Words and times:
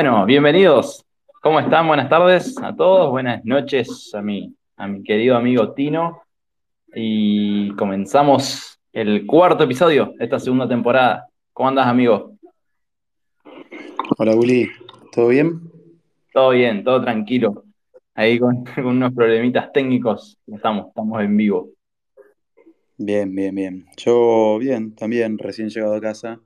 Bueno, 0.00 0.24
bienvenidos. 0.26 1.04
¿Cómo 1.42 1.58
están? 1.58 1.88
Buenas 1.88 2.08
tardes 2.08 2.56
a 2.62 2.72
todos. 2.76 3.10
Buenas 3.10 3.44
noches 3.44 4.14
a 4.14 4.22
mi, 4.22 4.54
a 4.76 4.86
mi 4.86 5.02
querido 5.02 5.36
amigo 5.36 5.72
Tino. 5.72 6.22
Y 6.94 7.70
comenzamos 7.74 8.78
el 8.92 9.26
cuarto 9.26 9.64
episodio 9.64 10.14
de 10.16 10.26
esta 10.26 10.38
segunda 10.38 10.68
temporada. 10.68 11.26
¿Cómo 11.52 11.70
andas, 11.70 11.88
amigo? 11.88 12.36
Hola, 14.16 14.36
Uli. 14.36 14.68
¿Todo 15.10 15.26
bien? 15.26 15.62
Todo 16.32 16.50
bien, 16.50 16.84
todo 16.84 17.02
tranquilo. 17.02 17.64
Ahí 18.14 18.38
con, 18.38 18.64
unos 18.76 19.12
problemitas 19.12 19.72
técnicos. 19.72 20.38
Estamos, 20.46 20.86
estamos 20.90 21.20
en 21.22 21.36
vivo. 21.36 21.70
Bien, 22.98 23.34
bien, 23.34 23.52
bien. 23.52 23.86
Yo 23.96 24.58
bien, 24.60 24.94
también 24.94 25.38
recién 25.38 25.70
llegado 25.70 25.96
a 25.96 26.00
casa, 26.00 26.38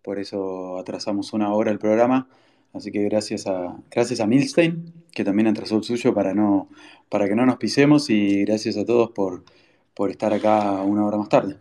por 0.00 0.20
eso 0.20 0.78
atrasamos 0.78 1.32
una 1.32 1.52
hora 1.52 1.72
el 1.72 1.80
programa. 1.80 2.28
Así 2.72 2.92
que 2.92 3.02
gracias 3.04 3.46
a, 3.46 3.76
gracias 3.90 4.20
a 4.20 4.26
Milstein, 4.26 4.92
que 5.12 5.24
también 5.24 5.48
atrasó 5.48 5.76
el 5.76 5.84
suyo 5.84 6.14
para, 6.14 6.34
no, 6.34 6.68
para 7.08 7.28
que 7.28 7.34
no 7.34 7.44
nos 7.46 7.56
pisemos, 7.56 8.10
y 8.10 8.44
gracias 8.44 8.76
a 8.76 8.84
todos 8.84 9.10
por, 9.10 9.44
por 9.94 10.10
estar 10.10 10.32
acá 10.32 10.82
una 10.82 11.04
hora 11.04 11.18
más 11.18 11.28
tarde. 11.28 11.56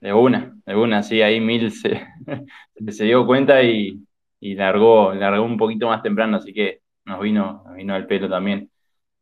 De 0.00 0.12
una, 0.12 0.56
de 0.66 0.76
una, 0.76 1.02
sí, 1.02 1.22
ahí 1.22 1.40
Mil 1.40 1.72
se, 1.72 2.06
se 2.88 3.04
dio 3.04 3.26
cuenta 3.26 3.62
y, 3.62 4.06
y 4.40 4.54
largó, 4.54 5.14
largó 5.14 5.44
un 5.44 5.56
poquito 5.56 5.88
más 5.88 6.02
temprano, 6.02 6.36
así 6.36 6.52
que 6.52 6.80
nos 7.04 7.20
vino, 7.20 7.62
nos 7.64 7.76
vino 7.76 7.96
el 7.96 8.06
pelo 8.06 8.28
también. 8.28 8.70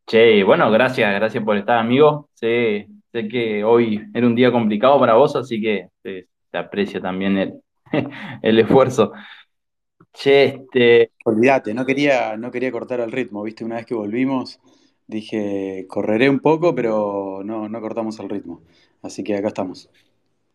Che, 0.07 0.45
bueno, 0.45 0.71
gracias, 0.71 1.15
gracias 1.15 1.45
por 1.45 1.57
estar, 1.57 1.79
amigo. 1.79 2.29
Sé, 2.35 2.89
sé 3.13 3.29
que 3.29 3.65
hoy 3.65 4.03
era 4.15 4.27
un 4.27 4.35
día 4.35 4.53
complicado 4.53 4.99
para 5.01 5.15
vos, 5.15 5.37
así 5.37 5.61
que 5.61 5.89
se, 6.03 6.29
aprecia 6.53 7.01
también 7.01 7.39
el, 7.39 7.55
el 8.43 8.59
esfuerzo. 8.59 9.13
Che, 10.15 10.45
este. 10.45 11.13
Olvídate, 11.25 11.75
no 11.75 11.85
quería, 11.85 12.37
no 12.37 12.51
quería 12.51 12.71
cortar 12.73 13.01
el 13.01 13.13
ritmo, 13.13 13.43
viste, 13.43 13.65
una 13.65 13.77
vez 13.77 13.87
que 13.87 13.95
volvimos, 13.95 14.61
dije, 15.07 15.87
correré 15.89 16.31
un 16.31 16.41
poco, 16.41 16.75
pero 16.75 17.43
no, 17.45 17.69
no 17.69 17.81
cortamos 17.81 18.19
el 18.21 18.29
ritmo. 18.31 18.63
Así 19.03 19.25
que 19.25 19.37
acá 19.37 19.49
estamos. 19.49 19.91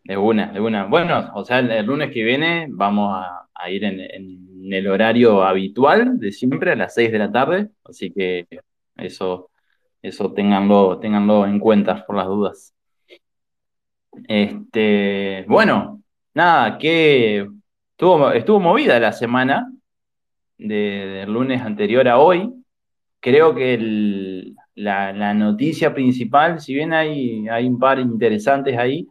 De 0.04 0.16
una, 0.16 0.52
de 0.52 0.60
una. 0.60 0.86
Bueno, 0.86 1.30
o 1.34 1.44
sea, 1.44 1.58
el, 1.60 1.86
lunes 1.86 2.10
que 2.12 2.24
viene 2.24 2.66
vamos 2.70 3.14
a, 3.54 3.70
ir 3.70 3.84
en, 3.84 4.72
el 4.72 4.86
horario 4.88 5.42
habitual 5.44 6.18
de 6.18 6.32
siempre, 6.32 6.72
a 6.72 6.76
las 6.76 6.94
6 6.94 7.12
de 7.12 7.18
la 7.18 7.32
tarde, 7.32 7.70
así 7.84 8.10
que 8.12 8.46
eso, 8.96 9.50
eso 10.02 10.32
ténganlo, 10.32 10.98
ténganlo 11.00 11.46
en 11.46 11.58
cuenta 11.60 12.06
por 12.06 12.16
las 12.16 12.26
dudas. 12.26 12.74
Este, 14.28 15.44
bueno, 15.48 16.02
nada, 16.34 16.78
que 16.78 17.46
Estuvo, 18.00 18.60
movida 18.60 18.98
la 18.98 19.12
semana 19.12 19.70
del 20.56 21.30
lunes 21.30 21.60
anterior 21.60 22.08
a 22.08 22.18
hoy. 22.18 22.50
Creo 23.20 23.54
que 23.54 24.54
la, 24.74 25.34
noticia 25.34 25.92
principal, 25.92 26.62
si 26.62 26.72
bien 26.72 26.94
hay, 26.94 27.46
hay 27.48 27.66
un 27.66 27.78
par 27.78 27.98
interesantes 27.98 28.78
ahí, 28.78 29.06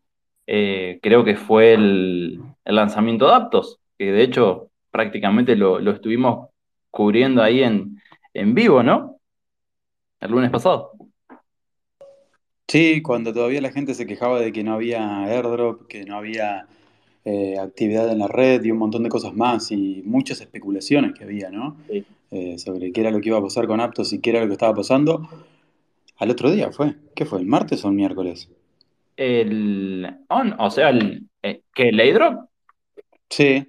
eh, 0.48 0.98
creo 1.04 1.24
que 1.24 1.36
fue 1.36 1.74
el, 1.74 2.42
lanzamiento 2.66 3.28
de 3.28 3.36
Aptos, 3.36 3.80
que 3.96 4.12
de 4.12 4.24
hecho 4.24 4.72
prácticamente 4.90 5.56
lo, 5.56 5.78
estuvimos 5.92 6.50
cubriendo 6.90 7.44
ahí 7.44 7.62
en, 7.62 8.02
en 8.34 8.56
vivo, 8.56 8.82
¿no? 8.82 9.18
El 10.20 10.32
lunes 10.32 10.50
pasado. 10.50 10.94
Sí, 12.68 13.04
cuando 13.04 13.32
todavía 13.32 13.62
la 13.62 13.72
gente 13.72 13.94
se 13.94 14.08
quejaba 14.08 14.40
de 14.40 14.52
que 14.52 14.64
no 14.64 14.74
había 14.74 15.26
airdrop, 15.26 15.86
que 15.86 16.06
no 16.06 16.18
había 16.18 16.66
eh, 17.32 17.60
actividad 17.60 18.12
en 18.12 18.18
la 18.18 18.28
red 18.28 18.64
y 18.64 18.72
un 18.72 18.80
montón 18.80 19.04
de 19.04 19.10
cosas 19.10 19.36
más 19.36 19.72
y 19.72 20.02
muchas 20.04 20.42
especulaciones 20.42 21.14
que 21.14 21.26
había, 21.26 21.52
¿no? 21.52 21.78
Eh, 22.32 22.58
sobre 22.58 22.92
qué 22.92 23.02
era 23.02 23.12
lo 23.12 23.22
que 23.22 23.30
iba 23.30 23.38
a 23.38 23.42
pasar 23.44 23.68
con 23.68 23.80
Aptos 23.80 24.14
y 24.14 24.20
qué 24.20 24.32
era 24.32 24.42
lo 24.42 24.48
que 24.48 24.54
estaba 24.54 24.74
pasando. 24.74 25.30
Al 26.18 26.32
otro 26.32 26.50
día 26.50 26.72
fue. 26.72 26.96
¿Qué 27.16 27.26
fue? 27.26 27.40
¿El 27.40 27.46
martes 27.46 27.86
o 27.86 27.90
el 27.90 27.94
miércoles? 27.94 28.50
El. 29.16 30.12
o 30.58 30.72
sea, 30.72 30.90
el, 30.90 31.28
eh, 31.44 31.62
¿qué? 31.72 31.90
¿El 31.90 32.00
airdrop? 32.00 32.50
Sí. 33.30 33.64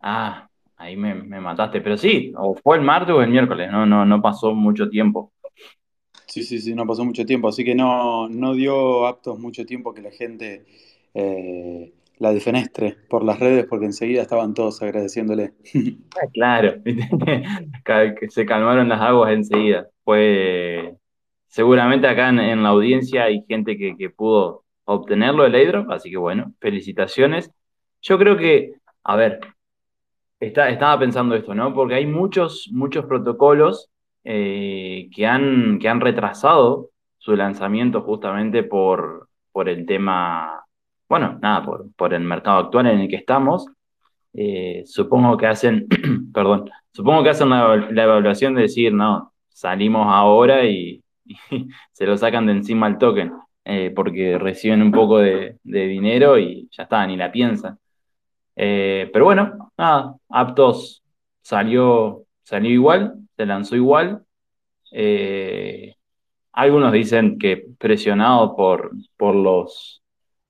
Ah, 0.00 0.48
ahí 0.76 0.96
me, 0.96 1.14
mataste. 1.14 1.80
Pero 1.82 1.96
sí, 1.96 2.32
o 2.36 2.56
fue 2.56 2.76
el 2.76 2.82
martes 2.82 3.14
o 3.14 3.22
el 3.22 3.30
miércoles, 3.30 3.70
no, 3.70 3.86
no, 3.86 4.04
no 4.04 4.20
pasó 4.20 4.52
mucho 4.52 4.88
tiempo. 4.88 5.32
Sí, 6.26 6.42
sí, 6.42 6.58
sí, 6.58 6.74
no 6.74 6.84
pasó 6.84 7.04
mucho 7.04 7.24
tiempo. 7.24 7.46
Así 7.46 7.64
que 7.64 7.76
no, 7.76 8.28
no 8.28 8.54
dio 8.54 9.06
Aptos 9.06 9.38
mucho 9.38 9.64
tiempo 9.64 9.94
que 9.94 10.02
la 10.02 10.10
gente 10.10 10.64
la 12.18 12.32
defenestre 12.32 12.96
por 13.08 13.24
las 13.24 13.38
redes 13.38 13.66
porque 13.66 13.86
enseguida 13.86 14.22
estaban 14.22 14.54
todos 14.54 14.82
agradeciéndole. 14.82 15.52
Ah, 16.16 16.28
claro, 16.32 16.82
que 16.84 18.30
se 18.30 18.46
calmaron 18.46 18.88
las 18.88 19.00
aguas 19.00 19.32
enseguida. 19.32 19.86
Fue 20.02 20.96
seguramente 21.48 22.06
acá 22.06 22.30
en, 22.30 22.62
la 22.62 22.70
audiencia 22.70 23.24
hay 23.24 23.44
gente 23.48 23.76
que, 23.76 24.10
pudo 24.10 24.64
obtenerlo 24.84 25.44
el 25.44 25.54
airdrop, 25.54 25.90
así 25.90 26.10
que 26.10 26.16
bueno, 26.16 26.54
felicitaciones. 26.60 27.50
Yo 28.00 28.18
creo 28.18 28.36
que, 28.38 28.72
a 29.04 29.16
ver, 29.16 29.40
estaba 30.40 30.98
pensando 30.98 31.34
esto, 31.34 31.54
¿no? 31.54 31.74
Porque 31.74 31.94
hay 31.96 32.06
muchos, 32.06 32.68
muchos 32.72 33.04
protocolos 33.06 33.90
eh, 34.24 35.08
que, 35.14 35.26
han, 35.26 35.78
que 35.78 35.88
han 35.88 36.00
retrasado 36.00 36.90
su 37.18 37.36
lanzamiento 37.36 38.02
justamente 38.02 38.62
por, 38.62 39.28
por 39.52 39.68
el 39.68 39.84
tema 39.86 40.65
bueno, 41.08 41.38
nada, 41.40 41.64
por, 41.96 42.14
el 42.14 42.22
mercado 42.22 42.58
actual 42.58 42.86
en 42.86 43.00
el 43.00 43.08
que 43.08 43.16
estamos, 43.16 43.66
eh, 44.34 44.82
supongo 44.86 45.36
que 45.36 45.46
hacen, 45.46 45.86
perdón, 46.34 46.70
supongo 46.92 47.22
que 47.22 47.30
hacen 47.30 47.50
la, 47.50 48.02
evaluación 48.04 48.54
de 48.54 48.62
decir, 48.62 48.92
no, 48.92 49.32
salimos 49.48 50.06
ahora 50.08 50.64
y, 50.64 51.02
se 51.92 52.06
lo 52.06 52.16
sacan 52.16 52.46
de 52.46 52.52
encima 52.52 52.88
el 52.88 52.98
token, 52.98 53.32
eh, 53.64 53.92
porque 53.94 54.38
reciben 54.38 54.82
un 54.82 54.92
poco 54.92 55.18
de, 55.18 55.58
dinero 55.64 56.38
y 56.38 56.68
ya 56.72 56.84
está, 56.84 57.06
ni 57.06 57.16
la 57.16 57.32
piensan. 57.32 57.78
Eh, 58.56 59.10
pero 59.12 59.26
bueno, 59.26 59.72
nada, 59.78 60.16
Aptos 60.28 61.04
salió, 61.42 62.24
salió 62.42 62.70
igual, 62.70 63.14
se 63.36 63.46
lanzó 63.46 63.76
igual. 63.76 64.24
algunos 66.52 66.92
dicen 66.92 67.38
que 67.38 67.66
presionado 67.78 68.56
por, 68.56 68.92
por 69.16 69.34
los 69.34 70.02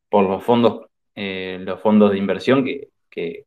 por 0.08 0.28
los 0.28 0.44
fondos, 0.44 0.86
eh, 1.14 1.58
los 1.60 1.80
fondos 1.80 2.12
de 2.12 2.18
inversión 2.18 2.64
que, 2.64 2.88
que, 3.10 3.44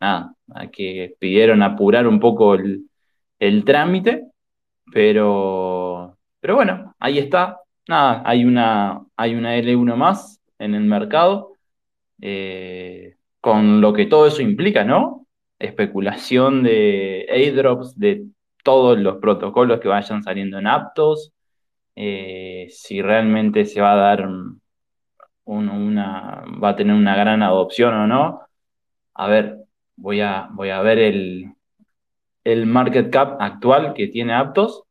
nada, 0.00 0.34
que 0.72 1.14
pidieron 1.18 1.62
apurar 1.62 2.06
un 2.06 2.20
poco 2.20 2.54
el, 2.54 3.64
trámite, 3.64 4.26
pero, 4.92 6.16
pero 6.40 6.54
bueno, 6.56 6.94
ahí 6.98 7.18
está. 7.18 7.60
Nada, 7.88 8.22
hay 8.24 8.44
una, 8.44 9.04
hay 9.16 9.34
una 9.34 9.56
L1 9.58 9.96
más 9.96 10.40
en 10.58 10.74
el 10.74 10.84
mercado, 10.84 11.52
eh, 12.20 13.16
con 13.40 13.80
lo 13.80 13.92
que 13.92 14.06
todo 14.06 14.26
eso 14.26 14.40
implica, 14.42 14.84
¿no? 14.84 15.26
Especulación 15.58 16.62
de 16.62 17.26
airdrops, 17.30 17.98
de 17.98 18.26
todos 18.62 18.98
los 18.98 19.18
protocolos 19.18 19.80
que 19.80 19.88
vayan 19.88 20.22
saliendo 20.22 20.58
en 20.58 20.66
aptos, 20.66 21.32
eh, 21.96 22.66
si 22.70 23.02
realmente 23.02 23.66
se 23.66 23.80
va 23.80 23.92
a 23.92 23.96
dar 23.96 24.28
una, 25.46 26.44
va 26.62 26.70
a 26.70 26.76
tener 26.76 26.94
una 26.94 27.16
gran 27.16 27.42
adopción 27.42 27.94
o 27.94 28.06
no. 28.06 28.40
A 29.14 29.28
ver, 29.28 29.58
voy 29.96 30.20
a, 30.20 30.48
voy 30.52 30.70
a 30.70 30.80
ver 30.82 30.98
el, 30.98 31.54
el 32.44 32.66
market 32.66 33.10
cap 33.10 33.36
actual 33.40 33.94
que 33.94 34.08
tiene 34.08 34.34
Aptos. 34.34 34.84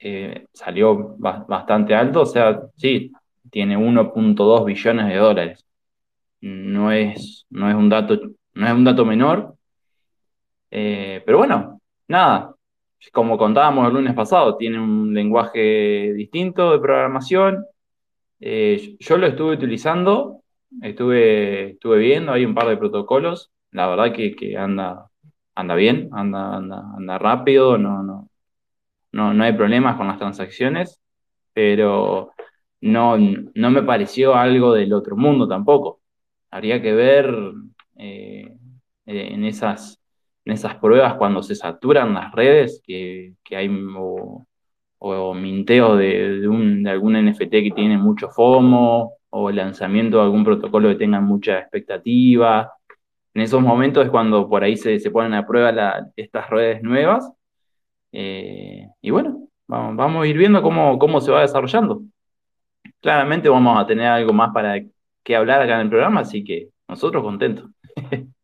Eh, 0.00 0.46
salió 0.52 1.16
bastante 1.18 1.94
alto, 1.94 2.22
o 2.22 2.26
sea, 2.26 2.60
sí, 2.76 3.12
tiene 3.50 3.76
1.2 3.76 4.64
billones 4.64 5.08
de 5.08 5.16
dólares. 5.16 5.64
No 6.40 6.92
es, 6.92 7.46
no 7.50 7.68
es, 7.68 7.74
un, 7.74 7.88
dato, 7.88 8.18
no 8.54 8.66
es 8.66 8.72
un 8.72 8.84
dato 8.84 9.04
menor. 9.04 9.56
Eh, 10.70 11.22
pero 11.26 11.38
bueno, 11.38 11.80
nada, 12.06 12.54
como 13.12 13.38
contábamos 13.38 13.88
el 13.88 13.94
lunes 13.94 14.14
pasado, 14.14 14.56
tiene 14.56 14.80
un 14.80 15.14
lenguaje 15.14 16.12
distinto 16.14 16.72
de 16.72 16.78
programación, 16.78 17.64
eh, 18.40 18.96
yo 19.00 19.16
lo 19.16 19.26
estuve 19.26 19.54
utilizando, 19.54 20.42
estuve, 20.82 21.72
estuve 21.72 21.98
viendo, 21.98 22.32
hay 22.32 22.44
un 22.44 22.54
par 22.54 22.68
de 22.68 22.76
protocolos, 22.76 23.50
la 23.72 23.88
verdad 23.88 24.12
que, 24.12 24.56
anda, 24.56 25.10
anda 25.54 25.74
bien, 25.74 26.08
anda, 26.12 26.56
anda, 26.56 27.18
rápido, 27.18 27.78
no, 27.78 28.02
no, 28.02 28.30
no, 29.12 29.34
no 29.34 29.44
hay 29.44 29.52
problemas 29.52 29.96
con 29.96 30.08
las 30.08 30.18
transacciones, 30.18 31.00
pero 31.52 32.32
no, 32.80 33.16
no 33.18 33.70
me 33.70 33.82
pareció 33.82 34.34
algo 34.34 34.72
del 34.74 34.92
otro 34.92 35.16
mundo 35.16 35.48
tampoco. 35.48 36.00
Habría 36.50 36.80
que 36.82 36.92
ver 36.94 37.34
eh, 37.96 38.54
en, 39.06 39.44
esas, 39.44 40.00
en 40.44 40.52
esas 40.54 40.76
pruebas 40.76 41.14
cuando 41.14 41.42
se 41.42 41.54
saturan 41.54 42.14
las 42.14 42.32
redes, 42.32 42.82
que, 42.86 43.34
hay 43.50 43.68
o 43.96 44.46
minteo 45.34 45.96
de, 45.96 46.40
de, 46.40 46.90
algún 46.90 47.16
NFT 47.16 47.50
que 47.50 47.72
tiene 47.74 47.98
mucho 47.98 48.28
FOMO, 48.30 49.18
o 49.30 49.50
lanzamiento 49.50 50.18
de 50.18 50.24
algún 50.24 50.44
protocolo 50.44 50.88
que 50.88 50.96
tenga 50.96 51.20
mucha 51.20 51.58
expectativa. 51.60 52.72
en 53.34 53.42
esos 53.42 53.62
momentos 53.62 54.04
es 54.04 54.10
cuando 54.10 54.48
por 54.48 54.64
ahí 54.64 54.76
se, 54.76 54.98
se 55.00 55.10
ponen 55.10 55.34
a 55.34 55.46
prueba 55.46 56.10
estas 56.16 56.50
redes 56.50 56.82
nuevas. 56.82 57.30
Eh, 58.12 58.88
y 59.02 59.10
bueno, 59.10 59.48
vamos, 59.66 59.96
vamos, 59.96 60.24
a 60.24 60.26
ir 60.26 60.38
viendo 60.38 60.62
cómo, 60.62 60.98
cómo 60.98 61.20
se 61.20 61.30
va 61.30 61.42
desarrollando. 61.42 62.02
Claramente 63.00 63.48
vamos 63.48 63.80
a 63.80 63.86
tener 63.86 64.06
algo 64.06 64.32
más 64.32 64.52
para 64.52 64.80
que 65.22 65.36
hablar 65.36 65.62
acá 65.62 65.74
en 65.76 65.82
el 65.82 65.90
programa, 65.90 66.20
así 66.20 66.44
que 66.44 66.70
nosotros 66.88 67.22
contentos. 67.22 67.70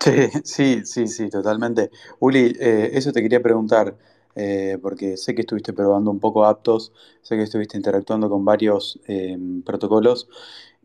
Sí, 0.00 0.30
sí, 0.42 0.80
sí, 0.84 1.06
sí, 1.06 1.30
totalmente. 1.30 1.90
Uli, 2.18 2.52
eh, 2.58 2.90
eso 2.92 3.12
te 3.12 3.22
quería 3.22 3.40
preguntar, 3.40 3.96
eh, 4.34 4.78
porque 4.80 5.16
sé 5.16 5.34
que 5.34 5.42
estuviste 5.42 5.72
probando 5.72 6.10
un 6.10 6.20
poco 6.20 6.44
Aptos, 6.44 6.92
sé 7.22 7.36
que 7.36 7.42
estuviste 7.42 7.76
interactuando 7.76 8.28
con 8.28 8.44
varios 8.44 9.00
eh, 9.06 9.38
protocolos, 9.64 10.28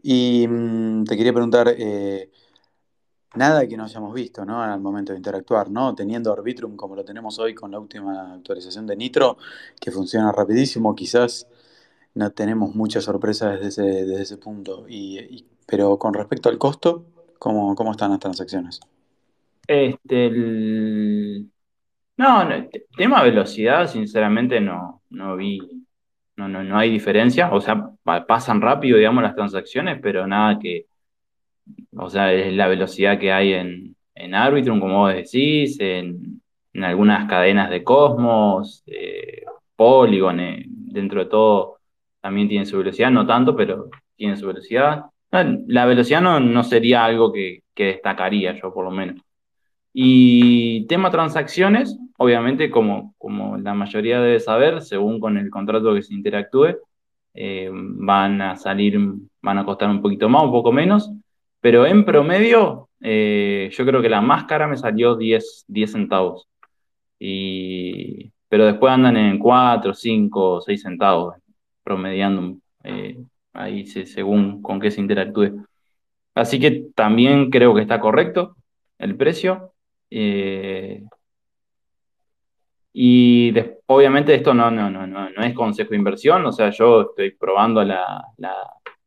y 0.04 0.48
mm, 0.48 1.06
te 1.06 1.18
quería 1.18 1.34
preguntar, 1.34 1.76
nada 3.36 3.68
que 3.68 3.78
no 3.78 3.84
hayamos 3.86 4.14
visto, 4.14 4.46
¿no? 4.46 4.62
Al 4.62 4.80
momento 4.82 5.14
de 5.14 5.18
interactuar, 5.18 5.70
¿no? 5.70 5.96
Teniendo 5.96 6.34
Arbitrum 6.34 6.76
como 6.76 6.96
lo 6.96 7.06
tenemos 7.06 7.40
hoy 7.40 7.54
con 7.54 7.72
la 7.72 7.80
última 7.80 8.34
actualización 8.34 8.88
de 8.88 8.96
Nitro, 8.96 9.38
que 9.80 9.92
funciona 9.92 10.32
rapidísimo, 10.32 10.96
quizás 10.96 11.48
no 12.14 12.32
tenemos 12.32 12.76
muchas 12.76 13.04
sorpresas 13.04 13.60
desde 13.60 13.68
ese, 13.68 14.06
desde 14.06 14.24
ese 14.24 14.38
punto. 14.38 14.86
Y, 14.90 15.46
pero 15.66 15.98
con 15.98 16.14
respecto 16.14 16.50
al 16.50 16.58
costo, 16.58 17.06
¿cómo, 17.38 17.76
cómo 17.76 17.92
están 17.92 18.12
las 18.12 18.20
transacciones? 18.20 18.80
Este. 19.68 21.48
No, 22.18 22.44
no, 22.46 22.68
tema 22.96 23.22
velocidad, 23.24 23.88
sinceramente 23.88 24.60
no, 24.60 25.04
no 25.12 25.36
vi, 25.36 25.60
no, 26.36 26.48
no, 26.48 26.64
no 26.64 26.78
hay 26.78 26.90
diferencia. 26.92 27.52
O 27.54 27.62
sea, 27.62 27.92
pasan 28.28 28.62
rápido, 28.62 28.98
digamos, 28.98 29.24
las 29.24 29.36
transacciones, 29.36 30.00
pero 30.02 30.26
nada 30.26 30.58
que, 30.60 30.88
o 31.96 32.10
sea, 32.10 32.34
es 32.34 32.54
la 32.54 32.68
velocidad 32.68 33.20
que 33.20 33.32
hay 33.32 33.54
en, 33.54 33.96
en 34.16 34.36
Arbitrum, 34.36 34.80
como 34.80 35.00
vos 35.00 35.14
decís, 35.14 35.80
en, 35.80 36.42
en 36.74 36.84
algunas 36.84 37.28
cadenas 37.30 37.70
de 37.70 37.84
Cosmos, 37.84 38.84
Polygon, 39.76 40.40
eh, 40.40 40.66
dentro 40.68 41.24
de 41.24 41.30
todo 41.30 41.78
también 42.22 42.50
tiene 42.50 42.66
su 42.66 42.78
velocidad, 42.80 43.12
no 43.12 43.26
tanto, 43.26 43.56
pero 43.56 43.90
tiene 44.16 44.36
su 44.38 44.48
velocidad. 44.48 45.06
La 45.32 45.86
velocidad 45.86 46.22
no, 46.22 46.40
no 46.40 46.64
sería 46.64 47.06
algo 47.06 47.32
que, 47.32 47.62
que 47.76 47.86
destacaría 47.86 48.54
yo, 48.60 48.74
por 48.74 48.86
lo 48.86 48.92
menos. 48.92 49.22
Y 50.00 50.86
tema 50.86 51.10
transacciones, 51.10 51.98
obviamente, 52.18 52.70
como, 52.70 53.16
como 53.18 53.58
la 53.58 53.74
mayoría 53.74 54.22
debe 54.22 54.40
saber, 54.40 54.84
según 54.84 55.20
con 55.20 55.40
el 55.40 55.50
contrato 55.50 55.96
que 55.96 56.04
se 56.04 56.14
interactúe, 56.14 56.78
eh, 57.34 57.72
van 57.74 58.40
a 58.44 58.56
salir, 58.58 59.00
van 59.42 59.58
a 59.58 59.66
costar 59.66 59.90
un 59.90 60.04
poquito 60.04 60.30
más, 60.30 60.44
un 60.44 60.52
poco 60.52 60.72
menos, 60.72 61.12
pero 61.62 61.88
en 61.88 62.06
promedio, 62.06 62.90
eh, 63.02 63.72
yo 63.74 63.86
creo 63.88 64.00
que 64.00 64.10
la 64.10 64.22
más 64.22 64.44
cara 64.44 64.68
me 64.68 64.78
salió 64.78 65.16
10, 65.16 65.66
10 65.68 65.92
centavos. 65.92 66.48
Y, 67.18 68.32
pero 68.50 68.68
después 68.68 68.94
andan 68.94 69.18
en 69.18 69.40
4, 69.40 69.96
5, 69.96 70.62
6 70.62 70.80
centavos, 70.80 71.38
promediando 71.84 72.58
eh, 72.84 73.18
ahí 73.54 73.88
según 73.88 74.62
con 74.62 74.80
qué 74.80 74.92
se 74.92 75.02
interactúe. 75.02 75.66
Así 76.36 76.60
que 76.60 76.86
también 76.94 77.50
creo 77.50 77.74
que 77.74 77.82
está 77.82 78.00
correcto 78.00 78.56
el 79.00 79.16
precio. 79.18 79.74
Eh, 80.10 81.04
y 82.94 83.54
obviamente 83.86 84.34
esto 84.34 84.54
no, 84.54 84.72
no, 84.72 84.90
no, 84.90 85.06
no, 85.06 85.30
no 85.30 85.44
es 85.44 85.54
consejo 85.54 85.92
de 85.92 85.98
inversión, 85.98 86.46
o 86.46 86.52
sea, 86.52 86.72
yo 86.72 87.02
estoy 87.02 87.32
probando 87.32 87.84
la, 87.84 88.24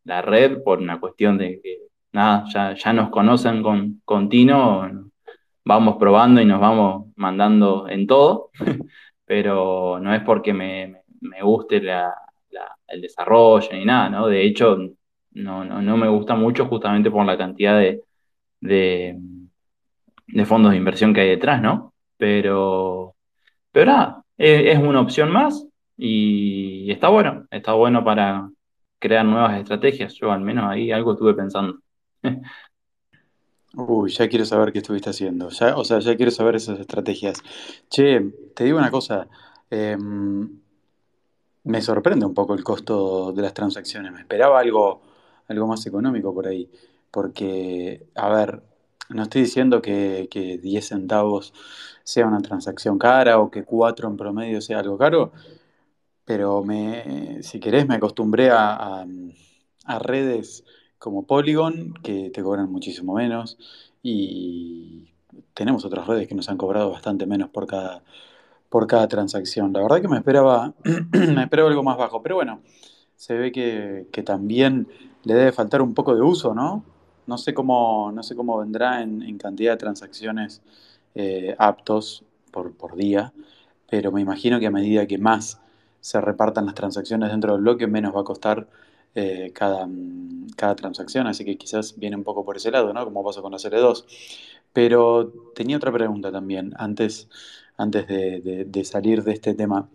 la, 0.05 0.23
red 0.23 0.63
por 0.63 0.79
una 0.79 1.01
cuestión 1.01 1.39
de 1.39 1.61
que, 1.61 1.79
nada, 2.13 2.45
ya, 2.53 2.75
ya 2.75 2.93
nos 2.93 3.11
conocen 3.11 3.63
con, 3.63 4.01
con 4.05 4.29
Tino, 4.29 5.11
vamos 5.65 5.97
probando 5.99 6.41
y 6.41 6.45
nos 6.45 6.61
vamos 6.61 7.07
mandando 7.17 7.89
en 7.89 8.07
todo, 8.07 8.51
pero 9.25 9.99
no 10.01 10.15
es 10.15 10.23
porque 10.23 10.53
me, 10.53 11.03
me 11.21 11.43
guste 11.43 11.81
la, 11.81 12.15
el 12.89 13.01
desarrollo 13.01 13.69
ni 13.73 13.85
nada, 13.85 14.11
¿no? 14.11 14.27
De 14.27 14.45
hecho, 14.45 14.77
no, 15.33 15.65
no, 15.65 15.83
no 15.83 15.97
me 15.97 16.09
gusta 16.09 16.35
mucho 16.35 16.67
justamente 16.67 17.11
por 17.11 17.25
la 17.25 17.39
cantidad 17.39 17.79
de, 17.79 18.03
de 18.61 19.17
de 20.33 20.45
fondos 20.47 20.73
de 20.73 20.79
inversión 20.79 21.15
que 21.15 21.21
hay 21.23 21.29
detrás, 21.31 21.61
¿no? 21.63 21.95
Pero, 22.17 23.15
pero 23.73 23.87
nada, 23.87 24.25
es, 24.37 24.79
una 24.79 25.01
opción 25.01 25.31
más 25.31 25.67
y 25.97 26.91
está 26.91 27.09
bueno, 27.09 27.47
está 27.51 27.73
bueno 27.73 28.05
para 28.05 28.51
crear 28.99 29.25
nuevas 29.25 29.59
estrategias. 29.59 30.15
Yo 30.15 30.33
al 30.33 30.41
menos 30.41 30.65
ahí 30.71 30.93
algo 30.93 31.13
estuve 31.13 31.35
pensando. 31.35 31.79
Uy, 33.75 34.11
ya 34.11 34.29
quiero 34.29 34.45
saber 34.45 34.73
qué 34.73 34.79
estuviste 34.79 35.11
haciendo. 35.11 35.47
o 35.49 35.51
sea, 35.85 36.01
ya 36.01 36.17
quiero 36.17 36.31
saber 36.31 36.57
esas 36.57 36.81
estrategias. 36.81 37.43
Che, 37.89 38.21
te 38.55 38.65
digo 38.65 38.79
una 38.79 38.91
cosa. 38.91 39.29
Em, 39.71 40.61
me 41.65 41.83
sorprende 41.83 42.27
un 42.27 42.35
poco 42.35 42.55
el 42.55 42.65
costo 42.65 43.33
de 43.33 43.43
las 43.43 43.55
transacciones. 43.55 44.13
Me 44.13 44.21
esperaba 44.21 44.59
algo, 44.61 45.03
algo 45.49 45.67
más 45.67 45.87
económico 45.87 46.35
por 46.35 46.49
ahí. 46.49 46.69
Porque, 47.11 48.09
a 48.15 48.29
ver, 48.29 48.63
no 49.11 49.25
estoy 49.25 49.43
diciendo 49.43 49.83
que, 49.83 50.29
10 50.63 50.87
centavos 50.87 51.53
sea 52.05 52.27
una 52.27 52.41
transacción 52.41 52.99
cara 52.99 53.39
o 53.39 53.51
que 53.51 53.65
4 53.65 54.09
en 54.09 54.17
promedio 54.17 54.61
sea 54.61 54.81
algo 54.81 54.97
caro, 54.99 55.33
pero 56.25 56.63
me, 56.65 57.43
si 57.43 57.61
querés 57.61 57.87
me 57.89 57.97
acostumbré 57.97 58.51
a, 58.51 59.07
redes 60.01 60.65
como 60.99 61.27
Polygon 61.27 61.95
que 61.95 62.31
te 62.31 62.43
cobran 62.43 62.71
muchísimo 62.71 63.15
menos 63.15 63.59
y 64.03 65.09
tenemos 65.55 65.85
otras 65.85 66.07
redes 66.07 66.29
que 66.29 66.37
nos 66.37 66.49
han 66.49 66.57
cobrado 66.57 66.93
bastante 66.93 67.27
menos 67.27 67.51
por 67.51 67.67
cada, 67.67 68.05
por 68.69 68.87
cada 68.87 69.09
transacción. 69.09 69.73
La 69.73 69.83
verdad 69.83 70.01
que 70.01 70.09
me 70.09 70.19
esperaba, 70.19 70.75
me 71.13 71.43
algo 71.43 71.83
más 71.83 71.99
bajo, 71.99 72.23
pero 72.23 72.37
bueno, 72.37 72.61
se 73.17 73.35
ve 73.35 73.51
que, 73.51 74.07
que 74.13 74.23
también 74.23 74.87
le 75.25 75.35
debe 75.35 75.53
faltar 75.53 75.83
un 75.83 75.95
poco 75.95 76.15
de 76.15 76.23
uso, 76.23 76.55
¿no? 76.55 76.85
No 77.31 77.39
sé 77.39 77.55
cómo, 77.55 78.11
no 78.13 78.25
sé 78.25 78.35
cómo 78.35 78.59
vendrá 78.59 79.03
en, 79.03 79.39
cantidad 79.39 79.75
de 79.75 79.77
transacciones 79.77 80.63
eh, 81.15 81.55
aptos 81.59 82.25
por, 82.51 82.97
día, 82.97 83.33
pero 83.89 84.11
me 84.11 84.21
imagino 84.21 84.59
que 84.59 84.67
a 84.67 84.73
medida 84.73 85.07
que 85.07 85.17
más 85.17 85.61
se 86.01 86.21
repartan 86.21 86.67
las 86.67 86.75
transacciones 86.75 87.31
dentro 87.31 87.53
del 87.53 87.63
bloque, 87.63 87.87
menos 87.87 88.17
va 88.17 88.23
a 88.23 88.25
costar 88.25 88.67
eh, 89.15 89.53
cada, 89.55 89.89
cada, 90.57 90.75
transacción, 90.75 91.29
así 91.29 91.45
que 91.45 91.57
quizás 91.57 91.97
viene 91.97 92.17
un 92.17 92.25
poco 92.25 92.45
por 92.45 92.57
ese 92.57 92.73
lado, 92.73 92.93
¿no? 92.93 93.05
Como 93.05 93.23
pasó 93.23 93.43
con 93.43 93.53
la 93.53 93.59
L2. 93.59 94.05
Pero 94.73 95.33
tenía 95.55 95.77
otra 95.77 95.93
pregunta 95.93 96.33
también, 96.33 96.73
antes, 96.79 97.29
antes 97.77 98.09
de, 98.09 98.85
salir 98.85 99.23
de 99.23 99.35
este 99.35 99.55
tema. 99.55 99.89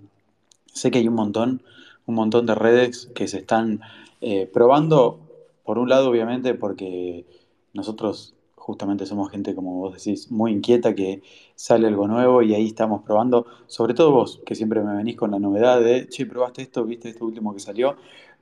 Sé 0.68 0.90
que 0.90 1.00
hay 1.00 1.08
un 1.10 1.16
montón, 1.16 1.64
un 2.06 2.16
montón 2.16 2.46
de 2.46 2.56
redes 2.56 3.08
que 3.14 3.28
se 3.28 3.40
están 3.40 3.82
eh, 4.22 4.50
probando 4.54 5.25
por 5.66 5.80
un 5.80 5.90
lado, 5.90 6.10
obviamente, 6.10 6.54
porque 6.54 7.26
nosotros 7.74 8.36
justamente 8.56 9.06
somos 9.06 9.30
gente, 9.30 9.54
como 9.54 9.80
vos 9.80 9.94
decís, 9.96 10.32
muy 10.32 10.52
inquieta, 10.52 10.96
que 10.96 11.22
sale 11.56 11.88
algo 11.88 12.08
nuevo 12.08 12.42
y 12.42 12.54
ahí 12.56 12.68
estamos 12.68 13.04
probando, 13.04 13.46
sobre 13.68 13.94
todo 13.94 14.12
vos, 14.12 14.42
que 14.46 14.56
siempre 14.56 14.82
me 14.82 14.96
venís 14.96 15.16
con 15.18 15.32
la 15.32 15.40
novedad 15.40 15.82
de, 15.82 16.08
che, 16.08 16.26
probaste 16.26 16.62
esto, 16.62 16.84
viste 16.86 17.10
esto 17.10 17.26
último 17.26 17.54
que 17.54 17.60
salió, 17.60 17.96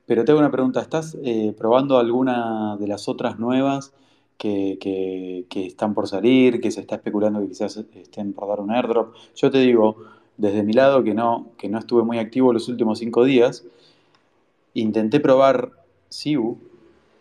pero 0.06 0.24
tengo 0.24 0.38
una 0.38 0.50
pregunta, 0.50 0.80
¿estás 0.80 1.16
eh, 1.22 1.54
probando 1.56 1.98
alguna 1.98 2.76
de 2.78 2.86
las 2.88 3.08
otras 3.08 3.38
nuevas 3.38 3.92
que, 4.38 4.78
que, 4.80 5.66
están 5.66 5.94
por 5.94 6.08
salir, 6.08 6.60
que 6.60 6.70
se 6.70 6.80
está 6.80 6.96
especulando 6.96 7.40
que 7.40 7.48
quizás 7.48 7.76
estén 7.76 8.32
por 8.32 8.48
dar 8.48 8.60
un 8.60 8.70
airdrop? 8.70 9.14
Yo 9.34 9.50
te 9.50 9.58
digo, 9.58 9.96
desde 10.36 10.62
mi 10.62 10.72
lado, 10.72 11.02
que 11.04 11.14
no, 11.14 11.48
que 11.58 11.68
no 11.68 11.78
estuve 11.78 12.02
muy 12.02 12.18
activo 12.18 12.52
los 12.52 12.68
últimos 12.68 12.98
cinco 12.98 13.24
días, 13.24 13.64
intenté 14.74 15.20
probar 15.20 15.70
Siu, 16.08 16.58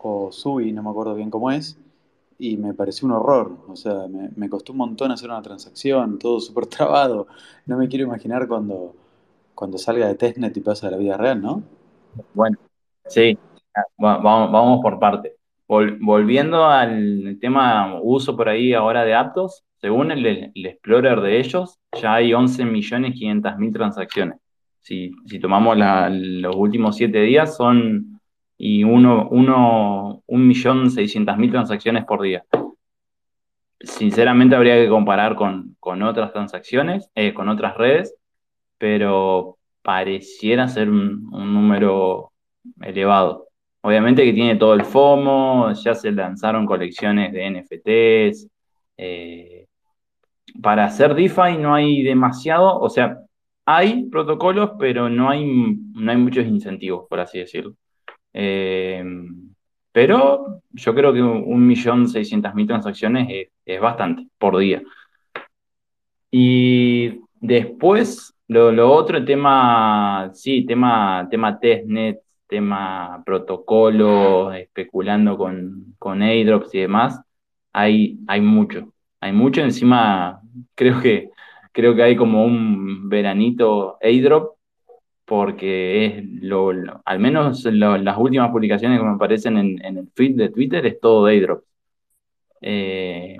o 0.04 0.32
Sui, 0.32 0.72
no 0.72 0.84
me 0.84 0.90
acuerdo 0.90 1.16
bien 1.16 1.30
cómo 1.30 1.50
es, 1.52 1.80
y 2.38 2.58
me 2.58 2.74
pareció 2.74 3.08
un 3.08 3.14
horror. 3.14 3.58
O 3.68 3.76
sea, 3.76 4.06
me, 4.36 4.50
costó 4.50 4.74
un 4.74 4.80
montón 4.80 5.12
hacer 5.12 5.30
una 5.30 5.42
transacción, 5.42 6.20
todo 6.20 6.40
súper 6.40 6.66
trabado. 6.68 7.28
No 7.66 7.78
me 7.78 7.88
quiero 7.88 8.06
imaginar 8.06 8.48
cuando, 8.48 8.96
cuando 9.56 9.78
salga 9.78 10.08
de 10.08 10.16
testnet 10.16 10.56
y 10.56 10.62
pase 10.62 10.88
a 10.88 10.92
la 10.92 10.98
vida 10.98 11.18
real, 11.18 11.42
¿no? 11.42 11.64
Bueno, 12.34 12.58
sí, 13.08 13.38
vamos, 13.98 14.52
vamos 14.52 14.82
por 14.82 15.00
parte. 15.00 15.36
volviendo 15.68 16.66
al 16.66 17.38
tema 17.40 18.00
uso 18.02 18.36
por 18.36 18.50
ahí 18.50 18.74
ahora 18.74 19.06
de 19.06 19.16
Aptos, 19.16 19.64
según 19.78 20.12
el, 20.12 20.52
Explorer 20.54 21.22
de 21.22 21.40
ellos, 21.40 21.80
ya 22.00 22.16
hay 22.16 22.32
11.500.000 22.32 23.74
transacciones. 23.74 24.38
Si, 24.82 25.12
si 25.26 25.40
tomamos 25.40 25.78
los 25.78 26.56
últimos 26.56 26.98
7 26.98 27.22
días, 27.22 27.56
son 27.56 28.13
y 28.66 28.86
uno, 28.86 29.28
uno, 29.30 30.24
un 30.26 30.48
millón 30.48 30.90
seiscientas 30.90 31.38
mil 31.38 31.52
transacciones 31.52 32.06
por 32.06 32.22
día. 32.22 32.46
Sinceramente 33.82 34.56
habría 34.56 34.76
que 34.76 34.88
comparar 34.88 35.36
con, 35.36 35.76
otras 36.02 36.32
transacciones, 36.32 37.10
eh, 37.14 37.34
con 37.34 37.50
otras 37.50 37.76
redes, 37.76 38.16
pero 38.78 39.58
pareciera 39.82 40.70
ser 40.70 40.90
un, 40.90 41.30
número 41.30 42.32
elevado. 42.82 43.50
obviamente 43.82 44.24
que 44.24 44.32
tiene 44.32 44.56
todo 44.56 44.76
el 44.76 44.86
FOMO, 44.86 45.74
ya 45.74 45.94
se 45.94 46.14
lanzaron 46.14 46.66
colecciones 46.66 47.34
de 47.34 47.50
NFTs. 47.50 48.48
Eh, 48.96 49.68
para 50.62 50.86
hacer 50.86 51.16
DeFi 51.16 51.58
no 51.60 51.76
hay 51.76 52.02
demasiado, 52.02 52.80
o 52.80 52.90
sea, 52.90 53.18
hay 53.66 54.06
protocolos, 54.10 54.72
pero 54.80 55.10
no 55.10 55.30
hay, 55.30 55.46
no 55.96 56.12
hay 56.12 56.18
muchos 56.18 56.46
incentivos, 56.46 57.08
por 57.10 57.20
así 57.20 57.40
decirlo. 57.40 57.76
Eh, 58.34 59.04
pero 59.92 60.62
yo 60.72 60.96
creo 60.96 61.14
que 61.14 61.22
un 61.22 61.68
millón 61.68 62.08
seiscientas 62.10 62.56
mil 62.56 62.68
transacciones 62.68 63.28
es, 63.30 63.48
es, 63.66 63.80
bastante 63.80 64.28
por 64.38 64.58
día. 64.58 64.82
Y 66.32 67.22
después, 67.40 68.36
lo, 68.48 68.72
lo, 68.72 68.92
otro, 68.92 69.18
el 69.18 69.26
tema, 69.26 70.32
sí, 70.34 70.66
tema, 70.66 71.28
tema 71.30 71.60
testnet, 71.60 72.22
tema 72.48 73.22
protocolo, 73.26 74.52
especulando 74.54 75.38
con, 75.38 75.96
con 76.00 76.22
airdrops 76.24 76.74
y 76.74 76.80
demás, 76.80 77.22
hay, 77.72 78.20
hay 78.28 78.42
mucho. 78.42 78.94
Hay 79.22 79.32
mucho, 79.32 79.62
encima 79.62 80.42
creo 80.76 81.00
que, 81.02 81.30
creo 81.72 81.96
que 81.96 82.04
hay 82.04 82.16
como 82.16 82.46
un 82.46 83.10
veranito 83.10 83.98
airdrop 84.02 84.53
porque 85.36 86.06
es 86.06 86.26
lo, 86.44 86.72
al 87.06 87.20
menos 87.20 87.66
las 87.66 88.18
últimas 88.20 88.52
publicaciones 88.52 89.00
que 89.00 89.04
me 89.04 89.16
aparecen 89.16 89.58
en, 89.58 89.98
el 89.98 90.08
feed 90.14 90.36
de 90.36 90.50
Twitter 90.50 90.86
es 90.86 91.00
todo 91.00 91.26
de 91.26 91.34
airdrop. 91.34 91.64
Eh, 92.62 93.38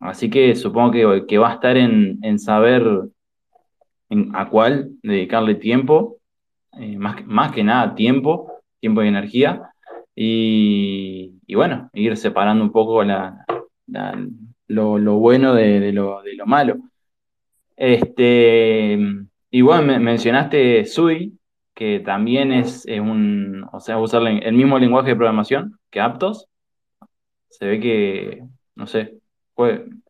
así 0.00 0.28
que 0.28 0.56
supongo 0.56 0.90
que, 0.90 1.26
que, 1.28 1.38
va 1.38 1.52
a 1.52 1.54
estar 1.54 1.76
en, 1.76 2.38
saber 2.40 2.82
a 4.32 4.50
cuál 4.50 4.90
dedicarle 5.00 5.54
tiempo, 5.54 6.16
eh, 6.80 6.96
más, 6.98 7.24
más 7.24 7.52
que 7.52 7.62
nada 7.62 7.94
tiempo, 7.94 8.50
tiempo 8.80 9.04
y 9.04 9.06
energía, 9.06 9.70
y, 10.16 11.54
bueno, 11.54 11.88
ir 11.92 12.16
separando 12.16 12.64
un 12.64 12.72
poco 12.72 13.04
la, 13.04 13.46
lo, 14.66 15.18
bueno 15.20 15.54
de, 15.54 15.92
lo, 15.92 16.20
de 16.22 16.34
lo 16.34 16.46
malo. 16.46 16.78
Este, 17.76 18.98
y 19.54 19.62
bueno, 19.62 20.00
mencionaste 20.00 20.84
Sui, 20.84 21.38
que 21.74 22.00
también 22.00 22.50
es, 22.50 22.86
un, 22.86 23.64
o 23.72 23.78
sea, 23.78 23.98
usar 23.98 24.26
el 24.26 24.52
mismo 24.52 24.80
lenguaje 24.80 25.10
de 25.10 25.14
programación 25.14 25.78
que 25.90 26.00
Aptos. 26.00 26.48
Se 27.50 27.64
ve 27.64 27.78
que, 27.78 28.42
no 28.74 28.88
sé, 28.88 29.20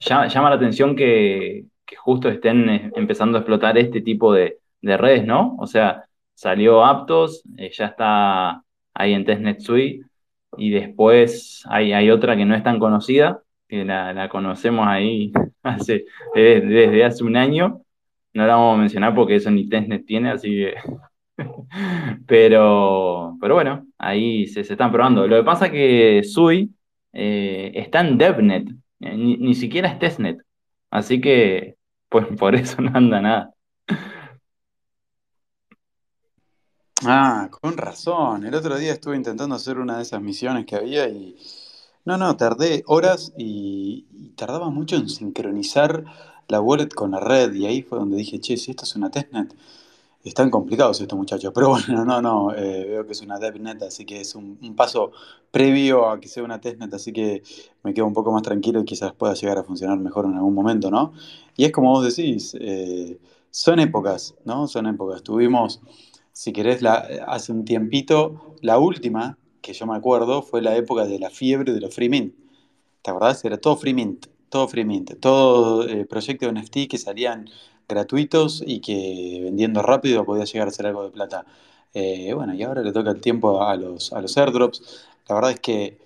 llama, 0.00 0.48
la 0.48 0.56
atención 0.56 0.96
que, 0.96 1.66
justo 1.98 2.30
estén 2.30 2.70
eh, 2.70 2.90
empezando 2.96 3.36
a 3.36 3.42
explotar 3.42 3.76
este 3.76 4.00
tipo 4.00 4.32
de, 4.32 4.60
redes, 4.80 5.26
¿no? 5.26 5.56
O 5.58 5.66
sea, 5.66 6.06
salió 6.32 6.82
Aptos, 6.82 7.42
eh, 7.58 7.70
ya 7.70 7.84
está 7.84 8.62
ahí 8.94 9.12
en 9.12 9.26
Testnet 9.26 9.60
Sui, 9.60 10.00
y 10.56 10.70
después 10.70 11.64
hay, 11.68 11.92
hay 11.92 12.10
otra 12.10 12.34
que 12.34 12.46
no 12.46 12.54
es 12.54 12.62
tan 12.62 12.78
conocida, 12.78 13.42
que 13.68 13.84
la, 13.84 14.26
conocemos 14.30 14.86
ahí 14.88 15.32
hace, 15.62 16.06
desde 16.34 17.04
hace 17.04 17.24
un 17.24 17.36
año, 17.36 17.83
no 18.34 18.46
la 18.46 18.56
vamos 18.56 18.74
a 18.76 18.80
mencionar 18.80 19.14
porque 19.14 19.36
eso 19.36 19.50
ni 19.50 19.68
testnet 19.68 20.04
tiene, 20.06 20.30
así 20.32 20.48
que. 20.50 20.74
pero, 22.26 23.36
pero 23.40 23.54
bueno, 23.54 23.86
ahí 23.98 24.46
se, 24.46 24.60
están 24.60 24.92
probando. 24.92 25.26
Lo 25.26 25.36
que 25.36 25.44
pasa 25.44 25.66
es 25.66 25.72
que 25.72 26.22
Sui 26.24 26.74
eh, 27.12 27.72
está 27.74 28.00
en 28.00 28.18
DevNet, 28.18 28.68
eh, 29.00 29.16
ni, 29.16 29.54
siquiera 29.54 29.88
es 29.88 29.98
testnet. 29.98 30.38
Así 30.90 31.20
que, 31.20 31.76
pues 32.08 32.26
por 32.38 32.54
eso 32.54 32.82
no 32.82 32.90
anda 32.96 33.20
nada. 33.20 33.54
Ah, 37.06 37.48
con 37.50 37.76
razón. 37.76 38.46
El 38.46 38.54
otro 38.54 38.78
día 38.78 38.92
estuve 38.92 39.16
intentando 39.16 39.54
hacer 39.54 39.78
una 39.78 39.96
de 39.96 40.02
esas 40.02 40.20
misiones 40.22 40.66
que 40.66 40.76
había 40.76 41.08
y. 41.08 41.36
No, 42.06 42.18
no, 42.18 42.36
tardé 42.36 42.82
horas 42.86 43.32
y 43.38 44.32
tardaba 44.36 44.68
mucho 44.70 44.96
en 44.96 45.08
sincronizar 45.08 46.04
la 46.48 46.60
wallet 46.60 46.88
con 46.88 47.12
la 47.12 47.20
red 47.20 47.52
y 47.54 47.66
ahí 47.66 47.82
fue 47.82 47.98
donde 47.98 48.16
dije, 48.16 48.40
che, 48.40 48.56
si 48.56 48.70
esto 48.70 48.84
es 48.84 48.96
una 48.96 49.10
testnet, 49.10 49.54
están 50.24 50.50
complicados 50.50 51.00
estos 51.00 51.18
muchachos. 51.18 51.52
Pero 51.54 51.68
bueno, 51.70 52.04
no, 52.04 52.22
no, 52.22 52.54
eh, 52.54 52.86
veo 52.88 53.06
que 53.06 53.12
es 53.12 53.20
una 53.20 53.38
devnet, 53.38 53.82
así 53.82 54.04
que 54.04 54.20
es 54.20 54.34
un, 54.34 54.58
paso 54.76 55.12
previo 55.50 56.08
a 56.08 56.20
que 56.20 56.28
sea 56.28 56.42
una 56.42 56.60
testnet, 56.60 56.92
así 56.94 57.12
que 57.12 57.42
me 57.82 57.94
quedo 57.94 58.06
un 58.06 58.14
poco 58.14 58.32
más 58.32 58.42
tranquilo 58.42 58.80
y 58.80 58.84
quizás 58.84 59.12
pueda 59.12 59.34
llegar 59.34 59.58
a 59.58 59.64
funcionar 59.64 59.98
mejor 59.98 60.24
en 60.26 60.34
algún 60.34 60.54
momento, 60.54 60.90
¿no? 60.90 61.12
Y 61.56 61.64
es 61.64 61.72
como 61.72 61.90
vos 61.90 62.04
decís, 62.04 62.56
eh, 62.60 63.18
son 63.50 63.78
épocas, 63.80 64.34
¿no? 64.44 64.66
Son 64.66 64.86
épocas. 64.86 65.22
Tuvimos, 65.22 65.80
si 66.32 66.52
querés, 66.52 66.82
la, 66.82 67.06
hace 67.26 67.52
un 67.52 67.64
tiempito, 67.64 68.56
la 68.62 68.78
última 68.78 69.38
que 69.60 69.72
yo 69.72 69.86
me 69.86 69.96
acuerdo 69.96 70.42
fue 70.42 70.60
la 70.60 70.76
época 70.76 71.06
de 71.06 71.18
la 71.18 71.30
fiebre 71.30 71.72
de 71.72 71.80
los 71.80 71.94
free 71.94 72.08
mint. 72.08 72.34
¿Te? 73.02 73.12
Era 73.44 73.58
todo 73.58 73.76
free 73.76 73.94
mint 73.94 74.26
todo 74.54 74.68
freemium, 74.68 75.04
todo 75.18 75.88
eh, 75.88 76.04
proyecto 76.06 76.46
de 76.46 76.52
NFT 76.52 76.86
que 76.88 76.96
salían 76.96 77.50
gratuitos 77.88 78.62
y 78.64 78.78
que 78.80 79.40
vendiendo 79.42 79.82
rápido 79.82 80.24
podía 80.24 80.44
llegar 80.44 80.68
a 80.68 80.70
ser 80.70 80.86
algo 80.86 81.02
de 81.02 81.10
plata. 81.10 81.44
Eh, 81.92 82.32
bueno, 82.34 82.54
y 82.54 82.62
ahora 82.62 82.82
le 82.82 82.92
toca 82.92 83.10
el 83.10 83.20
tiempo 83.20 83.64
a 83.64 83.74
los, 83.74 84.12
a 84.12 84.20
los 84.20 84.38
airdrops. 84.38 85.06
La 85.28 85.34
verdad 85.34 85.50
es 85.50 85.58
que 85.58 85.98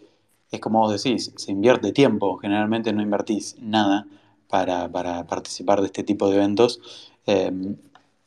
es 0.50 0.60
como 0.60 0.80
vos 0.80 0.90
decís, 1.02 1.30
se 1.36 1.52
invierte 1.52 1.92
tiempo, 1.92 2.38
generalmente 2.38 2.90
no 2.94 3.02
invertís 3.02 3.56
nada 3.60 4.06
para, 4.48 4.88
participar 5.26 5.80
de 5.82 5.86
este 5.88 6.02
tipo 6.02 6.30
de 6.30 6.36
eventos. 6.36 6.80
Eh, 7.26 7.52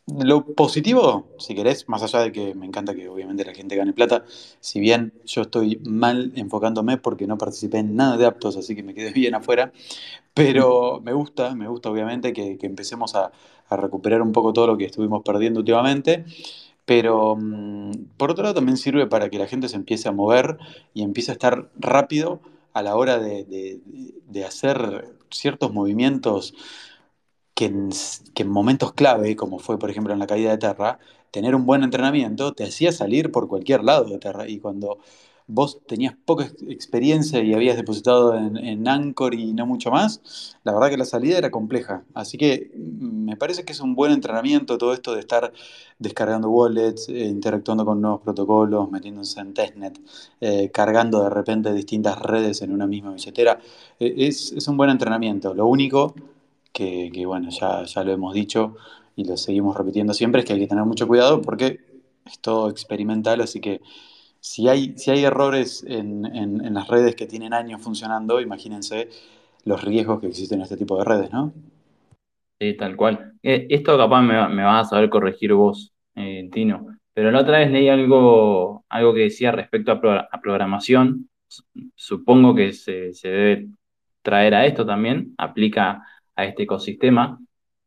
lo 0.08 0.46
positivo, 0.46 1.27
si 1.38 1.55
querés, 1.55 1.88
más 1.88 2.01
allá 2.03 2.20
de 2.20 2.31
que 2.31 2.55
me 2.55 2.65
encanta 2.65 2.93
que 2.93 3.08
obviamente 3.08 3.46
la 3.46 3.53
gente 3.53 3.75
gane 3.75 3.93
plata, 3.93 4.25
si 4.60 4.79
bien 4.79 5.13
yo 5.25 5.43
estoy 5.43 5.79
mal 5.86 6.31
enfocándome 6.36 6.98
porque 6.98 7.27
no 7.27 7.38
participé 7.38 7.79
en 7.79 7.96
nada 7.96 8.17
de 8.17 8.25
aptos, 8.25 8.58
así 8.58 8.75
que 8.75 8.84
me 8.84 8.93
quedé 8.93 9.12
bien 9.13 9.36
afuera, 9.36 9.72
pero 10.34 11.01
me 11.03 11.13
gusta, 11.13 11.55
me 11.55 11.67
gusta 11.67 11.89
obviamente 11.89 12.34
que, 12.34 12.58
empecemos 12.62 13.15
a, 13.15 13.31
recuperar 13.70 14.22
un 14.22 14.34
poco 14.34 14.51
todo 14.51 14.67
lo 14.67 14.77
que 14.77 14.84
estuvimos 14.84 15.24
perdiendo 15.24 15.62
últimamente. 15.62 16.25
Pero 16.84 17.38
mm, 17.38 17.91
por 18.17 18.31
otro 18.31 18.43
lado 18.43 18.55
también 18.55 18.75
sirve 18.75 19.08
para 19.08 19.29
que 19.29 19.39
la 19.39 19.48
gente 19.48 19.70
se 19.70 19.77
empiece 19.77 20.10
a 20.10 20.12
mover 20.12 20.58
y 20.93 21.03
empiece 21.03 21.31
a 21.31 21.36
estar 21.36 21.70
rápido 21.79 22.41
a 22.74 22.81
la 22.81 22.98
hora 22.98 23.17
de 23.17 23.79
hacer 24.46 25.15
ciertos 25.29 25.72
movimientos 25.74 26.53
que 27.62 28.44
en, 28.44 28.50
momentos 28.50 28.94
clave, 28.94 29.36
como 29.36 29.60
fue 29.60 29.77
por 29.77 29.91
ejemplo 29.91 30.13
en 30.13 30.20
la 30.20 30.25
caída 30.25 30.50
de 30.50 30.58
Terra, 30.58 30.98
tener 31.30 31.53
un 31.53 31.65
buen 31.68 31.84
entrenamiento 31.84 32.53
te 32.53 32.63
hacía 32.63 32.91
salir 32.91 33.32
por 33.32 33.48
cualquier 33.48 33.84
lado 33.84 34.06
de 34.06 34.18
Terra. 34.18 34.48
Y 34.50 34.60
cuando 34.60 34.98
vos 35.46 35.79
tenías 35.86 36.16
poca 36.25 36.46
experiencia 36.68 37.40
y 37.44 37.53
habías 37.53 37.77
depositado 37.77 38.36
en, 38.36 38.57
en, 38.57 38.88
Anchor 38.88 39.36
y 39.36 39.53
no 39.53 39.68
mucho 39.68 39.92
más, 39.92 40.57
la 40.64 40.74
verdad 40.74 40.90
que 40.90 40.98
la 40.98 41.05
salida 41.05 41.38
era 41.38 41.51
compleja. 41.51 42.03
Así 42.16 42.38
que 42.38 42.72
mm, 42.75 43.25
me 43.25 43.38
parece 43.38 43.64
que 43.64 43.74
es 43.74 43.79
un 43.79 43.94
buen 43.94 44.12
entrenamiento 44.12 44.79
todo 44.79 44.94
esto 44.94 45.14
de 45.14 45.20
estar 45.20 45.53
descargando 46.00 46.50
wallets, 46.50 47.09
eh, 47.09 47.27
interactuando 47.27 47.86
con 47.86 48.01
nuevos 48.01 48.22
protocolos, 48.22 48.90
metiéndose 48.90 49.40
en 49.40 49.53
testnet, 49.53 50.00
eh, 50.42 50.72
cargando 50.74 51.24
de 51.24 51.29
repente 51.29 51.74
distintas 51.74 52.20
redes 52.20 52.64
en 52.64 52.72
una 52.72 52.88
misma 52.88 53.14
billetera. 53.14 53.59
Eh, 54.00 54.16
es, 54.18 54.51
es 54.53 54.68
un 54.68 54.77
buen 54.77 54.90
entrenamiento. 54.90 55.53
Lo 55.53 55.68
único 55.68 56.16
que, 56.72 57.12
bueno, 57.25 57.50
ya, 57.50 57.84
ya 57.84 58.03
lo 58.03 58.12
hemos 58.12 58.34
dicho 58.34 58.75
y 59.16 59.25
lo 59.25 59.38
seguimos 59.38 59.75
repitiendo 59.75 60.14
siempre, 60.14 60.42
es 60.42 60.46
que 60.46 60.53
hay 60.53 60.60
que 60.60 60.68
tener 60.68 60.86
mucho 60.86 61.07
cuidado 61.07 61.42
porque 61.42 61.79
es 62.25 62.40
todo 62.40 62.70
experimental, 62.70 63.42
así 63.42 63.60
que 63.60 63.81
si 64.40 64.68
hay, 64.68 64.98
si 64.98 65.12
hay 65.12 65.24
errores 65.24 65.84
en, 65.88 66.25
en, 66.25 66.74
las 66.74 66.88
redes 66.88 67.16
que 67.16 67.27
tienen 67.27 67.53
años 67.53 67.81
funcionando, 67.81 68.42
imagínense 68.42 69.10
los 69.66 69.84
riesgos 69.84 70.20
que 70.20 70.27
existen 70.27 70.60
en 70.60 70.64
este 70.64 70.77
tipo 70.77 70.98
de 70.98 71.05
redes, 71.05 71.31
¿no? 71.31 71.53
Sí, 72.60 72.75
tal 72.75 72.96
cual. 72.96 73.34
Eh, 73.44 73.68
esto 73.70 73.98
capaz 73.98 74.22
me, 74.22 74.48
me, 74.50 74.64
vas 74.64 74.88
a 74.88 74.90
saber 74.92 75.10
corregir 75.10 75.53
vos, 75.53 75.94
eh, 76.16 76.50
Tino, 76.51 76.88
pero 77.14 77.31
la 77.31 77.42
otra 77.42 77.60
vez 77.60 77.72
leí 77.72 77.90
algo, 77.90 78.86
algo 78.90 79.14
que 79.14 79.22
decía 79.22 79.51
respecto 79.51 79.92
a, 79.92 80.27
a 80.31 80.42
programación. 80.42 81.29
Supongo 81.96 82.55
que 82.55 82.74
se, 82.74 83.14
se, 83.14 83.27
debe 83.29 83.68
traer 84.22 84.55
a 84.55 84.66
esto 84.66 84.86
también, 84.86 85.34
aplica 85.38 86.03
a 86.42 86.46
este 86.46 86.64
ecosistema, 86.64 87.40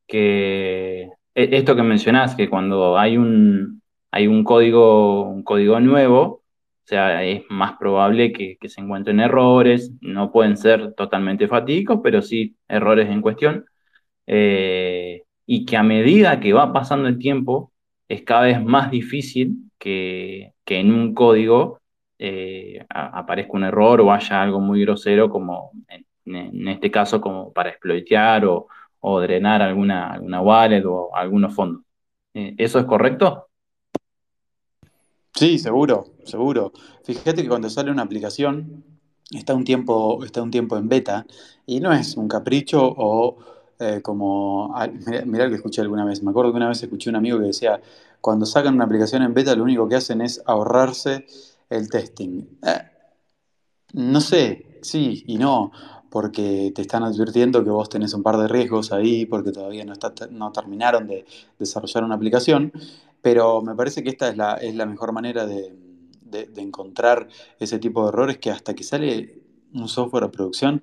que 0.06 1.10
e, 1.34 1.56
esto 1.56 1.76
que 1.76 1.82
mencionás, 1.82 2.34
que 2.36 2.48
cuando 2.50 2.98
hay 2.98 3.16
un, 3.16 3.82
hay 4.10 4.26
un 4.26 4.44
código, 4.44 5.22
un 5.28 5.42
código 5.44 5.80
nuevo, 5.80 6.42
o 6.84 6.86
sea, 6.86 7.24
es 7.24 7.42
más 7.48 7.76
probable 7.78 8.32
que, 8.32 8.58
se 8.68 8.80
encuentren 8.80 9.20
errores, 9.20 9.92
no 10.00 10.30
pueden 10.32 10.56
ser 10.56 10.94
totalmente 10.94 11.48
fatídicos, 11.48 12.00
pero 12.02 12.22
sí 12.22 12.56
errores 12.68 13.08
en 13.10 13.22
cuestión, 13.22 13.66
eh, 14.26 15.24
y 15.46 15.64
que 15.66 15.76
a 15.76 15.82
medida 15.82 16.40
que 16.40 16.52
va 16.52 16.72
pasando 16.72 17.08
el 17.08 17.18
tiempo, 17.18 17.72
es 18.08 18.22
cada 18.22 18.42
vez 18.42 18.62
más 18.62 18.90
difícil 18.90 19.70
que, 19.78 20.52
en 20.66 20.92
un 20.92 21.14
código 21.14 21.80
eh, 22.18 22.84
aparezca 22.88 23.52
un 23.54 23.64
error 23.64 24.00
o 24.00 24.12
haya 24.12 24.42
algo 24.42 24.60
muy 24.60 24.82
grosero 24.82 25.30
como 25.30 25.72
en, 25.88 26.04
en 26.26 26.68
este 26.68 26.90
caso 26.90 27.20
como 27.20 27.52
para 27.52 27.70
exploitear 27.70 28.44
o, 28.46 28.68
drenar 29.20 29.60
alguna, 29.60 30.12
alguna 30.12 30.40
wallet 30.40 30.84
o 30.86 31.14
algunos 31.14 31.54
fondos. 31.54 31.82
Eh, 32.32 32.54
¿Eso 32.56 32.78
es 32.78 32.86
correcto? 32.86 33.48
Sí, 35.34 35.58
seguro, 35.58 36.14
seguro. 36.24 36.72
Fíjate 37.02 37.42
que 37.42 37.48
cuando 37.48 37.68
sale 37.68 37.90
una 37.90 38.02
aplicación, 38.02 38.84
está 39.30 39.54
un 39.54 39.64
tiempo, 39.64 40.24
está 40.24 40.42
un 40.42 40.50
tiempo 40.50 40.76
en 40.76 40.88
beta 40.88 41.26
y 41.66 41.80
no 41.80 41.92
es 41.92 42.16
un 42.16 42.28
capricho 42.28 42.80
o 42.82 43.36
eh, 43.78 44.00
como... 44.02 44.72
ah, 44.74 44.86
Mirá, 44.86 45.24
mirá 45.26 45.48
que 45.48 45.56
escuché 45.56 45.82
alguna 45.82 46.04
vez. 46.04 46.22
Me 46.22 46.30
acuerdo 46.30 46.52
que 46.52 46.56
una 46.56 46.68
vez 46.68 46.82
escuché 46.82 47.10
un 47.10 47.16
amigo 47.16 47.38
que 47.38 47.46
decía, 47.46 47.80
cuando 48.20 48.46
sacan 48.46 48.74
una 48.74 48.84
aplicación 48.84 49.22
en 49.22 49.34
beta, 49.34 49.54
lo 49.54 49.64
único 49.64 49.88
que 49.88 49.96
hacen 49.96 50.20
es 50.22 50.42
ahorrarse 50.46 51.26
el 51.68 51.90
testing. 51.90 52.44
Eh, 52.62 52.90
no 53.94 54.20
sé, 54.20 54.78
sí 54.82 55.24
y 55.26 55.36
no, 55.36 55.72
porque 56.14 56.70
te 56.76 56.82
están 56.82 57.02
advirtiendo 57.02 57.64
que 57.64 57.70
vos 57.70 57.88
tenés 57.88 58.14
un 58.14 58.22
par 58.22 58.36
de 58.38 58.46
riesgos 58.46 58.92
ahí, 58.92 59.26
porque 59.26 59.50
todavía 59.50 59.84
no, 59.84 59.92
está, 59.94 60.14
no 60.30 60.52
terminaron 60.52 61.08
de 61.08 61.24
desarrollar 61.58 62.04
una 62.04 62.14
aplicación, 62.14 62.72
pero 63.20 63.62
me 63.62 63.74
parece 63.74 64.04
que 64.04 64.10
esta 64.10 64.28
es 64.28 64.36
la, 64.36 64.54
es 64.54 64.76
la 64.76 64.86
mejor 64.86 65.12
manera 65.12 65.44
de, 65.46 65.74
de- 66.22 66.46
de 66.46 66.62
encontrar 66.62 67.26
ese 67.58 67.80
tipo 67.80 68.02
de 68.04 68.10
errores 68.10 68.38
que 68.38 68.50
hasta 68.52 68.74
que 68.74 68.84
sale 68.84 69.42
un 69.72 69.88
software 69.88 70.24
a 70.24 70.30
producción 70.30 70.82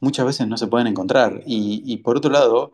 muchas 0.00 0.26
veces 0.26 0.48
no 0.48 0.56
se 0.58 0.66
pueden 0.66 0.88
encontrar. 0.88 1.42
Y, 1.46 1.82
y 1.86 1.98
por 1.98 2.18
otro 2.18 2.30
lado, 2.30 2.72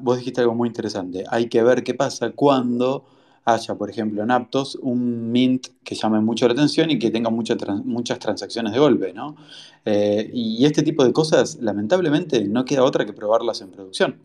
vos 0.00 0.18
dijiste 0.18 0.40
algo 0.40 0.54
muy 0.54 0.68
interesante, 0.68 1.24
hay 1.30 1.48
que 1.48 1.62
ver 1.62 1.84
qué 1.84 1.94
pasa 1.94 2.30
cuando 2.32 3.04
haya, 3.44 3.74
por 3.74 3.90
ejemplo, 3.90 4.22
en 4.22 4.30
Aptos, 4.30 4.76
un 4.76 5.30
Mint 5.32 5.68
que 5.84 5.94
llame 5.94 6.20
mucho 6.20 6.46
la 6.48 6.54
atención 6.54 6.90
y 6.90 6.98
que 6.98 7.10
tenga 7.10 7.30
mucha 7.30 7.56
tran- 7.56 7.84
muchas 7.84 8.18
transacciones 8.18 8.72
de 8.72 8.78
golpe, 8.78 9.12
¿no? 9.12 9.36
Eh, 9.84 10.30
y 10.32 10.64
este 10.64 10.82
tipo 10.82 11.04
de 11.04 11.12
cosas, 11.12 11.58
lamentablemente, 11.60 12.44
no 12.46 12.64
queda 12.64 12.84
otra 12.84 13.04
que 13.04 13.12
probarlas 13.12 13.60
en 13.60 13.70
producción. 13.70 14.20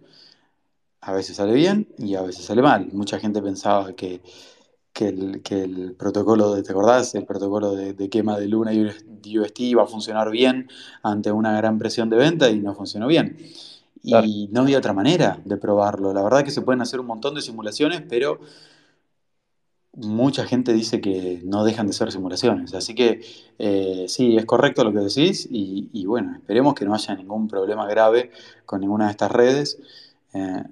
A 1.02 1.14
veces 1.14 1.38
sale 1.38 1.54
bien 1.54 1.88
y 1.98 2.16
a 2.16 2.22
veces 2.22 2.46
sale 2.46 2.62
mal. 2.62 2.90
Mucha 2.92 3.20
gente 3.20 3.42
pensaba 3.42 3.94
que, 3.94 4.22
que 4.94 5.10
el, 5.10 5.42
que 5.44 5.64
el 5.64 5.96
protocolo 5.96 6.54
de, 6.56 6.64
¿te 6.64 6.72
acordás? 6.72 7.16
El 7.16 7.26
protocolo 7.26 7.76
de, 7.76 7.94
de 7.94 8.10
quema 8.10 8.38
de 8.40 8.48
Luna 8.48 8.74
y 8.74 8.84
UST 8.86 9.64
iba 9.66 9.84
a 9.84 9.88
funcionar 9.88 10.32
bien 10.32 10.70
ante 11.04 11.32
una 11.32 11.56
gran 11.58 11.80
presión 11.80 12.10
de 12.10 12.18
venta 12.18 12.50
y 12.50 12.60
no 12.60 12.76
funcionó 12.76 13.08
bien. 13.08 13.38
Claro. 14.04 14.28
Y 14.28 14.50
no 14.52 14.62
había 14.62 14.78
otra 14.80 14.94
manera 14.94 15.40
de 15.46 15.58
probarlo. 15.58 16.14
La 16.14 16.24
verdad 16.24 16.44
que 16.44 16.52
se 16.52 16.62
pueden 16.62 16.82
hacer 16.82 17.00
un 17.00 17.08
montón 17.08 17.36
de 17.36 17.42
simulaciones, 17.42 18.04
pero 18.10 18.40
mucha 19.94 20.46
gente 20.46 20.74
dice 20.74 21.02
que 21.02 21.42
no 21.44 21.64
dejan 21.64 21.88
de 21.88 21.94
ser 21.94 22.12
simulaciones. 22.12 22.74
Así 22.74 22.96
que 22.96 23.22
eh, 23.58 24.06
sí, 24.08 24.38
es 24.38 24.46
correcto 24.46 24.84
lo 24.84 24.94
que 24.94 25.00
decís 25.00 25.48
y, 25.50 26.06
bueno, 26.06 26.36
esperemos 26.36 26.74
que 26.76 26.86
no 26.86 26.94
haya 26.94 27.16
ningún 27.16 27.48
problema 27.48 27.88
grave 27.88 28.32
con 28.66 28.82
ninguna 28.82 29.06
de 29.06 29.12
estas 29.12 29.32
redes. 29.32 29.80
Eh, 30.34 30.64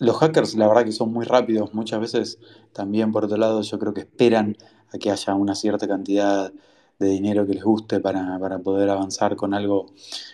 los 0.00 0.16
hackers, 0.18 0.54
la 0.56 0.68
verdad 0.68 0.84
que 0.84 0.92
son 0.92 1.12
muy 1.12 1.24
rápidos, 1.24 1.74
muchas 1.74 2.00
veces 2.00 2.38
también 2.72 3.12
por 3.12 3.24
otro 3.24 3.36
lado 3.36 3.62
yo 3.62 3.78
creo 3.78 3.94
que 3.94 4.00
esperan 4.00 4.56
a 4.92 4.98
que 4.98 5.10
haya 5.10 5.34
una 5.34 5.54
cierta 5.54 5.88
cantidad 5.88 6.52
de 6.98 7.08
dinero 7.08 7.46
que 7.46 7.54
les 7.54 7.64
guste 7.64 8.00
para, 8.00 8.38
para 8.38 8.58
poder 8.58 8.90
avanzar 8.90 9.36
con 9.36 9.54
algo, 9.54 9.92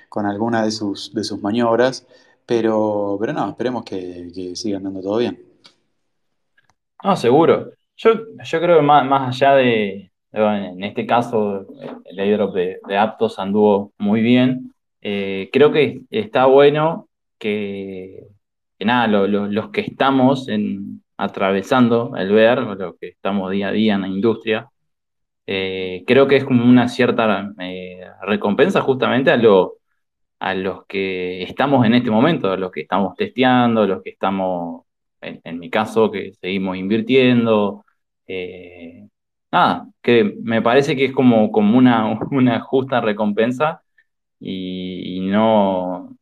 con 0.08 0.26
alguna 0.26 0.64
de 0.64 0.70
sus, 0.70 1.12
de 1.14 1.24
sus 1.24 1.40
maniobras, 1.40 2.06
pero, 2.46 3.16
pero 3.20 3.32
no, 3.32 3.48
esperemos 3.50 3.84
que, 3.84 4.30
que 4.34 4.56
siga 4.56 4.78
andando 4.78 5.00
todo 5.00 5.18
bien. 5.18 5.42
No, 7.02 7.16
seguro. 7.16 7.72
Yo, 7.96 8.12
yo 8.44 8.60
creo 8.60 8.76
que 8.78 8.82
más, 8.82 9.06
más 9.06 9.28
allá 9.36 9.54
de, 9.54 10.10
en 10.32 10.82
este 10.84 11.06
caso, 11.06 11.66
el 12.04 12.18
airdrop 12.18 12.54
de, 12.54 12.78
de 12.88 12.96
Aptos 12.98 13.38
anduvo 13.38 13.92
muy 13.98 14.20
bien. 14.20 14.72
Eh, 15.00 15.48
creo 15.52 15.70
que 15.72 16.00
está 16.10 16.46
bueno 16.46 17.08
que, 17.38 18.26
que 18.78 18.84
nada, 18.84 19.06
lo- 19.06 19.26
lo- 19.28 19.46
los 19.46 19.70
que 19.70 19.82
estamos 19.82 20.48
atravesando 21.16 22.16
el 22.16 22.32
ver, 22.32 22.58
o 22.60 22.74
los 22.74 22.96
que 22.98 23.08
estamos 23.08 23.50
día 23.52 23.68
a 23.68 23.72
día 23.72 23.94
en 23.94 24.00
la 24.02 24.08
industria, 24.08 24.68
eh, 25.46 26.04
creo 26.06 26.26
que 26.28 26.36
es 26.36 26.44
como 26.44 26.64
una 26.64 26.88
cierta 26.88 27.52
eh, 27.60 28.00
recompensa 28.22 28.80
justamente 28.80 29.30
a 29.30 29.36
lo, 29.36 29.74
a 30.40 30.54
los 30.54 30.86
que 30.86 31.42
estamos 31.44 31.86
en 31.86 31.94
este 31.94 32.10
momento, 32.12 32.50
a 32.52 32.56
los 32.56 32.70
que 32.72 32.82
estamos 32.82 33.16
testeando, 33.16 33.82
a 33.82 33.86
los 33.88 34.02
que 34.02 34.10
estamos, 34.12 34.84
en 35.22 35.58
mi 35.60 35.70
caso, 35.70 36.10
que 36.10 36.32
seguimos 36.34 36.76
invirtiendo. 36.78 37.83
Eh, 38.26 39.08
nada, 39.52 39.88
que 40.02 40.24
me 40.42 40.62
parece 40.62 40.96
que 40.96 41.06
es 41.06 41.12
como, 41.12 41.52
como 41.52 41.78
una, 41.78 42.06
una 42.30 42.60
justa 42.60 43.00
recompensa 43.00 43.82
y, 44.40 45.18
y 45.18 45.20
no, 45.28 46.16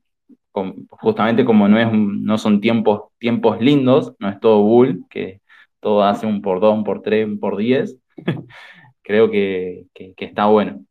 justamente 0.90 1.44
como 1.44 1.68
no 1.68 1.78
es 1.78 1.88
no 1.92 2.38
son 2.38 2.60
tiempos, 2.60 3.04
tiempos 3.18 3.60
lindos, 3.60 4.14
no 4.18 4.28
es 4.28 4.40
todo 4.40 4.62
bull, 4.62 5.04
que 5.10 5.40
todo 5.80 6.02
hace 6.04 6.26
un 6.26 6.42
por 6.42 6.60
dos, 6.60 6.74
un 6.74 6.84
por 6.84 7.02
tres, 7.02 7.26
un 7.26 7.40
por 7.40 7.56
diez, 7.56 7.98
creo 9.02 9.30
que, 9.30 9.86
que, 9.94 10.14
que 10.14 10.24
está 10.26 10.46
bueno. 10.46 10.84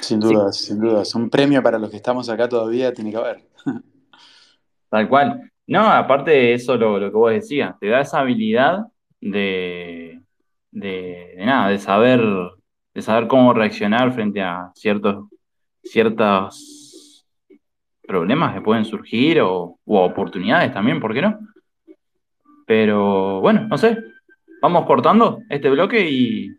Sin 0.00 0.18
Sí, 0.18 0.36
dudas, 0.36 0.56
sin 0.56 0.80
dudas. 0.80 1.14
Un 1.14 1.30
premio 1.30 1.62
para 1.62 1.78
los 1.78 1.90
que 1.90 1.96
estamos 1.96 2.28
acá 2.28 2.48
todavía 2.48 2.92
tiene 2.92 3.12
que 3.12 3.16
haber. 3.18 3.48
Tal 4.90 5.08
cual. 5.08 5.50
No, 5.70 5.88
aparte 5.88 6.32
de 6.32 6.54
eso, 6.54 6.76
lo, 6.76 6.98
lo 6.98 7.12
que 7.12 7.16
vos 7.16 7.30
decías, 7.30 7.78
te 7.78 7.86
da 7.86 8.00
esa 8.00 8.18
habilidad 8.18 8.86
de, 9.20 10.20
de, 10.72 11.34
de 11.36 11.46
nada, 11.46 11.68
de 11.68 11.78
saber, 11.78 12.20
de 12.92 13.00
saber 13.00 13.28
cómo 13.28 13.54
reaccionar 13.54 14.12
frente 14.12 14.42
a 14.42 14.72
ciertos, 14.74 15.28
ciertos 15.84 17.24
problemas 18.02 18.52
que 18.52 18.62
pueden 18.62 18.84
surgir 18.84 19.40
o 19.42 19.78
u 19.84 19.96
oportunidades 19.96 20.74
también, 20.74 20.98
¿por 20.98 21.14
qué 21.14 21.22
no? 21.22 21.38
Pero 22.66 23.40
bueno, 23.40 23.68
no 23.68 23.78
sé, 23.78 23.96
vamos 24.60 24.84
cortando 24.86 25.38
este 25.48 25.70
bloque 25.70 26.10
y 26.10 26.50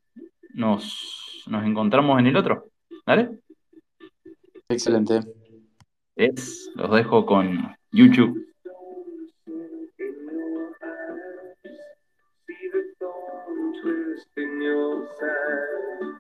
nos, 0.53 1.43
nos 1.47 1.65
encontramos 1.65 2.17
en 2.17 2.27
el 2.27 2.37
otro. 2.37 2.67
¿Dale? 3.05 3.41
Excelente. 4.69 5.19
Es, 6.15 6.71
los 6.75 6.89
dejo 6.91 7.25
con 7.25 7.75
YouTube. 7.91 8.50
In 14.51 14.61
your 14.61 15.07
side. 15.19 16.19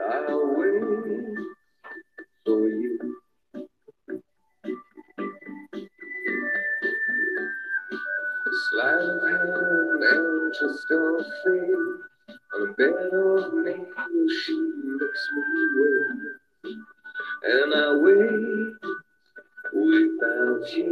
I'll 0.00 0.56
wait 0.56 1.38
for 2.44 2.68
you. 2.68 3.16
Sleight 8.70 9.04
of 9.04 9.22
hand 9.22 10.04
and 10.04 10.54
twist 10.58 10.90
of 10.90 11.26
fate. 11.44 11.98
On 12.54 12.60
a 12.62 12.72
bed 12.72 13.12
of 13.12 13.54
nails, 13.64 14.32
she 14.44 14.54
looks 14.54 15.24
me 15.34 15.64
way. 15.76 16.72
And 17.44 17.74
I 17.74 17.76
wait 17.96 18.76
without 19.72 20.64
you. 20.76 20.88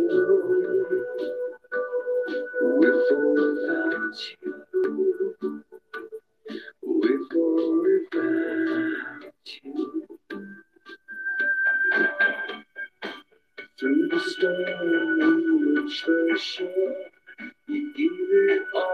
With 2.62 3.12
or 3.12 3.26
without 3.34 4.16
you. 4.42 5.65
Through 7.06 7.28
the 14.10 14.20
storm, 14.20 15.76
reach 15.76 16.04
the 16.06 16.38
shore. 16.40 16.96
You 17.68 17.94
give 17.94 18.50
it 18.50 18.62
all, 18.74 18.85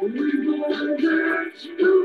We're 0.00 0.08
gonna 0.08 0.96
dance. 0.96 1.95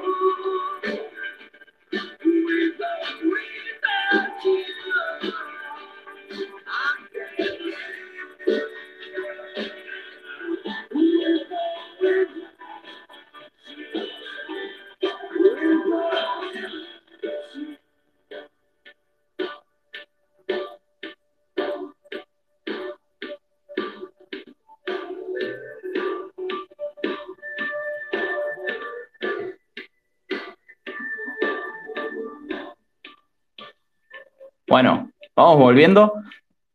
Volviendo. 35.61 36.13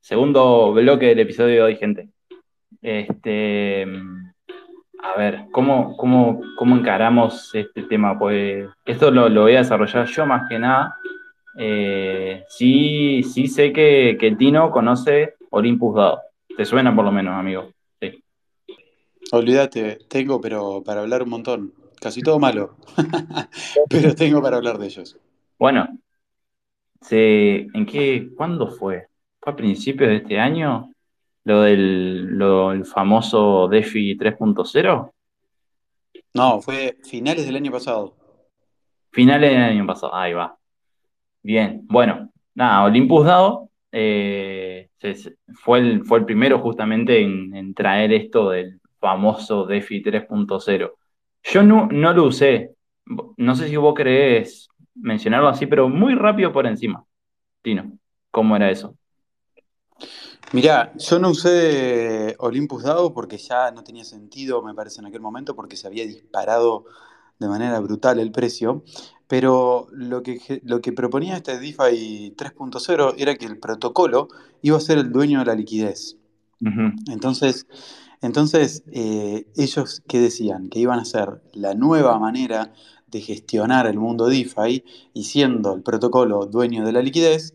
Segundo 0.01 0.73
bloque 0.73 1.07
del 1.07 1.21
episodio 1.21 1.55
de 1.55 1.63
hoy, 1.63 1.77
gente. 1.77 2.09
Este, 2.81 3.87
a 5.03 5.19
ver, 5.19 5.47
¿cómo, 5.53 5.97
cómo, 5.97 6.41
cómo 6.57 6.77
encaramos 6.77 7.55
este 7.55 7.83
tema? 7.83 8.19
Pues 8.19 8.69
esto 8.85 9.11
lo, 9.11 9.29
lo 9.29 9.43
voy 9.43 9.57
a 9.57 9.59
desarrollar 9.59 10.07
yo 10.07 10.27
más 10.27 10.49
que 10.49 10.59
nada. 10.59 10.97
Eh, 11.59 12.45
sí, 12.49 13.23
sí 13.23 13.49
sé 13.49 13.73
que, 13.73 14.17
que 14.21 14.37
Tino 14.37 14.71
conoce 14.71 15.35
Olympus 15.51 15.97
Dado. 15.97 16.21
Te 16.57 16.65
suena 16.65 16.95
por 16.95 17.05
lo 17.05 17.13
menos, 17.13 17.35
amigo. 17.35 17.71
Sí. 18.01 18.23
Olvídate, 19.33 19.99
tengo, 20.09 20.41
pero 20.41 20.83
para 20.85 21.01
hablar 21.01 21.23
un 21.23 21.31
montón. 21.31 21.73
Casi 22.01 22.23
todo 22.23 22.39
malo. 22.39 22.77
pero 23.91 24.15
tengo 24.15 24.43
para 24.43 24.57
hablar 24.57 24.79
de 24.79 24.87
ellos. 24.87 25.19
Bueno, 25.59 25.89
se, 27.01 27.67
¿en 27.73 27.87
qué, 27.87 28.29
cuándo 28.37 28.69
fue? 28.69 29.07
¿Fue 29.41 29.53
a 29.53 29.57
principios 29.57 30.11
de 30.11 30.17
este 30.17 30.39
año? 30.39 30.91
Lo 31.45 31.63
del 31.63 32.27
lo, 32.37 32.73
el 32.73 32.85
famoso 32.85 33.69
DeFi 33.69 34.17
3.0. 34.17 35.13
No, 36.35 36.61
fue 36.61 36.97
finales 37.03 37.47
del 37.47 37.57
año 37.57 37.73
pasado. 37.73 38.15
Finales 39.13 39.51
del 39.51 39.63
año 39.63 39.87
pasado, 39.87 40.15
ahí 40.15 40.33
va. 40.33 40.57
Bien, 41.43 41.83
bueno, 41.89 42.31
nada, 42.55 42.85
Olympus 42.85 43.25
DAO 43.27 43.71
eh, 43.93 44.89
se- 44.99 45.37
fue, 45.55 45.79
el, 45.79 46.05
fue 46.05 46.19
el 46.19 46.25
primero 46.25 46.59
justamente 46.59 47.21
en, 47.23 47.55
en 47.55 47.73
traer 47.73 48.13
esto 48.13 48.51
del 48.51 48.81
famoso 48.99 49.65
DeFi 49.67 50.03
3.0. 50.03 50.93
Yo 51.45 51.63
no, 51.63 51.87
no 51.91 52.13
lo 52.13 52.25
usé, 52.25 52.73
no 53.37 53.55
sé 53.55 53.69
si 53.69 53.77
vos 53.77 53.95
querés 53.95 54.69
mencionarlo 54.97 55.49
así, 55.49 55.67
pero 55.67 55.89
muy 55.89 56.15
rápido 56.15 56.53
por 56.53 56.67
encima, 56.67 57.05
Tino, 57.63 57.99
¿cómo 58.31 58.57
era 58.57 58.71
eso? 58.71 58.97
Mirá, 60.53 60.93
yo 60.97 61.19
no 61.19 61.31
usé 61.31 62.37
Olympus 62.39 62.85
DAO 62.85 63.13
porque 63.13 63.37
ya 63.37 63.71
no 63.73 63.83
tenía 63.83 64.05
sentido, 64.05 64.63
me 64.63 64.75
parece, 64.75 65.01
en 65.01 65.07
aquel 65.07 65.21
momento, 65.21 65.57
porque 65.57 65.77
se 65.77 65.89
había 65.89 66.07
disparado 66.07 66.85
de 67.39 67.49
manera 67.49 67.81
brutal 67.81 68.21
el 68.21 68.31
precio. 68.31 68.85
Pero 69.27 69.89
lo 69.91 70.23
que, 70.23 70.61
lo 70.65 70.81
que 70.81 70.93
proponía 70.93 71.37
este 71.37 71.59
DeFi 71.59 72.35
3.0 72.37 73.15
era 73.19 73.35
que 73.35 73.47
el 73.47 73.59
protocolo 73.59 74.29
iba 74.63 74.77
a 74.77 74.81
ser 74.81 74.99
el 74.99 75.11
dueño 75.11 75.41
de 75.41 75.47
la 75.47 75.55
liquidez. 75.55 76.17
Entonces, 77.11 77.67
entonces 78.23 78.85
eh, 78.93 79.47
ellos, 79.57 80.03
¿qué 80.07 80.21
decían? 80.21 80.69
Que 80.69 80.79
iban 80.79 81.01
a 81.01 81.05
ser 81.05 81.43
la 81.53 81.75
nueva 81.75 82.19
manera 82.19 82.73
de 83.07 83.21
gestionar 83.21 83.87
el 83.87 83.99
mundo 83.99 84.27
DeFi 84.27 84.85
y 85.15 85.25
siendo 85.25 85.75
el 85.75 85.83
protocolo 85.83 86.47
dueño 86.47 86.85
de 86.85 86.93
la 86.93 87.03
liquidez, 87.03 87.55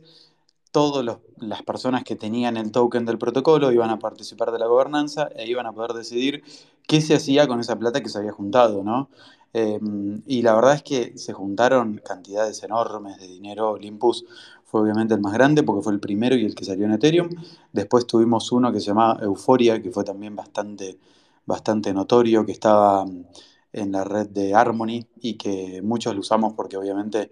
todas 0.71 1.19
las 1.37 1.63
personas 1.63 2.03
que 2.03 2.15
tenían 2.15 2.57
el 2.57 2.71
token 2.71 3.05
del 3.05 3.17
protocolo 3.17 3.71
iban 3.71 3.89
a 3.89 3.99
participar 3.99 4.51
de 4.51 4.59
la 4.59 4.67
gobernanza 4.67 5.29
e 5.35 5.47
iban 5.47 5.65
a 5.65 5.73
poder 5.73 5.91
decidir 5.91 6.43
qué 6.87 7.01
se 7.01 7.15
hacía 7.15 7.47
con 7.47 7.59
esa 7.59 7.77
plata 7.77 8.01
que 8.01 8.09
se 8.09 8.17
había 8.17 8.31
juntado, 8.31 8.83
¿no? 8.83 9.09
Eh, 9.53 9.79
y 10.27 10.41
la 10.43 10.55
verdad 10.55 10.75
es 10.75 10.83
que 10.83 11.17
se 11.17 11.33
juntaron 11.33 12.01
cantidades 12.05 12.63
enormes 12.63 13.17
de 13.19 13.27
dinero. 13.27 13.71
Olympus 13.71 14.25
fue 14.63 14.81
obviamente 14.81 15.13
el 15.13 15.19
más 15.19 15.33
grande 15.33 15.63
porque 15.63 15.83
fue 15.83 15.93
el 15.93 15.99
primero 15.99 16.35
y 16.35 16.45
el 16.45 16.55
que 16.55 16.63
salió 16.63 16.85
en 16.85 16.93
Ethereum. 16.93 17.29
Después 17.73 18.07
tuvimos 18.07 18.51
uno 18.53 18.71
que 18.71 18.79
se 18.79 18.87
llamaba 18.87 19.19
Euphoria, 19.21 19.81
que 19.81 19.91
fue 19.91 20.05
también 20.05 20.35
bastante, 20.35 20.97
bastante 21.45 21.93
notorio, 21.93 22.45
que 22.45 22.53
estaba 22.53 23.05
en 23.73 23.91
la 23.91 24.03
red 24.03 24.27
de 24.29 24.53
Harmony 24.53 25.05
y 25.21 25.35
que 25.35 25.81
muchos 25.83 26.13
lo 26.15 26.21
usamos 26.21 26.53
porque 26.53 26.77
obviamente 26.77 27.31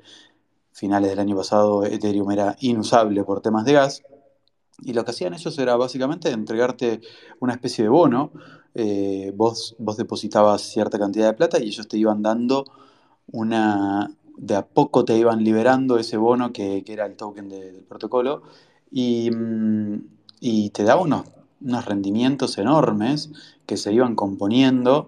finales 0.73 1.10
del 1.12 1.19
año 1.19 1.36
pasado 1.36 1.86
Ethereum 1.86 2.32
era 2.32 2.56
inusable 2.62 3.23
por 3.23 3.41
temas 3.41 3.65
de 3.65 3.73
gas. 3.73 4.04
Y 4.82 4.93
lo 4.93 5.04
que 5.04 5.12
hacían 5.12 5.34
ellos 5.34 5.58
era 5.60 5.75
básicamente 5.75 6.32
entregarte 6.32 7.02
una 7.39 7.54
especie 7.54 7.84
de 7.84 7.89
bono. 7.89 8.32
Eh, 8.75 9.34
vos, 9.36 9.75
vos 9.80 9.97
depositabas 9.97 10.62
cierta 10.62 10.97
cantidad 10.99 11.28
de 11.28 11.34
plata 11.34 11.60
y 11.60 11.67
ellos 11.67 11.88
te 11.88 11.97
iban 11.97 12.21
dando 12.21 12.65
una... 13.32 14.12
De 14.41 14.56
a 14.56 14.65
poco 14.65 15.04
te 15.04 15.17
iban 15.17 15.43
liberando 15.43 15.97
ese 15.99 16.15
bono 16.15 16.54
que, 16.54 16.84
que 16.86 16.93
era 16.93 17.06
el 17.06 17.17
token 17.17 17.49
de- 17.49 17.71
del 17.73 17.84
protocolo 17.84 18.41
y, 18.89 19.30
mm, 19.32 19.95
y 20.39 20.69
te 20.69 20.84
daba 20.84 21.02
unos, 21.02 21.25
unos 21.62 21.86
rendimientos 21.86 22.58
enormes 22.58 23.32
que 23.65 23.75
se 23.75 23.91
iban 23.91 24.15
componiendo, 24.15 25.08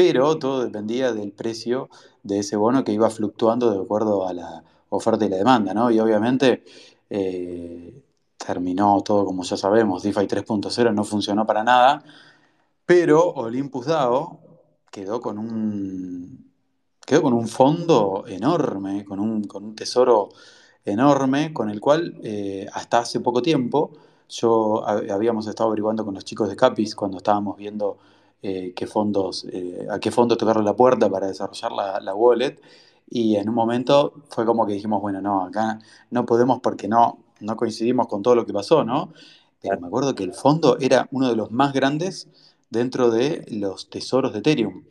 pero 0.00 0.38
todo 0.38 0.64
dependía 0.64 1.12
del 1.12 1.30
precio 1.32 1.90
de 2.22 2.38
ese 2.38 2.56
bono 2.56 2.84
que 2.84 2.92
iba 2.92 3.10
fluctuando 3.10 3.70
de 3.70 3.80
acuerdo 3.82 4.26
a 4.26 4.32
la 4.32 4.64
oferta 4.88 5.26
y 5.26 5.28
la 5.28 5.36
demanda, 5.36 5.74
¿no? 5.74 5.90
Y 5.90 6.00
obviamente 6.00 6.64
eh, 7.10 8.02
terminó 8.38 9.02
todo 9.02 9.26
como 9.26 9.42
ya 9.44 9.58
sabemos, 9.58 10.02
DeFi 10.02 10.26
3.0 10.26 10.94
no 10.94 11.04
funcionó 11.04 11.44
para 11.44 11.62
nada, 11.64 12.02
pero 12.86 13.30
Olympus 13.32 13.86
DAO 13.86 14.40
quedó 14.90 15.20
con 15.20 15.38
un, 15.38 16.50
quedó 17.06 17.22
con 17.22 17.34
un 17.34 17.48
fondo 17.48 18.24
enorme, 18.28 19.04
con 19.04 19.20
un, 19.20 19.44
con 19.44 19.64
un 19.64 19.74
tesoro 19.76 20.30
enorme, 20.84 21.52
con 21.52 21.70
el 21.70 21.80
cual 21.80 22.18
eh, 22.22 22.66
hasta 22.72 23.00
hace 23.00 23.20
poco 23.20 23.42
tiempo 23.42 23.92
yo 24.28 24.82
hab- 24.86 25.10
habíamos 25.10 25.46
estado 25.46 25.68
averiguando 25.70 26.04
con 26.04 26.14
los 26.14 26.24
chicos 26.24 26.48
de 26.48 26.56
Capis 26.56 26.94
cuando 26.94 27.18
estábamos 27.18 27.56
viendo 27.56 27.98
eh, 28.42 28.72
qué 28.74 28.86
fondos, 28.86 29.46
eh, 29.52 29.86
a 29.90 29.98
qué 30.00 30.10
fondo 30.10 30.36
la 30.62 30.74
puerta 30.76 31.10
para 31.10 31.26
desarrollar 31.28 31.72
la, 31.72 32.00
la 32.00 32.14
wallet. 32.14 32.60
Y 33.08 33.36
en 33.36 33.48
un 33.48 33.54
momento 33.54 34.14
fue 34.30 34.46
como 34.46 34.66
que 34.66 34.74
dijimos, 34.74 35.00
bueno, 35.02 35.20
no, 35.20 35.44
acá 35.44 35.80
no 36.10 36.24
podemos 36.26 36.60
porque 36.60 36.88
no, 36.88 37.18
no 37.40 37.56
coincidimos 37.56 38.06
con 38.06 38.22
todo 38.22 38.34
lo 38.36 38.46
que 38.46 38.52
pasó, 38.52 38.84
¿no? 38.84 39.12
Pero 39.60 39.80
me 39.80 39.88
acuerdo 39.88 40.14
que 40.14 40.24
el 40.24 40.32
fondo 40.32 40.78
era 40.80 41.08
uno 41.10 41.28
de 41.28 41.36
los 41.36 41.50
más 41.50 41.72
grandes 41.72 42.28
dentro 42.70 43.10
de 43.10 43.44
los 43.50 43.90
tesoros 43.90 44.32
de 44.32 44.38
Ethereum. 44.38 44.84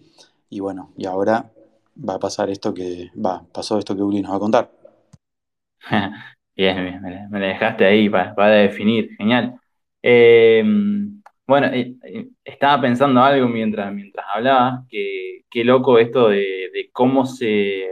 Y 0.50 0.60
bueno, 0.60 0.92
y 0.98 1.06
ahora 1.06 1.52
va 1.98 2.16
a 2.16 2.20
pasar 2.20 2.50
esto 2.50 2.74
que, 2.74 3.12
va, 3.16 3.44
pasó 3.52 3.78
esto 3.80 3.96
que 3.96 4.04
Uli 4.04 4.22
nos 4.22 4.32
va 4.34 4.36
a 4.38 4.40
contar. 4.40 4.72
Bien, 6.56 6.76
bien, 6.84 7.30
me 7.30 7.40
la 7.40 7.48
dejaste 7.48 7.86
ahí 7.86 8.10
para, 8.10 8.36
para 8.36 8.56
definir, 8.56 9.16
genial. 9.18 9.58
Eh, 10.04 10.62
bueno, 11.50 11.68
eh, 11.68 11.96
eh, 12.04 12.30
estaba 12.46 12.82
pensando 12.82 13.22
algo 13.24 13.48
mientras, 13.50 13.94
mientras 13.94 14.26
hablaba, 14.34 14.86
que 14.90 15.44
qué 15.52 15.64
loco 15.66 16.00
esto 16.00 16.30
de, 16.30 16.70
de 16.74 16.90
cómo 16.94 17.26
se, 17.26 17.88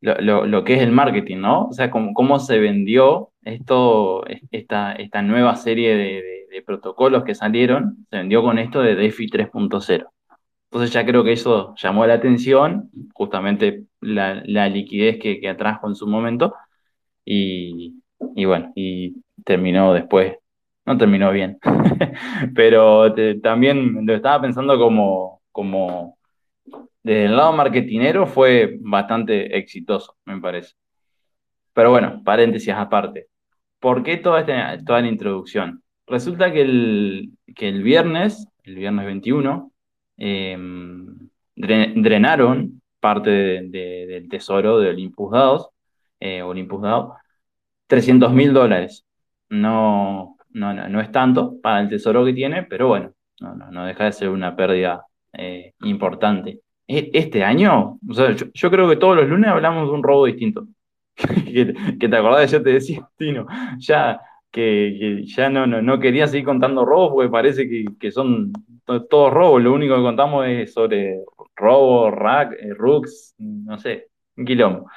lo, 0.00 0.14
lo- 0.20 0.46
lo 0.46 0.64
que 0.64 0.74
es 0.74 0.82
el 0.82 0.92
marketing, 0.92 1.38
¿no? 1.38 1.66
O 1.66 1.72
sea, 1.72 1.90
cómo, 1.90 2.14
cómo 2.14 2.38
se 2.38 2.58
vendió 2.58 3.30
esto, 3.44 4.26
es- 4.26 4.42
esta, 4.50 4.92
esta 4.94 5.22
nueva 5.22 5.56
serie 5.56 5.90
de, 5.96 6.04
de- 6.22 6.46
de 6.50 6.62
protocolos 6.62 7.24
que 7.24 7.34
salieron, 7.34 8.06
se 8.10 8.16
vendió 8.18 8.42
con 8.42 8.58
esto 8.58 8.80
de 8.82 8.94
DeFi 8.96 9.28
3.0. 9.28 10.12
Entonces 10.70 10.92
ya 10.92 11.04
creo 11.06 11.24
que 11.24 11.32
eso 11.32 11.74
llamó 11.76 12.06
la 12.06 12.14
atención, 12.14 12.90
justamente 13.14 13.84
la, 14.00 14.42
la 14.46 14.68
liquidez 14.68 15.18
que, 15.20 15.40
que 15.40 15.48
atrajo 15.48 15.88
en 15.88 15.94
su 15.96 16.06
momento, 16.06 16.54
y, 17.24 18.02
y 18.36 18.44
bueno, 18.46 18.72
y 18.76 19.16
terminó 19.44 19.94
después, 19.94 20.36
no 20.92 20.98
terminó 20.98 21.30
bien, 21.30 21.58
pero 22.54 23.14
también 23.42 24.04
lo 24.06 24.14
estaba 24.14 24.42
pensando 24.42 24.78
como, 24.78 25.40
como 25.52 26.18
desde 27.02 27.26
el 27.26 27.36
lado 27.36 27.52
marketinero 27.52 28.26
fue 28.26 28.76
bastante 28.80 29.56
exitoso, 29.56 30.16
me 30.24 30.40
parece. 30.40 30.74
Pero 31.72 31.90
bueno, 31.90 32.22
paréntesis 32.24 32.72
aparte. 32.74 33.28
¿Por 33.78 34.02
qué 34.02 34.16
toda, 34.18 34.40
esta, 34.40 34.78
toda 34.84 35.00
la 35.02 35.08
introducción? 35.08 35.82
Resulta 36.06 36.52
que 36.52 36.62
el, 36.62 37.30
que 37.54 37.68
el 37.68 37.82
viernes, 37.82 38.48
el 38.64 38.76
viernes 38.76 39.06
21, 39.06 39.72
eh, 40.18 40.56
dre- 41.56 41.92
drenaron 41.96 42.82
parte 43.00 43.30
de- 43.30 43.62
de- 43.68 44.06
del 44.06 44.28
tesoro 44.28 44.78
de 44.80 44.90
Olympus 44.90 45.32
Dados, 45.32 45.68
eh, 46.20 46.42
Olympus 46.42 46.82
DAO, 46.82 47.16
300 47.86 48.32
mil 48.32 48.52
dólares. 48.52 49.06
No, 49.48 50.36
no, 50.52 50.72
no, 50.74 50.88
no 50.88 51.00
es 51.00 51.10
tanto 51.12 51.60
para 51.60 51.80
el 51.80 51.88
tesoro 51.88 52.24
que 52.24 52.32
tiene, 52.32 52.62
pero 52.64 52.88
bueno, 52.88 53.12
no, 53.40 53.54
no, 53.54 53.70
no 53.70 53.84
deja 53.86 54.04
de 54.04 54.12
ser 54.12 54.28
una 54.30 54.56
pérdida 54.56 55.04
eh, 55.32 55.72
importante. 55.82 56.60
E- 56.86 57.10
Este 57.12 57.44
año, 57.44 57.98
yo, 58.54 58.70
creo 58.70 58.88
que 58.88 58.96
todos 58.96 59.16
los 59.16 59.28
lunes 59.28 59.50
hablamos 59.50 59.88
de 59.88 59.94
un 59.94 60.02
robo 60.02 60.26
distinto. 60.26 60.66
Que, 61.98 62.08
te 62.08 62.16
acordás, 62.16 62.50
yo 62.50 62.62
te 62.62 62.70
decía, 62.70 63.06
Tino, 63.16 63.46
ya 63.78 64.20
que, 64.50 65.24
ya 65.26 65.48
no, 65.50 65.66
no, 65.66 65.82
no 65.82 65.98
quería 66.00 66.26
seguir 66.26 66.44
contando 66.46 66.84
robos 66.84 67.12
porque 67.12 67.28
parece 67.30 67.68
que, 67.68 67.84
que 67.98 68.10
son 68.10 68.52
to- 68.84 69.04
todos 69.04 69.32
robos. 69.32 69.62
Lo 69.62 69.72
único 69.72 69.96
que 69.96 70.02
contamos 70.02 70.46
es 70.46 70.72
sobre 70.72 71.20
robos, 71.56 72.12
rack, 72.12 72.52
eh, 72.60 72.74
rooks, 72.74 73.34
no 73.38 73.78
sé, 73.78 74.08
un 74.36 74.44
quilombo. 74.44 74.90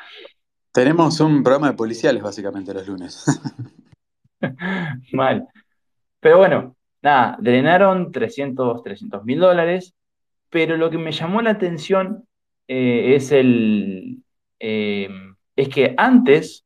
Tenemos 0.71 1.19
un 1.19 1.43
programa 1.43 1.69
de 1.71 1.77
policiales 1.77 2.23
básicamente 2.23 2.73
los 2.73 2.87
lunes. 2.87 3.25
Mal. 5.11 5.47
Pero 6.19 6.37
bueno, 6.37 6.75
nada, 7.01 7.37
drenaron 7.39 8.11
300 8.11 8.83
mil 9.23 9.39
dólares, 9.39 9.93
pero 10.49 10.77
lo 10.77 10.89
que 10.89 10.97
me 10.97 11.11
llamó 11.11 11.41
la 11.41 11.51
atención 11.51 12.27
eh, 12.67 13.15
es 13.15 13.31
el, 13.31 14.23
eh, 14.59 15.09
es 15.55 15.69
que 15.69 15.93
antes 15.97 16.63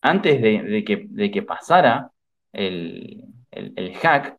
antes 0.00 0.40
de, 0.40 0.84
que, 0.84 1.06
de 1.08 1.30
que, 1.30 1.42
pasara 1.42 2.10
el, 2.52 3.24
hack, 4.00 4.36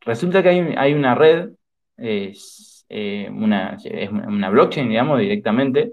resulta 0.00 0.42
que 0.42 0.74
hay, 0.76 0.94
una 0.94 1.14
red, 1.14 1.50
es, 1.96 2.84
eh, 2.88 3.28
una, 3.30 3.78
es 3.82 4.10
una 4.10 4.50
blockchain, 4.50 4.88
digamos, 4.88 5.18
directamente, 5.18 5.92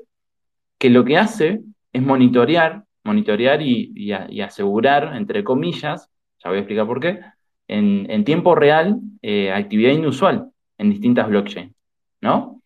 que 0.78 0.90
lo 0.90 1.06
que 1.06 1.18
hace 1.18 1.62
es 1.94 2.02
monitorear, 2.02 2.84
monitorear 3.10 3.62
y, 3.62 4.12
asegurar, 4.42 5.16
entre 5.16 5.44
comillas, 5.44 6.10
ya 6.44 6.50
voy 6.50 6.58
a 6.58 6.62
explicar 6.62 6.86
por 6.86 7.00
qué, 7.00 7.20
en, 7.68 8.24
tiempo 8.24 8.56
real 8.56 9.00
eh, 9.22 9.52
actividad 9.52 9.92
inusual 9.92 10.52
en 10.78 10.90
distintas 10.92 11.28
blockchains, 11.28 11.74
¿no? 12.22 12.62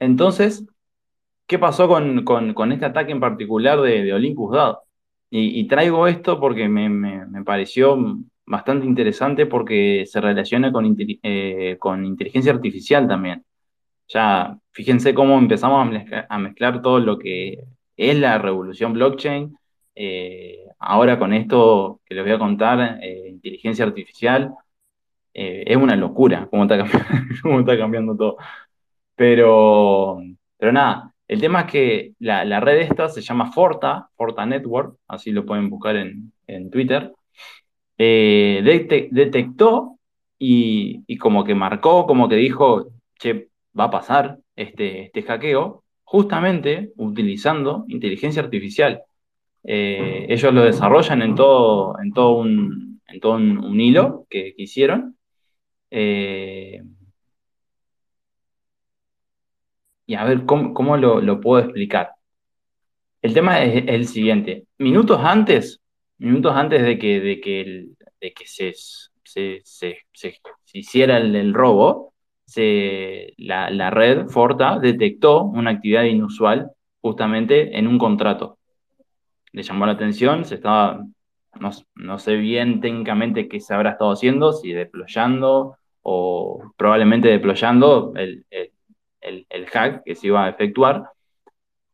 Entonces, 0.00 0.66
¿qué 1.46 1.58
pasó 1.58 1.88
con, 1.88 2.72
este 2.72 2.84
ataque 2.86 3.12
en 3.12 3.20
particular 3.20 3.80
de, 3.80 4.12
Olympus 4.12 4.52
DAO? 4.52 4.82
Y, 5.30 5.68
traigo 5.68 6.08
esto 6.08 6.40
porque 6.40 6.68
me, 6.68 7.44
pareció 7.44 7.96
bastante 8.46 8.86
interesante 8.86 9.46
porque 9.46 10.04
se 10.06 10.20
relaciona 10.20 10.72
eh, 11.22 11.76
con 11.78 12.04
inteligencia 12.04 12.52
artificial 12.52 13.06
también. 13.06 13.44
Ya, 14.08 14.58
fíjense 14.72 15.14
cómo 15.14 15.38
empezamos 15.38 15.86
a 16.28 16.38
mezclar, 16.38 16.82
todo 16.82 16.98
lo 16.98 17.16
que 17.16 17.62
es 18.08 18.18
la 18.18 18.38
revolución 18.38 18.92
blockchain. 18.92 19.56
Eh, 19.94 20.64
ahora 20.78 21.18
con 21.18 21.32
esto 21.34 22.00
que 22.04 22.14
les 22.14 22.24
voy 22.24 22.32
a 22.32 22.38
contar, 22.38 22.98
eh, 23.02 23.28
inteligencia 23.28 23.84
artificial, 23.84 24.54
es 25.32 25.76
una 25.76 25.94
locura 25.96 26.48
cómo 26.50 26.64
está, 26.64 26.84
cómo 27.42 27.60
está 27.60 27.78
cambiando 27.78 28.16
todo. 28.16 28.36
Pero, 29.14 30.20
pero 30.56 30.72
nada, 30.72 31.10
el 31.30 31.40
tema 31.40 31.60
es 31.60 31.66
que 31.70 32.14
la, 32.18 32.58
red 32.58 32.78
esta 32.80 33.08
se 33.08 33.20
llama 33.20 33.52
Forta, 33.52 34.10
Forta 34.16 34.44
Network, 34.46 34.96
así 35.06 35.30
lo 35.30 35.46
pueden 35.46 35.70
buscar 35.70 35.94
en, 35.94 36.70
Twitter. 36.72 37.12
Eh, 37.96 38.60
detectó 39.12 39.96
y, 40.40 41.16
como 41.18 41.44
que 41.44 41.54
marcó, 41.54 42.04
como 42.06 42.28
que 42.28 42.34
dijo, 42.34 42.88
che, 43.16 43.48
va 43.78 43.84
a 43.84 43.90
pasar 43.92 44.38
este, 44.56 45.02
este 45.02 45.22
hackeo, 45.22 45.84
justamente 46.10 46.92
utilizando 46.96 47.84
inteligencia 47.86 48.42
artificial. 48.42 49.00
Eh, 49.62 50.26
ellos 50.28 50.52
lo 50.52 50.64
desarrollan 50.64 51.22
en 51.22 51.36
todo, 51.36 51.94
en 52.02 52.12
todo 52.12 52.32
un, 52.32 53.00
en 53.06 53.20
todo 53.20 53.34
un, 53.34 53.80
hilo 53.80 54.26
que, 54.28 54.52
hicieron. 54.56 55.16
Eh, 55.88 56.82
y 60.04 60.14
a 60.16 60.24
ver 60.24 60.46
cómo, 60.46 60.96
lo, 60.96 61.40
puedo 61.40 61.62
explicar. 61.62 62.10
El 63.22 63.32
tema 63.32 63.62
es, 63.62 63.84
el 63.86 64.08
siguiente. 64.08 64.64
Minutos 64.78 65.20
antes, 65.22 65.80
minutos 66.18 66.56
antes 66.56 66.82
de 66.82 66.98
que, 66.98 67.20
de 67.20 67.40
que, 67.40 67.86
de 68.20 68.32
que 68.32 68.46
se, 68.48 68.72
se, 69.22 69.62
hiciera 70.72 71.18
el, 71.18 71.54
robo, 71.54 72.14
la, 73.38 73.90
red 73.90 74.28
Forta 74.28 74.78
detectó 74.78 75.44
una 75.44 75.70
actividad 75.70 76.04
inusual 76.04 76.70
justamente 77.00 77.78
en 77.78 77.86
un 77.86 77.98
contrato. 77.98 78.58
Le 79.52 79.62
llamó 79.62 79.86
la 79.86 79.92
atención, 79.92 80.44
se 80.44 80.56
estaba, 80.56 81.04
no, 81.94 82.18
sé 82.18 82.36
bien 82.36 82.80
técnicamente 82.80 83.48
qué 83.48 83.60
se 83.60 83.74
habrá 83.74 83.90
estado 83.90 84.12
haciendo, 84.12 84.52
si 84.52 84.72
deployando 84.72 85.76
o 86.02 86.72
probablemente 86.76 87.28
deployando 87.28 88.12
el, 88.16 88.44
el, 89.20 89.66
hack 89.66 90.04
que 90.04 90.14
se 90.14 90.28
iba 90.28 90.44
a 90.44 90.50
efectuar. 90.50 91.04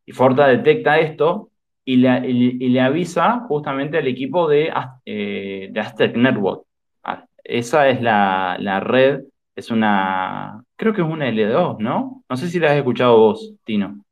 Y 0.04 0.12
Forta 0.12 0.46
detecta 0.46 0.98
esto 0.98 1.50
y 1.84 1.96
le, 1.96 2.28
y, 2.28 2.68
le 2.68 2.80
avisa 2.80 3.40
justamente 3.48 3.98
al 3.98 4.06
equipo 4.06 4.48
de, 4.48 4.72
eh, 5.04 5.68
de 5.70 5.80
Aztec 5.80 6.16
Network. 6.16 6.64
Ah, 7.02 7.24
esa 7.44 7.88
es 7.88 8.02
la, 8.02 8.56
la, 8.60 8.80
red, 8.80 9.22
es 9.56 9.70
una, 9.70 10.62
creo 10.76 10.92
que 10.92 11.00
es 11.00 11.08
una 11.08 11.28
L2, 11.30 11.78
¿no? 11.78 12.22
No 12.28 12.36
sé 12.36 12.48
si 12.48 12.60
la 12.60 12.70
has 12.70 12.76
escuchado 12.76 13.16
vos, 13.16 13.54
Tino. 13.64 14.04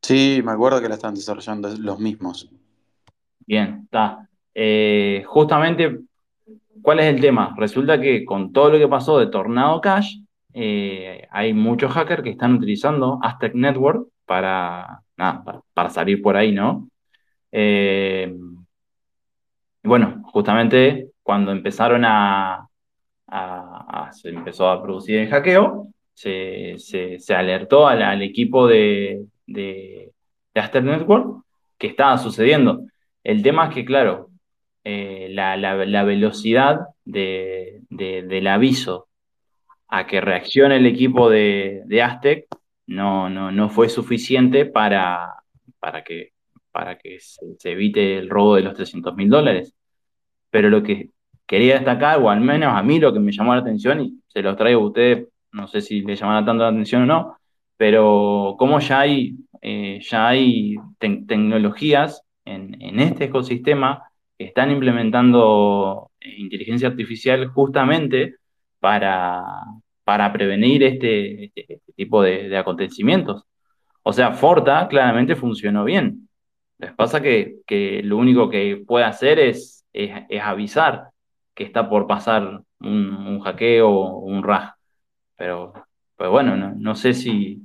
Sí, 0.00 0.40
me 0.42 0.52
acuerdo 0.52 0.80
que 0.80 0.88
la 0.88 0.94
están 0.94 1.14
desarrollando 1.14 1.68
los 1.78 2.00
mismos. 2.00 2.50
Bien, 3.40 3.82
está. 3.84 4.26
Eh, 4.54 5.22
justamente, 5.26 6.00
¿cuál 6.80 7.00
es 7.00 7.14
el 7.14 7.20
tema? 7.20 7.54
Resulta 7.58 8.00
que 8.00 8.24
con 8.24 8.52
todo 8.52 8.70
lo 8.70 8.78
que 8.78 8.88
pasó 8.88 9.18
de 9.18 9.26
Tornado 9.26 9.78
Cash, 9.82 10.20
eh, 10.54 11.28
hay 11.30 11.52
muchos 11.52 11.92
hackers 11.92 12.22
que 12.22 12.30
están 12.30 12.54
utilizando 12.54 13.18
Aztec 13.22 13.54
Network 13.54 14.08
para, 14.24 15.02
para, 15.74 15.90
salir 15.90 16.22
por 16.22 16.36
ahí, 16.36 16.52
¿no? 16.52 16.88
Eh, 17.52 18.34
bueno, 19.82 20.22
justamente 20.32 21.10
cuando 21.22 21.52
empezaron 21.52 22.04
a, 22.06 22.66
se 24.12 24.28
empezó 24.28 24.68
a 24.68 24.82
producir 24.82 25.18
el 25.18 25.28
hackeo, 25.28 25.88
se, 26.14 27.18
alertó 27.34 27.86
al, 27.86 28.22
equipo 28.22 28.66
de, 28.66 29.26
de, 29.46 30.12
Aztec 30.54 30.84
Network 30.84 31.42
que 31.78 31.88
estaba 31.88 32.16
sucediendo. 32.18 32.86
El 33.22 33.42
tema 33.42 33.68
es 33.68 33.74
que, 33.74 33.84
claro, 33.84 34.30
eh, 34.84 35.28
la, 35.30 35.74
velocidad 36.04 36.80
del 37.04 38.46
aviso 38.46 39.08
a 39.88 40.06
que 40.06 40.20
reaccione 40.20 40.76
el 40.76 40.86
equipo 40.86 41.28
de, 41.28 41.84
Aztec 42.02 42.46
no, 42.86 43.28
no, 43.28 43.50
no, 43.50 43.68
fue 43.68 43.88
suficiente 43.88 44.64
para, 44.64 45.34
para 45.80 46.04
que, 46.04 46.32
para 46.70 46.96
que 46.98 47.18
se, 47.20 47.72
evite 47.72 48.16
el 48.18 48.30
robo 48.30 48.56
de 48.56 48.62
los 48.62 48.74
300 48.74 49.14
mil 49.16 49.28
dólares. 49.28 49.74
Pero 50.50 50.70
lo 50.70 50.82
que 50.82 51.10
quería 51.46 51.74
destacar, 51.74 52.20
o 52.20 52.30
al 52.30 52.40
menos 52.40 52.74
a 52.74 52.82
mí 52.82 52.98
lo 52.98 53.12
que 53.12 53.20
me 53.20 53.32
llamó 53.32 53.54
la 53.54 53.60
atención, 53.60 54.00
y 54.00 54.20
se 54.28 54.42
los 54.42 54.56
traigo 54.56 54.82
a 54.82 54.86
ustedes, 54.86 55.28
no 55.52 55.68
sé 55.68 55.80
si 55.80 56.02
les 56.02 56.20
llamará 56.20 56.44
tanto 56.44 56.62
la 56.64 56.70
atención 56.70 57.02
o 57.02 57.06
no, 57.06 57.36
pero 57.76 58.56
como 58.58 58.80
ya 58.80 59.00
hay, 59.00 59.36
eh, 59.62 60.00
ya 60.02 60.28
hay 60.28 60.76
tecnologías 60.98 62.22
en, 62.44 62.80
en, 62.80 63.00
este 63.00 63.24
ecosistema 63.24 64.02
que 64.38 64.44
están 64.46 64.70
implementando 64.70 66.10
eh, 66.20 66.34
inteligencia 66.38 66.88
artificial 66.88 67.48
justamente 67.48 68.36
para, 68.80 69.42
para 70.04 70.32
prevenir 70.32 70.82
este, 70.84 71.46
este, 71.46 71.74
este 71.74 71.92
tipo 71.94 72.22
de, 72.22 72.56
acontecimientos. 72.56 73.44
O 74.02 74.12
sea, 74.12 74.32
Forta 74.32 74.86
claramente 74.88 75.36
funcionó 75.36 75.84
bien. 75.84 76.28
Les 76.78 76.92
pasa 76.92 77.20
que, 77.22 77.60
lo 78.04 78.16
único 78.16 78.48
que 78.50 78.84
puede 78.86 79.04
hacer 79.04 79.38
es, 79.40 79.84
es, 79.92 80.12
avisar 80.40 81.10
que 81.56 81.64
está 81.64 81.88
por 81.88 82.06
pasar 82.06 82.62
un, 82.80 83.40
hackeo 83.40 83.88
o 83.90 84.18
un 84.20 84.44
RAG. 84.44 84.74
Pero, 85.36 85.72
pues 86.14 86.30
bueno, 86.30 86.54
no, 86.56 86.94
sé 86.94 87.14
si. 87.14 87.62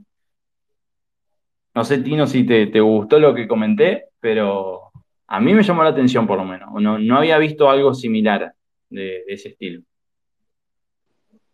No 1.75 1.84
sé, 1.84 1.99
Tino, 1.99 2.25
si 2.25 2.45
te, 2.45 2.80
gustó 2.80 3.19
lo 3.19 3.36
que 3.36 3.47
comenté, 3.47 4.06
pero 4.19 4.91
a 5.27 5.39
mí 5.41 5.54
me 5.54 5.63
llamó 5.63 5.84
la 5.84 5.89
atención 5.89 6.25
por 6.25 6.38
lo 6.38 6.45
menos. 6.45 6.69
No, 6.82 6.97
no 6.97 7.17
había 7.17 7.38
visto 7.38 7.69
algo 7.69 7.93
similar 7.93 8.54
de 8.89 9.23
ese 9.27 9.49
estilo. 9.49 9.84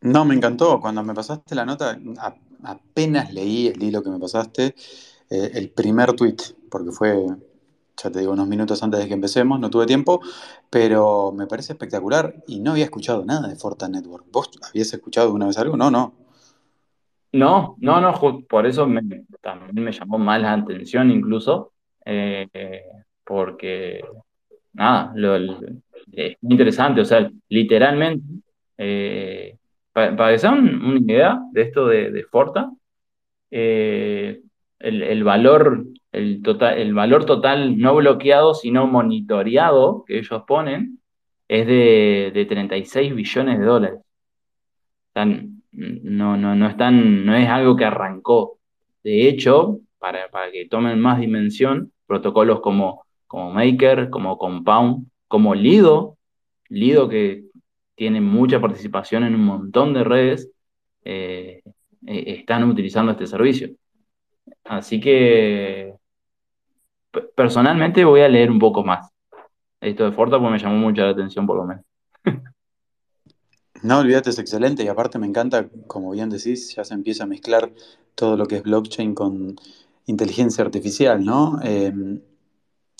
No, 0.02 0.24
me 0.24 0.36
encantó. 0.36 0.80
Cuando 0.80 1.04
me 1.04 1.16
pasaste 1.16 1.56
la 1.56 1.66
nota, 1.66 2.00
apenas 2.64 3.34
leí 3.34 3.68
el 3.68 3.82
hilo 3.82 4.04
que 4.04 4.12
me 4.12 4.20
pasaste, 4.20 4.76
eh, 5.30 5.52
el 5.56 5.72
primer 5.72 6.14
tweet, 6.14 6.38
porque 6.70 6.92
fue, 6.92 7.16
ya 8.02 8.12
te 8.12 8.20
digo, 8.20 8.32
unos 8.32 8.48
minutos 8.48 8.82
antes 8.84 9.00
de 9.00 9.08
que 9.08 9.14
empecemos, 9.14 9.60
no 9.60 9.70
tuve 9.70 9.86
tiempo, 9.86 10.22
pero 10.70 11.32
me 11.32 11.48
parece 11.48 11.74
espectacular 11.74 12.36
y 12.48 12.60
no 12.60 12.72
había 12.72 12.86
escuchado 12.86 13.26
nada 13.26 13.48
de 13.48 13.56
Forta 13.56 13.90
Network. 13.90 14.26
¿Vos 14.32 14.52
habías 14.70 14.94
escuchado 14.94 15.28
alguna 15.28 15.48
vez 15.48 15.58
algo? 15.58 15.76
No, 15.78 15.90
no. 15.90 16.14
No, 17.34 17.76
no, 17.80 18.00
no, 18.00 18.14
por 18.48 18.66
eso 18.66 18.88
también 19.42 19.84
me 19.84 19.92
llamó 19.92 20.18
más 20.18 20.42
la 20.42 20.54
atención 20.54 21.12
incluso, 21.12 21.74
eh, 22.06 22.48
porque, 23.26 24.02
nada, 24.74 25.14
es 26.14 26.38
muy 26.42 26.54
interesante, 26.54 27.02
o 27.02 27.06
sea, 27.06 27.30
literalmente... 27.50 28.24
Eh, 28.78 29.58
para, 29.92 30.32
que 30.32 30.38
se 30.38 30.48
una 30.48 31.00
idea 31.00 31.40
de 31.52 31.62
esto 31.64 31.88
de, 31.88 32.24
Forta, 32.30 32.72
eh, 33.50 34.42
el, 34.80 35.24
valor, 35.24 35.86
el, 36.12 36.42
total, 36.42 36.78
el 36.78 36.94
valor 36.94 37.26
total 37.26 37.78
no 37.78 37.96
bloqueado, 37.96 38.54
sino 38.54 38.88
monitoreado 38.88 40.04
que 40.06 40.20
ellos 40.20 40.44
ponen, 40.48 41.00
es 41.48 41.68
de, 41.68 42.46
36 42.48 43.16
billones 43.16 43.60
de 43.60 43.66
dólares. 43.66 44.00
no, 45.16 46.38
no, 46.38 46.56
no, 46.56 46.56
no 46.56 47.36
es 47.36 47.50
algo 47.50 47.76
que 47.76 47.86
arrancó. 47.86 48.60
De 49.04 49.28
hecho, 49.30 49.80
para, 50.00 50.30
que 50.52 50.68
tomen 50.68 51.00
más 51.00 51.20
dimensión, 51.20 51.92
protocolos 52.06 52.62
como, 52.62 53.06
como 53.26 53.52
Maker, 53.52 54.10
como 54.10 54.38
Compound, 54.38 55.08
como 55.28 55.56
Lido, 55.56 56.18
Lido 56.70 57.08
que 57.10 57.46
tienen 57.96 58.24
mucha 58.24 58.60
participación 58.62 59.24
en 59.24 59.36
un 59.36 59.46
montón 59.46 59.94
de 59.94 60.04
redes, 60.04 60.52
eh, 61.04 61.62
eh, 62.06 62.24
están 62.40 62.70
utilizando 62.70 63.12
este 63.12 63.26
servicio. 63.26 63.70
Así 64.70 65.00
que, 65.00 65.96
personalmente 67.36 68.06
voy 68.06 68.22
a 68.22 68.30
leer 68.30 68.52
un 68.52 68.60
poco 68.60 68.84
más 68.84 69.10
esto 69.82 70.06
de 70.06 70.12
Forta 70.12 70.40
porque 70.40 70.52
me 70.52 70.60
llamó 70.60 70.78
mucho 70.78 71.02
la 71.04 71.12
atención 71.12 71.46
por 71.46 71.58
lo 71.58 71.66
menos. 71.66 71.86
No, 73.84 74.00
olvídate, 74.00 74.32
es 74.32 74.40
excelente 74.40 74.84
y 74.84 74.88
aparte 74.88 75.20
me 75.20 75.28
encanta, 75.28 75.70
como 75.86 76.12
bien 76.12 76.30
decís, 76.30 76.76
ya 76.76 76.84
se 76.84 76.96
empieza 76.96 77.26
a 77.26 77.28
mezclar 77.28 77.72
todo 78.16 78.36
lo 78.36 78.48
que 78.48 78.56
es 78.56 78.64
blockchain 78.64 79.14
con 79.14 79.56
inteligencia 80.08 80.64
artificial, 80.64 81.24
¿no? 81.24 81.60
Eh, 81.64 81.94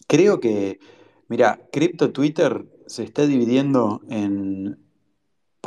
creo 0.08 0.40
que, 0.40 0.80
mira, 1.30 1.60
cripto 1.72 2.12
Twitter 2.12 2.66
se 2.86 3.04
está 3.04 3.26
dividiendo 3.26 4.02
en, 4.08 4.78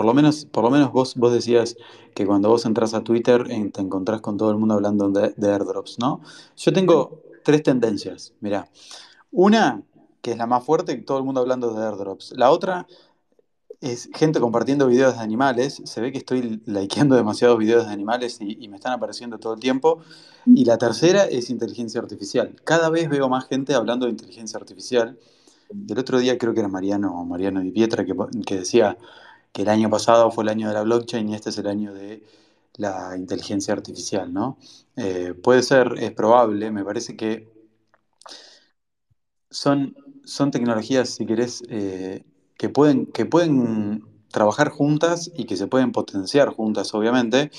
por 0.01 0.07
lo 0.07 0.15
menos, 0.15 0.47
por 0.47 0.65
lo 0.65 0.71
menos 0.71 0.93
vos, 0.93 1.15
vos 1.15 1.31
decías 1.31 1.77
que 2.15 2.25
cuando 2.25 2.49
vos 2.49 2.65
entras 2.65 2.95
a 2.95 3.05
Twitter 3.05 3.47
te 3.71 3.83
encontrás 3.83 4.23
con 4.23 4.39
todo 4.39 4.51
el 4.51 4.57
mundo 4.57 4.73
hablando 4.73 5.11
de, 5.11 5.35
de 5.37 5.53
airdrops, 5.53 5.99
¿no? 5.99 6.23
Yo 6.57 6.73
tengo 6.73 7.21
tres 7.45 7.63
tendencias, 7.63 8.33
mira. 8.41 8.67
Una, 9.31 9.83
que 10.23 10.31
es 10.31 10.39
la 10.39 10.47
más 10.47 10.65
fuerte, 10.65 10.97
todo 10.97 11.19
el 11.19 11.25
mundo 11.25 11.43
hablando 11.43 11.75
de 11.75 11.85
airdrops. 11.85 12.33
La 12.35 12.51
otra 12.51 12.87
es 13.83 14.09
gente 14.15 14.41
compartiendo 14.41 14.87
videos 14.87 15.17
de 15.17 15.21
animales. 15.21 15.83
Se 15.85 16.01
ve 16.01 16.13
que 16.13 16.17
estoy 16.17 16.63
likeando 16.65 17.15
demasiados 17.15 17.59
videos 17.59 17.87
de 17.87 17.93
animales 17.93 18.39
y, 18.41 18.57
y, 18.59 18.69
me 18.69 18.77
están 18.77 18.95
apareciendo 18.95 19.37
todo 19.37 19.53
el 19.53 19.61
tiempo. 19.61 20.01
Y 20.47 20.65
la 20.65 20.79
tercera 20.79 21.25
es 21.25 21.51
inteligencia 21.51 22.01
artificial. 22.01 22.57
Cada 22.65 22.89
vez 22.89 23.11
veo 23.11 23.29
más 23.29 23.47
gente 23.49 23.75
hablando 23.75 24.07
de 24.07 24.13
inteligencia 24.13 24.59
artificial. 24.59 25.19
El 25.87 25.99
otro 25.99 26.19
día 26.21 26.39
creo 26.39 26.55
que 26.55 26.61
era 26.61 26.71
Mariano, 26.71 27.23
Mariano 27.27 27.61
Di 27.61 27.71
Pietra 27.71 28.07
que, 28.07 28.15
que 28.47 28.61
decía 28.61 28.97
que 29.53 29.63
el 29.63 29.69
año 29.69 29.91
pasado 29.91 30.31
fue 30.31 30.45
el 30.45 30.51
año 30.51 30.69
de 30.69 30.75
la 30.75 30.83
blockchain 30.83 31.29
y 31.29 31.35
este 31.35 31.51
es 31.51 31.59
el 31.59 31.67
año 31.67 31.93
de 31.95 32.23
la 32.77 33.17
inteligencia 33.17 33.75
artificial, 33.75 34.33
¿no? 34.33 34.59
Eh, 34.97 35.35
puede 35.35 35.63
ser, 35.63 35.95
es 35.99 36.13
probable, 36.13 36.71
me 36.71 36.85
parece 36.85 37.17
que 37.17 37.49
son, 39.51 39.97
son 40.25 40.51
tecnologías, 40.51 41.11
si 41.11 41.27
querés, 41.27 41.63
eh, 41.69 42.25
que 42.57 42.69
pueden, 42.69 43.07
que 43.07 43.27
pueden 43.27 44.05
trabajar 44.31 44.69
juntas 44.69 45.31
y 45.35 45.45
que 45.45 45.57
se 45.57 45.67
pueden 45.67 45.93
potenciar 45.93 46.49
juntas, 46.51 46.95
obviamente, 46.95 47.51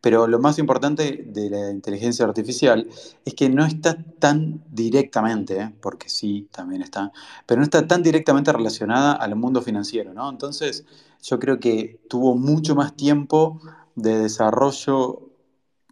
pero 0.00 0.26
lo 0.26 0.38
más 0.38 0.58
importante 0.58 1.24
de 1.26 1.50
la 1.50 1.70
inteligencia 1.70 2.24
artificial 2.24 2.88
es 3.24 3.34
que 3.34 3.48
no 3.50 3.66
está 3.66 3.96
tan 4.18 4.62
directamente, 4.70 5.60
¿eh? 5.60 5.74
porque 5.80 6.08
sí, 6.08 6.48
también 6.50 6.82
está, 6.82 7.12
pero 7.46 7.60
no 7.60 7.64
está 7.64 7.86
tan 7.86 8.02
directamente 8.02 8.52
relacionada 8.52 9.12
al 9.12 9.36
mundo 9.36 9.60
financiero, 9.60 10.14
¿no? 10.14 10.30
Entonces, 10.30 10.84
yo 11.22 11.38
creo 11.38 11.60
que 11.60 12.00
tuvo 12.08 12.34
mucho 12.34 12.74
más 12.74 12.96
tiempo 12.96 13.60
de 13.94 14.18
desarrollo, 14.18 15.28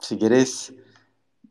si 0.01 0.17
querés, 0.17 0.73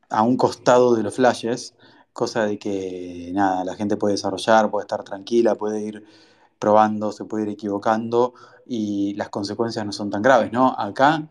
a 0.09 0.23
un 0.23 0.37
costado 0.37 0.95
de 0.95 1.03
los 1.03 1.15
flashes, 1.15 1.75
cosa 2.13 2.45
de 2.45 2.57
que, 2.57 3.31
nada, 3.33 3.63
la 3.65 3.75
gente 3.75 3.97
puede 3.97 4.13
desarrollar, 4.13 4.71
puede 4.71 4.85
estar 4.85 5.03
tranquila, 5.03 5.55
puede 5.55 5.81
ir 5.81 6.03
probando, 6.57 7.11
se 7.11 7.25
puede 7.25 7.43
ir 7.43 7.49
equivocando 7.49 8.33
y 8.67 9.13
las 9.15 9.29
consecuencias 9.29 9.85
no 9.85 9.91
son 9.91 10.09
tan 10.09 10.21
graves, 10.21 10.51
¿no? 10.51 10.75
Acá, 10.77 11.27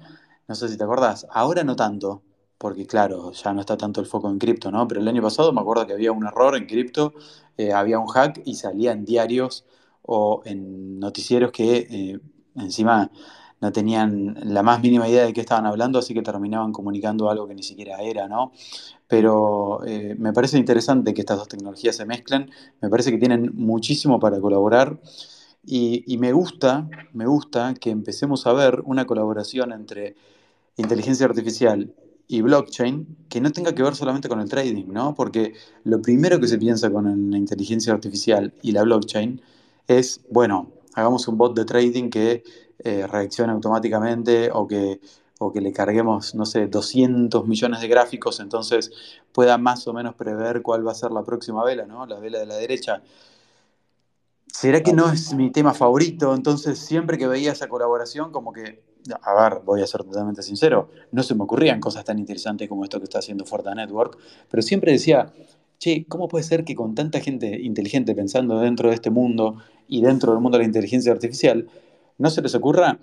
no 0.49 0.55
sé 0.55 0.69
si 0.69 0.77
te 0.77 0.85
acordás, 0.85 1.27
ahora 1.31 1.65
no 1.65 1.77
tanto, 1.77 2.23
porque 2.59 2.87
claro, 2.87 3.33
ya 3.33 3.53
no 3.53 3.61
está 3.61 3.77
tanto 3.77 4.01
el 4.01 4.07
foco 4.07 4.31
en 4.31 4.39
cripto, 4.39 4.71
¿no? 4.71 4.89
Pero 4.89 5.01
el 5.01 5.09
año 5.09 5.23
pasado 5.23 5.53
me 5.53 5.61
acuerdo 5.61 5.87
que 5.87 5.93
había 5.93 6.13
un 6.13 6.27
error 6.27 6.57
en 6.57 6.67
cripto, 6.67 7.15
eh, 7.57 7.73
había 7.73 7.99
un 7.99 8.07
hack 8.07 8.43
y 8.45 8.55
salía 8.55 8.93
en 8.93 9.05
diarios 9.05 9.65
o 10.03 10.43
en 10.45 10.99
noticieros 10.99 11.53
que 11.53 11.87
eh, 11.91 12.21
encima 12.57 13.11
no 13.61 13.73
tenían 13.73 14.37
la 14.45 14.63
más 14.63 14.81
mínima 14.81 15.09
idea 15.09 15.25
de 15.25 15.33
qué 15.33 15.41
estaban 15.41 15.67
hablando, 15.67 15.99
así 15.99 16.13
que 16.15 16.23
terminaban 16.23 16.73
comunicando 16.73 17.31
algo 17.31 17.49
que 17.49 17.55
ni 17.55 17.63
siquiera 17.63 18.01
era, 18.03 18.29
¿no? 18.29 18.53
Pero 19.09 19.85
eh, 19.87 20.15
me 20.19 20.33
parece 20.33 20.59
interesante 20.59 21.15
que 21.15 21.23
estas 21.23 21.39
dos 21.39 21.49
tecnologías 21.49 21.97
se 21.97 22.05
mezclen, 22.05 22.51
me 22.81 22.91
parece 22.91 23.11
que 23.11 23.19
tienen 23.19 23.53
muchísimo 23.55 24.21
para 24.21 24.41
colaborar 24.41 24.99
y, 25.67 26.17
me 26.19 26.33
gusta, 26.33 26.89
me 27.13 27.27
gusta 27.27 27.75
que 27.75 27.91
empecemos 27.91 28.47
a 28.47 28.53
ver 28.53 28.83
una 28.85 29.05
colaboración 29.05 29.73
entre 29.73 30.15
inteligencia 30.77 31.27
artificial 31.27 31.93
y 32.29 32.41
blockchain 32.41 33.27
que 33.29 33.41
no 33.41 33.51
tenga 33.51 33.75
que 33.75 33.83
ver 33.83 33.97
solamente 33.97 34.29
con 34.29 34.41
el 34.41 34.49
trading, 34.49 34.87
¿no? 34.89 35.15
Porque 35.15 35.55
lo 35.85 36.01
primero 36.01 36.41
que 36.41 36.49
se 36.49 36.59
piensa 36.59 36.91
con 36.91 37.31
la 37.31 37.37
inteligencia 37.37 37.93
artificial 37.93 38.55
y 38.63 38.73
la 38.73 38.83
blockchain 38.85 39.41
es, 39.89 40.21
bueno, 40.31 40.71
hagamos 40.95 41.27
un 41.29 41.37
bot 41.37 41.57
de 41.57 41.65
trading 41.65 42.11
que 42.11 42.45
eh, 42.79 43.07
reaccione 43.07 43.53
automáticamente 43.53 44.51
o 44.53 44.67
que, 44.69 45.01
o 45.39 45.53
que 45.53 45.61
le 45.61 45.73
carguemos, 45.73 46.35
no 46.35 46.47
sé, 46.47 46.67
200 46.69 47.47
millones 47.47 47.81
de 47.81 47.89
gráficos, 47.89 48.39
entonces 48.41 48.93
pueda 49.33 49.59
más 49.59 49.87
o 49.89 49.93
menos 49.93 50.15
prever 50.15 50.63
cuál 50.63 50.87
va 50.87 50.93
a 50.93 50.95
ser 50.95 51.11
la 51.11 51.25
próxima 51.25 51.65
vela, 51.65 51.87
¿no? 51.87 52.07
La 52.07 52.19
vela 52.21 52.39
de 52.39 52.47
la 52.47 52.57
derecha. 52.57 53.03
¿Será 54.59 54.83
que 54.83 54.95
no 54.95 55.13
es 55.13 55.35
mi 55.35 55.51
tema 55.51 55.75
favorito? 55.75 56.35
Entonces, 56.35 56.79
siempre 56.79 57.19
que 57.19 57.27
veía 57.27 57.53
esa 57.53 57.69
colaboración, 57.69 58.33
como 58.33 58.55
que, 58.55 58.83
a 59.21 59.35
ver, 59.35 59.61
voy 59.67 59.83
a 59.83 59.87
ser 59.87 60.03
totalmente 60.03 60.43
sincero, 60.43 60.89
no 61.13 61.23
se 61.23 61.35
me 61.35 61.45
ocurrían 61.45 61.79
cosas 61.79 62.07
tan 62.07 62.19
interesantes 62.19 62.67
como 62.67 62.83
esto 62.83 62.99
que 62.99 63.05
está 63.05 63.19
haciendo 63.19 63.45
Forta 63.45 63.75
Network, 63.75 64.17
pero 64.51 64.63
siempre 64.63 64.93
decía, 64.93 65.31
che, 65.79 66.07
¿cómo 66.09 66.27
puede 66.27 66.43
ser 66.43 66.65
que 66.65 66.75
con 66.75 66.95
tanta 66.95 67.21
gente 67.21 67.61
inteligente 67.61 68.15
pensando 68.15 68.59
dentro 68.59 68.89
de 68.89 68.95
este 68.95 69.11
mundo 69.11 69.59
y 69.89 70.01
dentro 70.01 70.33
del 70.33 70.41
mundo 70.41 70.57
de 70.57 70.65
la 70.65 70.69
inteligencia 70.69 71.13
artificial, 71.13 71.69
no 72.17 72.31
se 72.31 72.41
les 72.41 72.55
ocurra 72.55 72.99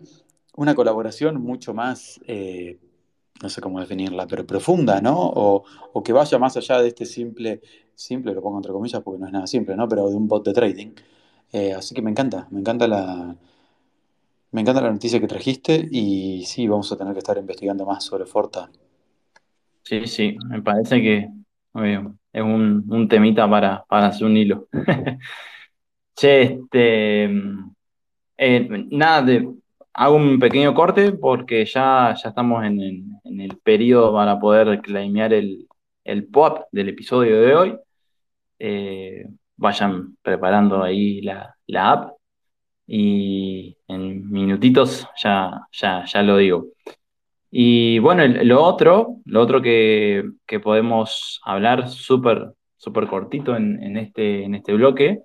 una 0.56 0.74
colaboración 0.74 1.40
mucho 1.40 1.76
más, 1.76 2.20
eh, 2.26 2.80
no 3.44 3.50
sé 3.50 3.62
cómo 3.62 3.80
definirla, 3.80 4.26
pero 4.26 4.44
profunda, 4.48 5.02
¿no? 5.02 5.20
O, 5.20 5.66
o, 5.94 6.02
que 6.02 6.14
vaya 6.14 6.40
más 6.40 6.58
allá 6.58 6.82
de 6.82 6.88
este 6.88 7.06
simple, 7.06 7.62
simple, 7.94 8.34
lo 8.34 8.42
pongo 8.42 8.58
entre 8.58 8.72
comillas 8.72 9.04
porque 9.04 9.20
no 9.20 9.28
es 9.28 9.34
nada 9.34 9.46
simple, 9.46 9.76
¿no? 9.76 9.88
Pero 9.88 10.10
de 10.10 10.16
un 10.16 10.28
bot 10.28 10.44
de 10.44 10.54
trading. 10.54 10.94
Eh, 11.54 11.74
así 11.74 11.96
que 11.96 12.02
me 12.02 12.12
encanta, 12.12 12.48
me 12.52 12.60
encanta 12.60 12.88
la... 12.88 13.36
Me 14.52 14.62
encanta 14.62 14.82
la 14.82 14.92
noticia 14.92 15.20
que 15.20 15.28
trajiste 15.28 15.88
y 15.90 16.46
sí, 16.46 16.68
vamos 16.68 16.92
a 16.92 16.98
tener 16.98 17.14
que 17.14 17.20
estar 17.20 17.38
investigando 17.38 17.86
más 17.86 18.04
sobre 18.04 18.26
Forta. 18.28 18.70
Sí, 19.84 20.06
sí, 20.06 20.38
me 20.48 20.62
parece 20.62 21.02
que 21.02 21.30
es 21.74 22.42
un, 22.42 22.86
un, 22.88 23.08
temita 23.08 23.50
para, 23.50 23.84
para 23.86 24.08
hacer 24.08 24.28
un 24.28 24.38
hilo. 24.38 24.68
che, 26.16 26.42
este, 26.44 27.24
eh, 28.38 28.86
nada, 28.92 29.24
de, 29.24 29.50
hago 29.94 30.16
un 30.18 30.38
pequeño 30.40 30.76
corte 30.76 31.14
porque 31.14 31.66
ya, 31.66 32.14
ya 32.22 32.30
estamos 32.30 32.64
en 32.64 33.42
el 33.42 33.58
periodo 33.58 34.14
para 34.14 34.40
poder 34.40 34.82
claimear 34.82 35.34
el, 35.34 35.68
el 36.04 36.28
pop 36.28 36.66
del 36.72 36.90
episodio 36.90 37.42
de 37.42 37.56
hoy. 37.56 37.80
Eh, 38.60 39.28
vayan 39.58 40.18
preparando 40.22 40.84
ahí 40.84 41.22
la, 41.22 41.56
la, 41.68 41.92
app 41.92 42.14
y 42.88 43.78
en 43.88 44.30
minutitos 44.30 45.08
ya, 45.22 45.68
ya, 45.72 46.06
ya 46.06 46.24
lo 46.24 46.38
digo. 46.38 46.68
Y 47.52 48.00
bueno, 48.00 48.26
lo 48.28 48.64
otro, 48.64 49.18
lo 49.26 49.42
otro 49.42 49.62
que, 49.62 50.24
que 50.48 50.60
podemos 50.60 51.40
hablar 51.46 51.90
súper 51.90 52.56
cortito 53.10 53.56
en, 53.56 53.82
en, 53.84 53.98
este, 53.98 54.44
en 54.44 54.56
este 54.56 54.74
bloque 54.74 55.24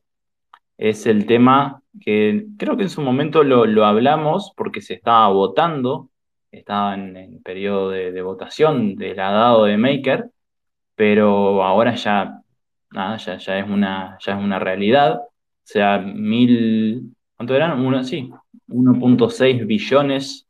es 0.79 1.07
el 1.07 1.27
tema 1.27 1.83
que 2.01 2.47
creo 2.57 2.77
que 2.77 2.85
en 2.85 2.91
su 2.91 3.03
momento 3.03 3.43
lo, 3.43 3.67
lo 3.67 3.85
hablamos 3.85 4.53
porque 4.57 4.81
se 4.81 4.95
estaba 4.95 5.29
votando, 5.29 6.11
estaba 6.53 6.95
en, 6.95 7.17
en 7.17 7.43
periodo 7.43 7.91
de, 7.91 8.13
de, 8.13 8.23
votación 8.23 8.95
del 8.97 9.17
dado 9.17 9.65
de 9.65 9.77
Maker, 9.77 10.31
pero 10.95 11.63
ahora 11.65 11.95
ya, 11.97 12.38
nada, 12.91 13.17
ya, 13.19 13.39
ya, 13.39 13.59
es, 13.59 13.69
una, 13.69 14.19
ya 14.21 14.39
es 14.39 14.45
una 14.45 14.59
realidad. 14.59 15.21
O 15.21 15.27
sea, 15.65 15.99
mil, 15.99 17.15
¿cuánto 17.37 17.55
eran? 17.55 17.81
Uno, 17.81 18.05
sí, 18.05 18.31
1.6 18.69 19.67
billones 19.67 20.47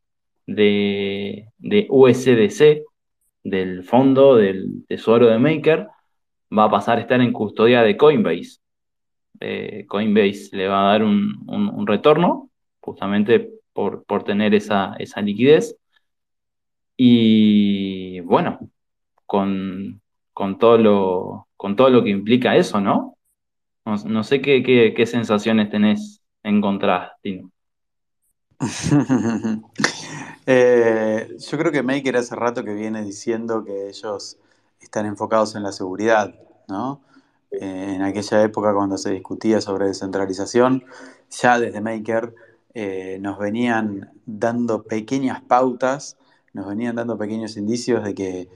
de, 0.47 1.49
de, 1.59 1.87
USDC 1.91 2.83
del 3.45 3.85
fondo 3.85 4.37
del 4.37 4.85
tesoro 4.87 5.29
de 5.29 5.39
Maker 5.39 5.89
va 6.57 6.65
a 6.65 6.71
pasar 6.71 6.99
a 6.99 7.01
estar 7.03 7.21
en 7.21 7.33
custodia 7.33 7.83
de 7.83 7.97
Coinbase 7.97 8.61
eh, 9.41 9.85
Coinbase 9.89 10.57
le 10.57 10.69
va 10.69 10.89
a 10.89 10.93
dar 10.93 11.03
un, 11.05 11.45
un, 11.49 11.87
retorno, 11.87 12.51
justamente 12.81 13.51
por, 13.73 14.05
por 14.05 14.25
tener 14.25 14.55
esa, 14.55 14.95
esa, 14.99 15.21
liquidez. 15.21 15.77
Y 16.97 18.21
bueno, 18.21 18.59
con, 19.27 20.01
con, 20.33 20.59
todo 20.59 20.79
lo, 20.79 21.48
con 21.59 21.77
todo 21.77 21.91
lo 21.91 22.03
que 22.03 22.11
implica 22.11 22.57
eso, 22.57 22.81
¿no? 22.81 23.19
No, 23.85 24.23
sé 24.23 24.41
qué, 24.41 25.05
sensaciones 25.07 25.71
tenés 25.71 26.23
encontradas, 26.43 27.13
Tino. 27.23 27.51
eh, 30.47 31.37
yo 31.39 31.59
creo 31.59 31.73
que 31.73 31.83
Maker 31.83 32.17
hace 32.17 32.35
rato 32.35 32.65
que 32.65 32.75
viene 32.75 33.03
diciendo 33.03 33.65
que 33.65 33.89
ellos 33.89 34.39
están 34.81 35.07
enfocados 35.07 35.55
en 35.55 35.63
la 35.63 35.73
seguridad, 35.73 36.35
¿no? 36.69 37.03
en 37.51 38.03
aquella 38.03 38.43
época 38.43 38.75
cuando 38.75 38.99
se 38.99 39.11
discutía 39.11 39.61
sobre 39.61 39.87
descentralización, 39.87 40.85
ya 41.31 41.59
desde 41.59 41.81
Maker 41.81 42.35
eh, 42.75 43.19
nos 43.21 43.39
venían 43.39 44.13
dando 44.27 44.83
pequeñas 44.83 45.41
pautas, 45.41 46.19
nos 46.53 46.69
venían 46.69 46.97
dando 46.97 47.17
pequeños 47.17 47.57
indicios 47.57 48.05
de 48.05 48.15
que 48.15 48.49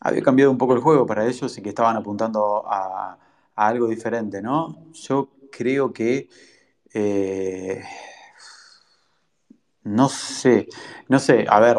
había 0.00 0.22
cambiado 0.22 0.50
un 0.50 0.58
poco 0.58 0.74
el 0.74 0.80
juego 0.80 1.06
para 1.06 1.26
ellos 1.26 1.56
y 1.58 1.62
que 1.62 1.70
estaban 1.70 1.96
apuntando 1.96 2.64
a, 2.66 3.18
algo 3.56 3.88
diferente, 3.88 4.42
¿no? 4.42 4.86
Yo 4.92 5.30
creo 5.50 5.92
que... 5.92 6.28
eh, 6.94 7.82
no 9.84 10.08
sé, 10.08 10.68
no 11.08 11.18
sé, 11.18 11.46
a 11.48 11.60
ver, 11.60 11.78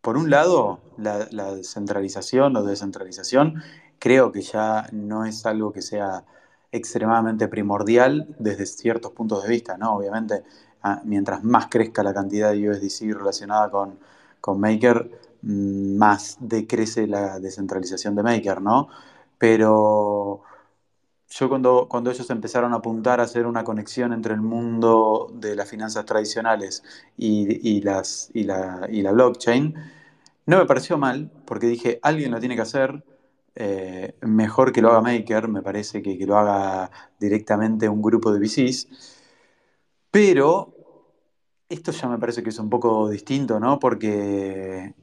por 0.00 0.16
un 0.16 0.30
lado, 0.30 0.80
la, 0.98 1.26
la 1.30 1.54
descentralización 1.54 2.56
o 2.56 2.62
descentralización 2.62 3.62
creo 3.98 4.32
que 4.32 4.42
ya 4.42 4.86
no 4.92 5.24
es 5.24 5.46
algo 5.46 5.72
que 5.72 5.80
sea 5.82 6.24
extremadamente 6.72 7.48
primordial 7.48 8.34
desde 8.38 8.66
ciertos 8.66 9.12
puntos 9.12 9.42
de 9.44 9.48
vista, 9.48 9.78
¿no? 9.78 9.94
Obviamente, 9.96 10.42
ah, 10.82 11.00
mientras 11.04 11.42
más 11.44 11.68
crezca 11.68 12.02
la 12.02 12.12
cantidad 12.12 12.52
de 12.52 12.68
USDC 12.68 13.14
relacionada 13.14 13.70
con, 13.70 13.98
con 14.40 14.60
Maker, 14.60 15.10
más 15.44 16.38
decrece 16.40 17.06
la 17.06 17.38
descentralización 17.40 18.14
de 18.14 18.22
Maker, 18.22 18.62
¿no? 18.62 18.88
Pero 19.38 20.42
yo 21.28 21.48
cuando, 21.48 21.88
cuando 21.88 22.10
ellos 22.10 22.30
empezaron 22.30 22.72
a 22.72 22.76
apuntar 22.76 23.20
a 23.20 23.24
hacer 23.24 23.46
una 23.46 23.64
conexión 23.64 24.12
entre 24.12 24.34
el 24.34 24.40
mundo 24.40 25.30
de 25.34 25.56
las 25.56 25.68
finanzas 25.68 26.04
tradicionales 26.04 26.82
y, 27.16 27.80
las, 27.82 28.30
y, 28.34 28.44
la, 28.44 28.86
y 28.90 29.02
la 29.02 29.12
blockchain, 29.12 29.74
no 30.46 30.58
me 30.58 30.66
pareció 30.66 30.98
mal, 30.98 31.30
porque 31.44 31.66
dije, 31.66 31.98
alguien 32.02 32.30
lo 32.30 32.40
tiene 32.40 32.56
que 32.56 32.62
hacer, 32.62 33.04
eh, 33.56 34.16
mejor 34.22 34.72
que 34.72 34.82
lo 34.82 34.90
haga 34.90 35.00
Maker, 35.00 35.48
me 35.48 35.62
parece 35.62 36.02
que, 36.02 36.18
que 36.18 36.26
lo 36.26 36.38
haga 36.38 36.90
directamente 37.18 37.88
un 37.88 38.02
grupo 38.02 38.32
de 38.32 38.40
VCs, 38.40 38.88
pero 40.10 40.74
esto 41.68 41.92
ya 41.92 42.08
me 42.08 42.18
parece 42.18 42.42
que 42.42 42.50
es 42.50 42.58
un 42.58 42.70
poco 42.70 43.08
distinto, 43.08 43.58
¿no? 43.58 43.78
Porque 43.78 44.94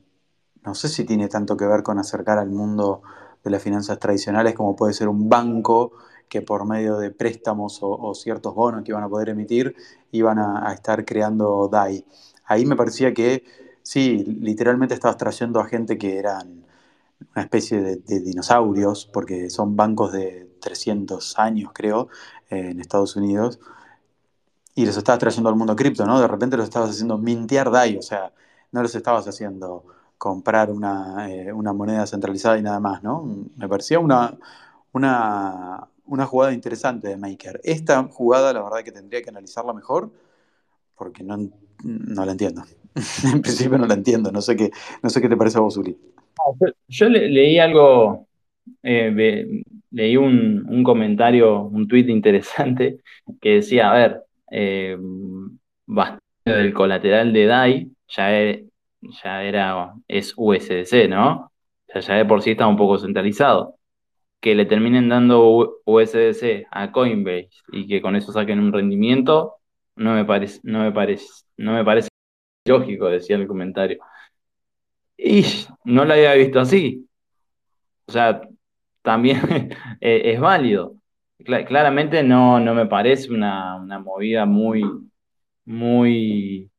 no 0.64 0.76
sé 0.76 0.90
si 0.90 1.06
tiene 1.06 1.28
tanto 1.28 1.58
que 1.58 1.66
ver 1.66 1.84
con 1.84 2.00
acercar 2.00 2.38
al 2.38 2.50
mundo 2.50 3.02
de 3.44 3.50
las 3.50 3.62
finanzas 3.64 4.00
tradicionales 4.00 4.54
como 4.54 4.76
puede 4.76 4.94
ser 4.94 5.08
un 5.08 5.30
banco 5.30 5.94
que 6.30 6.42
por 6.42 6.66
medio 6.66 6.98
de 6.98 7.12
préstamos 7.12 7.80
o, 7.82 8.14
ciertos 8.16 8.56
bonos 8.56 8.84
que 8.84 8.92
iban 8.92 9.04
a 9.04 9.10
poder 9.10 9.30
emitir 9.30 9.76
iban 10.12 10.40
a, 10.40 10.72
estar 10.74 11.04
creando 11.04 11.68
DAI. 11.68 12.06
Ahí 12.46 12.66
me 12.66 12.76
parecía 12.76 13.14
que 13.14 13.44
sí, 13.84 14.24
literalmente 14.40 14.94
estabas 14.94 15.18
trayendo 15.18 15.60
a 15.60 15.66
gente 15.68 15.98
que 15.98 16.18
eran 16.18 16.66
una 17.36 17.44
especie 17.44 17.82
de, 17.82 18.20
dinosaurios, 18.22 19.06
porque 19.12 19.50
son 19.50 19.76
bancos 19.76 20.12
de 20.14 20.50
300 20.62 21.38
años, 21.38 21.72
creo, 21.74 22.08
en 22.50 22.80
Estados 22.80 23.16
Unidos, 23.16 23.60
y 24.74 24.86
los 24.86 24.98
estabas 24.98 25.20
trayendo 25.20 25.50
al 25.50 25.56
mundo 25.56 25.76
cripto, 25.76 26.06
¿no? 26.06 26.20
De 26.20 26.28
repente 26.28 26.58
los 26.58 26.66
estabas 26.66 26.92
haciendo 26.92 27.18
mintear 27.18 27.72
DAI, 27.72 27.98
o 27.98 28.02
sea, 28.02 28.34
no 28.72 28.82
los 28.82 28.96
estabas 28.96 29.28
haciendo 29.28 29.86
comprar 30.22 30.70
una, 30.72 31.28
eh, 31.32 31.52
una 31.52 31.74
moneda 31.74 32.06
centralizada 32.06 32.60
y 32.60 32.62
nada 32.62 32.80
más, 32.80 33.02
¿no? 33.02 33.24
Me 33.58 33.68
parecía 33.68 33.98
una, 34.00 34.38
una, 34.94 35.88
una 36.06 36.26
jugada 36.28 36.54
interesante 36.54 37.08
de 37.08 37.18
Maker. 37.18 37.60
Esta 37.64 38.04
jugada, 38.04 38.54
la 38.54 38.62
verdad 38.62 38.84
que 38.84 38.92
tendría 38.92 39.24
que 39.24 39.32
analizarla 39.32 39.74
mejor, 39.74 40.12
porque 40.96 41.24
no, 41.24 41.38
no 41.84 42.26
la 42.26 42.34
entiendo. 42.34 42.64
en 43.34 43.42
principio 43.42 43.78
no 43.78 43.88
la 43.88 43.96
entiendo, 43.96 44.32
no 44.32 44.42
sé 44.42 44.56
qué, 44.56 44.72
no 45.04 45.10
sé 45.10 45.22
qué 45.22 45.30
te 45.30 45.38
parece 45.38 45.58
a 45.58 45.62
vos, 45.62 45.78
Uli. 45.78 45.98
Yo, 46.60 46.68
yo 46.88 47.10
le- 47.10 47.30
leí 47.30 47.60
algo, 47.60 48.28
eh, 48.84 49.64
leí 49.92 50.18
un, 50.18 50.66
un 50.70 50.84
comentario, 50.84 51.64
un 51.64 51.88
tuit 51.88 52.10
interesante 52.10 53.00
que 53.42 53.56
decía, 53.56 53.92
a 53.92 53.96
ver, 53.96 54.24
eh, 54.52 54.98
bastante 55.86 56.22
del 56.46 56.74
colateral 56.74 57.34
de 57.34 57.46
DAI 57.46 57.92
ya, 58.10 58.42
e- 58.42 58.66
ya 59.02 59.44
era, 59.44 59.94
es 60.08 60.34
USDC, 60.38 61.08
¿no? 61.08 61.52
Ya 61.94 62.16
de 62.16 62.26
por 62.26 62.42
sí 62.42 62.52
está 62.52 62.68
un 62.68 62.78
poco 62.78 62.98
centralizado. 62.98 63.76
Que 64.42 64.56
le 64.56 64.66
terminen 64.68 65.10
dando 65.10 65.80
USDC 65.86 66.68
a 66.72 66.92
Coinbase 66.92 67.50
y 67.74 67.88
que 67.88 68.02
con 68.02 68.16
eso 68.16 68.32
saquen 68.34 68.60
un 68.60 68.74
rendimiento, 68.74 69.56
no 69.98 70.14
me 70.16 70.26
parece, 70.26 70.62
no 70.64 70.82
me 70.84 70.92
parece, 70.94 71.28
no 71.58 71.74
me 71.74 71.86
parece 71.86 72.10
lógico, 72.68 73.08
decía 73.10 73.38
el 73.38 73.48
comentario. 73.48 74.00
Y 75.18 75.46
no 75.86 76.04
lo 76.06 76.14
había 76.14 76.34
visto 76.34 76.60
así. 76.60 77.08
O 78.08 78.12
sea, 78.12 78.42
también 79.02 79.42
eh, 80.02 80.22
es 80.34 80.40
válido. 80.40 80.96
Cla- 81.40 81.66
claramente 81.66 82.24
no, 82.24 82.60
no 82.60 82.76
me 82.76 82.86
parece 82.88 83.32
una, 83.34 83.78
una 83.78 84.00
movida 84.00 84.46
muy, 84.46 84.84
muy, 85.66 86.71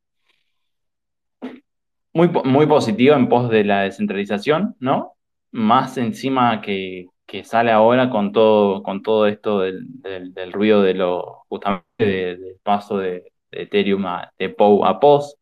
muy, 2.12 2.28
muy 2.44 2.66
positiva 2.66 3.16
en 3.16 3.28
pos 3.28 3.48
de 3.50 3.64
la 3.64 3.82
descentralización, 3.82 4.76
¿no? 4.80 5.14
Más 5.52 5.96
encima 5.98 6.60
que, 6.60 7.06
que 7.26 7.44
sale 7.44 7.70
ahora 7.70 8.10
con 8.10 8.32
todo, 8.32 8.82
con 8.82 9.02
todo 9.02 9.26
esto 9.26 9.60
del, 9.60 9.86
del- 10.02 10.52
ruido 10.52 10.82
de 10.82 10.94
lo, 10.94 11.44
justamente 11.48 11.84
de- 11.98 12.36
del 12.36 12.56
paso 12.62 12.98
de, 12.98 13.32
Ethereum 13.50 14.06
a, 14.06 14.32
de 14.38 14.48
POW 14.50 14.84
a 14.86 14.98
POS. 15.00 15.36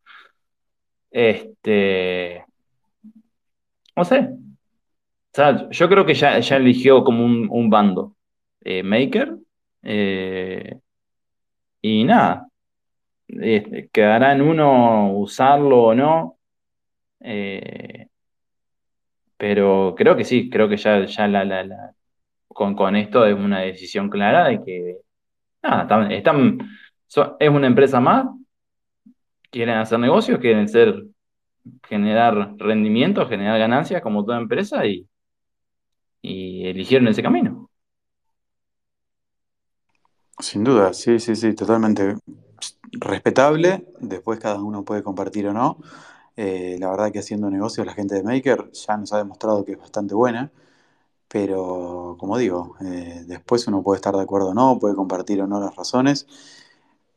Este, 1.13 2.45
no 3.97 4.05
sé. 4.05 4.19
O 5.33 5.35
sea, 5.35 5.69
yo 5.71 5.89
creo 5.89 6.05
que 6.07 6.15
ya, 6.15 6.39
ya 6.41 6.57
eligió 6.57 7.05
como 7.05 7.25
un, 7.25 7.49
un 7.51 7.71
bando. 7.71 8.17
Eh, 8.63 8.83
Maker. 8.83 9.37
eh, 9.83 10.81
y 11.83 12.05
nada. 12.05 12.49
Este, 13.29 13.91
quedará 13.91 14.33
en 14.35 14.43
uno 14.43 15.13
usarlo 15.15 15.85
o 15.87 15.97
no. 15.97 16.39
Eh, 17.21 18.09
pero 19.37 19.95
creo 19.97 20.17
que 20.17 20.25
sí, 20.25 20.51
creo 20.51 20.69
que 20.69 20.77
ya, 20.77 21.05
ya 21.07 21.29
la, 21.29 21.45
la- 21.45 21.65
la- 21.65 21.95
con, 22.49 22.75
con 22.77 22.97
esto 22.97 23.27
es 23.27 23.35
una 23.35 23.61
decisión 23.61 24.11
clara 24.11 24.49
de 24.49 24.63
que 24.65 24.99
nada, 25.63 25.83
están, 26.13 26.59
es 27.41 27.51
una 27.51 27.67
empresa 27.69 28.01
más, 28.01 28.27
quieren 29.51 29.77
hacer 29.77 29.99
negocios, 29.99 30.39
quieren 30.41 30.69
ser, 30.69 31.05
generar 31.89 32.57
rendimiento, 32.59 33.29
generar 33.29 33.59
ganancias 33.61 34.03
como 34.03 34.25
toda 34.25 34.39
empresa 34.39 34.87
y, 34.87 35.09
y 36.23 36.67
eligieron 36.67 37.09
ese 37.09 37.23
camino. 37.23 37.71
Sin 40.39 40.65
duda, 40.65 40.93
sí, 40.95 41.19
sí, 41.21 41.37
sí, 41.37 41.55
totalmente 41.55 42.17
respetable. 42.93 43.87
Después 44.01 44.39
cada 44.41 44.63
uno 44.63 44.85
puede 44.85 45.03
compartir 45.03 45.49
o 45.49 45.53
no. 45.53 45.79
Eh, 46.37 46.77
la 46.79 46.91
verdad 46.91 47.13
que 47.13 47.19
haciendo 47.19 47.51
negocios 47.51 47.87
la 47.87 47.95
gente 47.95 48.15
de 48.15 48.23
Maker 48.23 48.71
ya 48.73 48.97
nos 48.97 49.13
ha 49.13 49.19
demostrado 49.19 49.65
que 49.65 49.73
es 49.73 49.79
bastante 49.79 50.15
buena. 50.15 50.51
Pero 51.29 52.17
como 52.19 52.39
digo, 52.39 52.77
eh, 52.81 53.25
después 53.27 53.67
uno 53.69 53.83
puede 53.83 53.99
estar 53.99 54.15
de 54.17 54.23
acuerdo 54.23 54.51
o 54.51 54.55
no, 54.55 54.79
puede 54.81 54.97
compartir 54.97 55.41
o 55.43 55.47
no 55.47 55.61
las 55.61 55.77
razones. 55.77 56.27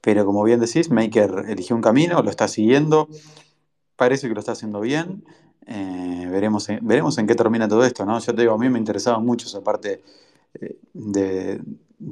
Pero 0.01 0.25
como 0.25 0.43
bien 0.43 0.59
decís, 0.59 0.89
Maker 0.91 1.45
eligió 1.49 1.75
un 1.75 1.81
camino, 1.81 2.21
lo 2.21 2.29
está 2.29 2.47
siguiendo, 2.47 3.07
parece 3.95 4.27
que 4.27 4.33
lo 4.35 4.39
está 4.41 4.53
haciendo 4.53 4.81
bien. 4.81 5.23
Eh, 5.65 6.27
veremos, 6.29 6.69
en, 6.69 6.85
veremos 6.85 7.17
en 7.17 7.27
qué 7.27 7.35
termina 7.35 7.67
todo 7.67 7.85
esto, 7.85 8.05
¿no? 8.05 8.19
Yo 8.19 8.35
te 8.35 8.41
digo, 8.41 8.53
a 8.53 8.57
mí 8.57 8.69
me 8.69 8.79
interesaba 8.79 9.19
mucho 9.19 9.47
esa 9.47 9.61
parte 9.63 10.03
de, 10.93 11.61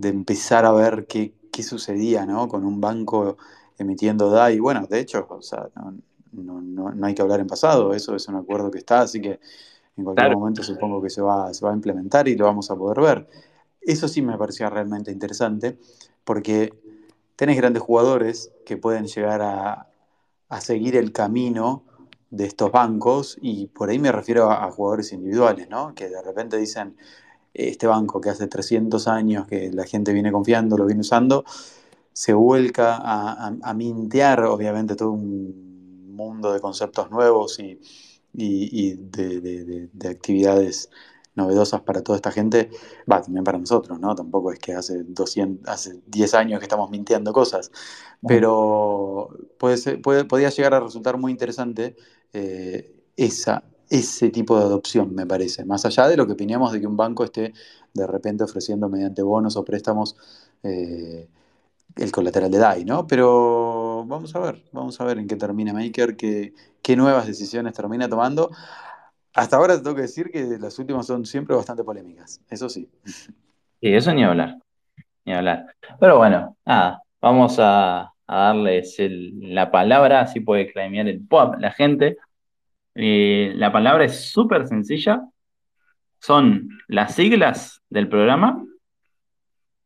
empezar 0.03 0.65
a 0.65 0.71
ver 0.71 1.05
qué, 1.07 1.33
qué 1.51 1.63
sucedía, 1.63 2.25
¿no? 2.25 2.47
Con 2.47 2.65
un 2.65 2.81
banco 2.81 3.37
emitiendo 3.77 4.29
DAI. 4.29 4.59
Bueno, 4.59 4.87
de 4.89 4.99
hecho, 4.99 5.27
o 5.29 5.41
sea, 5.41 5.69
no, 6.33 6.61
no, 6.61 6.91
no 6.91 7.07
hay 7.07 7.13
que 7.13 7.21
hablar 7.21 7.39
en 7.39 7.47
pasado, 7.47 7.93
eso 7.93 8.15
es 8.15 8.27
un 8.27 8.35
acuerdo 8.35 8.71
que 8.71 8.79
está, 8.79 9.01
así 9.01 9.21
que 9.21 9.39
en 9.97 10.03
cualquier 10.03 10.15
Claro. 10.27 10.39
momento 10.39 10.63
supongo 10.63 11.01
que 11.01 11.09
se 11.09 11.21
va, 11.21 11.53
se 11.53 11.65
va 11.65 11.71
a 11.71 11.75
implementar 11.75 12.27
y 12.27 12.35
lo 12.35 12.45
vamos 12.45 12.71
a 12.71 12.75
poder 12.75 13.01
ver. 13.01 13.27
Eso 13.81 14.07
sí 14.07 14.21
me 14.21 14.37
parecía 14.37 14.69
realmente 14.69 15.11
interesante, 15.11 15.77
porque 16.23 16.73
tenés 17.35 17.57
grandes 17.57 17.81
jugadores 17.83 18.51
que 18.65 18.77
pueden 18.77 19.05
llegar 19.07 19.41
a, 19.41 19.87
a 20.49 20.61
seguir 20.61 20.95
el 20.95 21.11
camino 21.11 21.83
de 22.29 22.45
estos 22.45 22.71
bancos, 22.71 23.37
y 23.41 23.67
por 23.67 23.89
ahí 23.89 23.99
me 23.99 24.11
refiero 24.11 24.49
a, 24.49 24.65
a 24.65 24.71
jugadores 24.71 25.11
individuales, 25.11 25.69
¿no? 25.69 25.93
Que 25.95 26.07
de 26.09 26.21
repente 26.21 26.57
dicen, 26.57 26.95
este 27.53 27.87
banco 27.87 28.21
que 28.21 28.29
hace 28.29 28.47
300 28.47 29.07
años 29.07 29.47
que 29.47 29.71
la 29.71 29.83
gente 29.85 30.13
viene 30.13 30.31
confiando, 30.31 30.77
lo 30.77 30.85
viene 30.85 31.01
usando, 31.01 31.43
se 32.13 32.33
vuelca 32.33 32.95
a, 32.97 33.47
a, 33.47 33.53
a 33.61 33.73
mintear, 33.73 34.43
obviamente, 34.45 34.95
todo 34.95 35.11
un 35.11 35.70
mundo 36.11 36.53
de 36.53 36.59
conceptos 36.59 37.09
nuevos 37.11 37.59
y, 37.59 37.79
y, 38.33 38.91
y 38.91 38.95
de, 38.95 39.41
de, 39.41 39.65
de, 39.65 39.89
de, 39.91 40.09
actividades 40.09 40.89
novedosas 41.35 41.81
para 41.81 42.01
toda 42.01 42.17
esta 42.17 42.31
gente, 42.31 42.69
va, 43.09 43.21
también 43.21 43.43
para 43.43 43.57
nosotros, 43.57 43.99
¿no? 43.99 44.15
Tampoco 44.15 44.51
es 44.51 44.59
que 44.59 44.73
hace, 44.73 45.03
200, 45.03 45.67
hace 45.69 46.01
10 46.07 46.33
años 46.33 46.59
que 46.59 46.65
estamos 46.65 46.89
mintiendo 46.89 47.31
cosas, 47.33 47.71
pero 48.27 49.29
puede 49.57 49.77
ser, 49.77 50.01
puede, 50.01 50.25
podría 50.25 50.49
llegar 50.49 50.73
a 50.73 50.79
resultar 50.81 51.17
muy 51.17 51.31
interesante 51.31 51.95
eh, 52.33 52.93
esa, 53.15 53.63
ese 53.89 54.29
tipo 54.29 54.57
de 54.57 54.65
adopción, 54.65 55.13
me 55.15 55.25
parece, 55.25 55.65
más 55.65 55.85
allá 55.85 56.07
de 56.07 56.17
lo 56.17 56.25
que 56.27 56.33
opinamos 56.33 56.71
de 56.71 56.81
que 56.81 56.87
un 56.87 56.97
banco 56.97 57.23
esté 57.23 57.53
de 57.93 58.07
repente 58.07 58.43
ofreciendo 58.43 58.89
mediante 58.89 59.21
bonos 59.21 59.55
o 59.57 59.65
préstamos 59.65 60.15
eh, 60.63 61.27
el 61.97 62.11
colateral 62.11 62.51
de 62.51 62.57
DAI, 62.57 62.85
¿no? 62.85 63.07
Pero 63.07 63.80
vamos 64.05 64.35
a 64.35 64.39
ver, 64.39 64.63
vamos 64.71 64.99
a 64.99 65.05
ver 65.05 65.17
en 65.19 65.27
qué 65.27 65.35
termina 65.35 65.73
Maker, 65.73 66.15
qué, 66.15 66.53
qué 66.81 66.95
nuevas 66.95 67.27
decisiones 67.27 67.73
termina 67.73 68.09
tomando. 68.09 68.51
Hasta 69.33 69.55
ahora 69.55 69.81
tengo 69.81 69.95
que 69.95 70.03
decir 70.03 70.29
que 70.31 70.57
las 70.59 70.77
últimas 70.79 71.05
son 71.07 71.25
siempre 71.25 71.55
bastante 71.55 71.83
polémicas, 71.83 72.41
eso 72.49 72.67
sí. 72.69 72.89
Sí, 73.05 73.27
eso 73.81 74.13
ni 74.13 74.23
hablar, 74.23 74.57
ni 75.25 75.33
hablar. 75.33 75.65
Pero 75.99 76.17
bueno, 76.17 76.57
nada, 76.65 77.01
vamos 77.21 77.57
a, 77.59 78.13
darles 78.27 78.95
la 78.99 79.71
palabra, 79.71 80.21
así 80.21 80.39
puede 80.39 80.71
claimear 80.71 81.07
el 81.07 81.25
pop 81.27 81.55
la 81.59 81.71
gente. 81.71 82.17
La 82.93 83.71
palabra 83.71 84.05
es 84.05 84.31
súper 84.31 84.67
sencilla, 84.67 85.21
son 86.19 86.69
las 86.87 87.15
siglas 87.15 87.81
del 87.89 88.07
programa, 88.07 88.63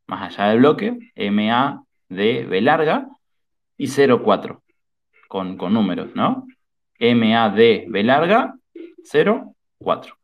más 0.07 0.37
allá 0.37 0.49
del 0.49 0.59
bloque, 0.59 0.97
M, 1.15 1.51
A, 1.51 1.83
D, 2.09 2.45
B 2.45 2.61
larga, 2.61 3.07
y 3.77 3.87
04, 3.87 4.61
con, 5.27 5.57
con 5.57 5.73
números, 5.73 6.15
¿no? 6.15 6.47
M, 6.99 7.35
A, 7.35 7.49
D, 7.49 7.85
B 7.87 8.03
larga, 8.03 8.55
04. 9.79 10.17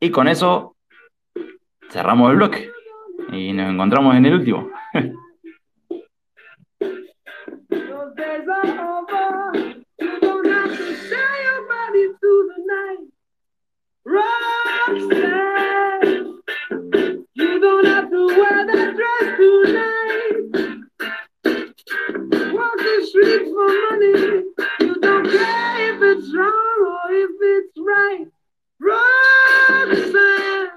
Y 0.00 0.10
con 0.10 0.28
eso 0.28 0.76
cerramos 1.90 2.30
el 2.30 2.36
bloque 2.36 2.70
y 3.32 3.52
nos 3.52 3.70
encontramos 3.70 4.14
en 4.16 4.26
el 4.26 4.34
último. 4.34 4.70
You 17.34 17.60
don't 17.60 17.86
have 17.86 18.10
to 18.10 18.26
wear 18.28 18.66
tonight. 19.36 19.95
Streets 23.26 23.50
for 23.50 23.66
money. 23.90 24.14
You 24.78 24.94
don't 25.00 25.26
care 25.28 25.94
if 25.94 26.00
it's 26.00 26.28
wrong 26.36 26.78
or 26.86 27.10
if 27.10 27.30
it's 27.40 27.76
right. 27.76 28.26
Roxanne, 28.78 30.70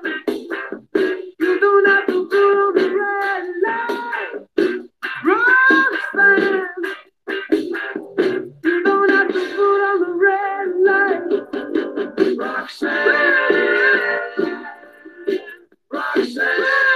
you 1.40 1.60
don't 1.60 1.86
have 1.88 2.08
to 2.08 2.28
put 2.28 2.58
on 2.58 2.74
the 2.74 2.90
red 2.98 3.46
light. 3.66 4.34
Roxanne. 5.26 6.68
You 8.64 8.84
don't 8.84 9.10
have 9.12 9.28
to 9.28 9.42
put 9.56 9.82
on 9.90 9.98
the 10.02 10.12
red 10.26 10.70
light. 10.88 11.22
Roxanne. 12.40 12.98
Roxanne. 15.92 16.89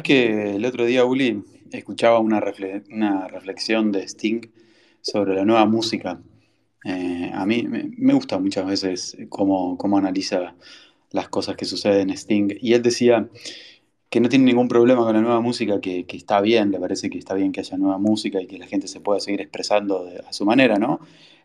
Sabes 0.00 0.16
que 0.16 0.56
el 0.56 0.64
otro 0.64 0.86
día, 0.86 1.04
Uli, 1.04 1.44
escuchaba 1.72 2.20
una, 2.20 2.40
refle- 2.40 2.82
una 2.90 3.28
reflexión 3.28 3.92
de 3.92 4.08
Sting 4.08 4.40
sobre 5.02 5.34
la 5.34 5.44
nueva 5.44 5.66
música. 5.66 6.22
Eh, 6.86 7.30
a 7.34 7.44
mí 7.44 7.64
me, 7.68 8.14
gusta 8.14 8.38
muchas 8.38 8.64
veces 8.64 9.18
cómo, 9.28 9.76
analiza 9.98 10.54
las 11.10 11.28
cosas 11.28 11.54
que 11.54 11.66
suceden 11.66 12.08
en 12.08 12.16
Sting. 12.16 12.48
Y 12.62 12.72
él 12.72 12.80
decía 12.82 13.28
que 14.08 14.20
no 14.20 14.30
tiene 14.30 14.46
ningún 14.46 14.68
problema 14.68 15.02
con 15.02 15.12
la 15.14 15.20
nueva 15.20 15.42
música, 15.42 15.82
que, 15.82 16.06
está 16.08 16.40
bien, 16.40 16.70
le 16.70 16.80
parece 16.80 17.10
que 17.10 17.18
está 17.18 17.34
bien 17.34 17.52
que 17.52 17.60
haya 17.60 17.76
nueva 17.76 17.98
música 17.98 18.40
y 18.40 18.46
que 18.46 18.56
la 18.58 18.66
gente 18.66 18.88
se 18.88 19.00
pueda 19.00 19.20
seguir 19.20 19.42
expresando 19.42 20.08
a 20.26 20.32
su 20.32 20.46
manera, 20.46 20.76
¿no? 20.78 21.00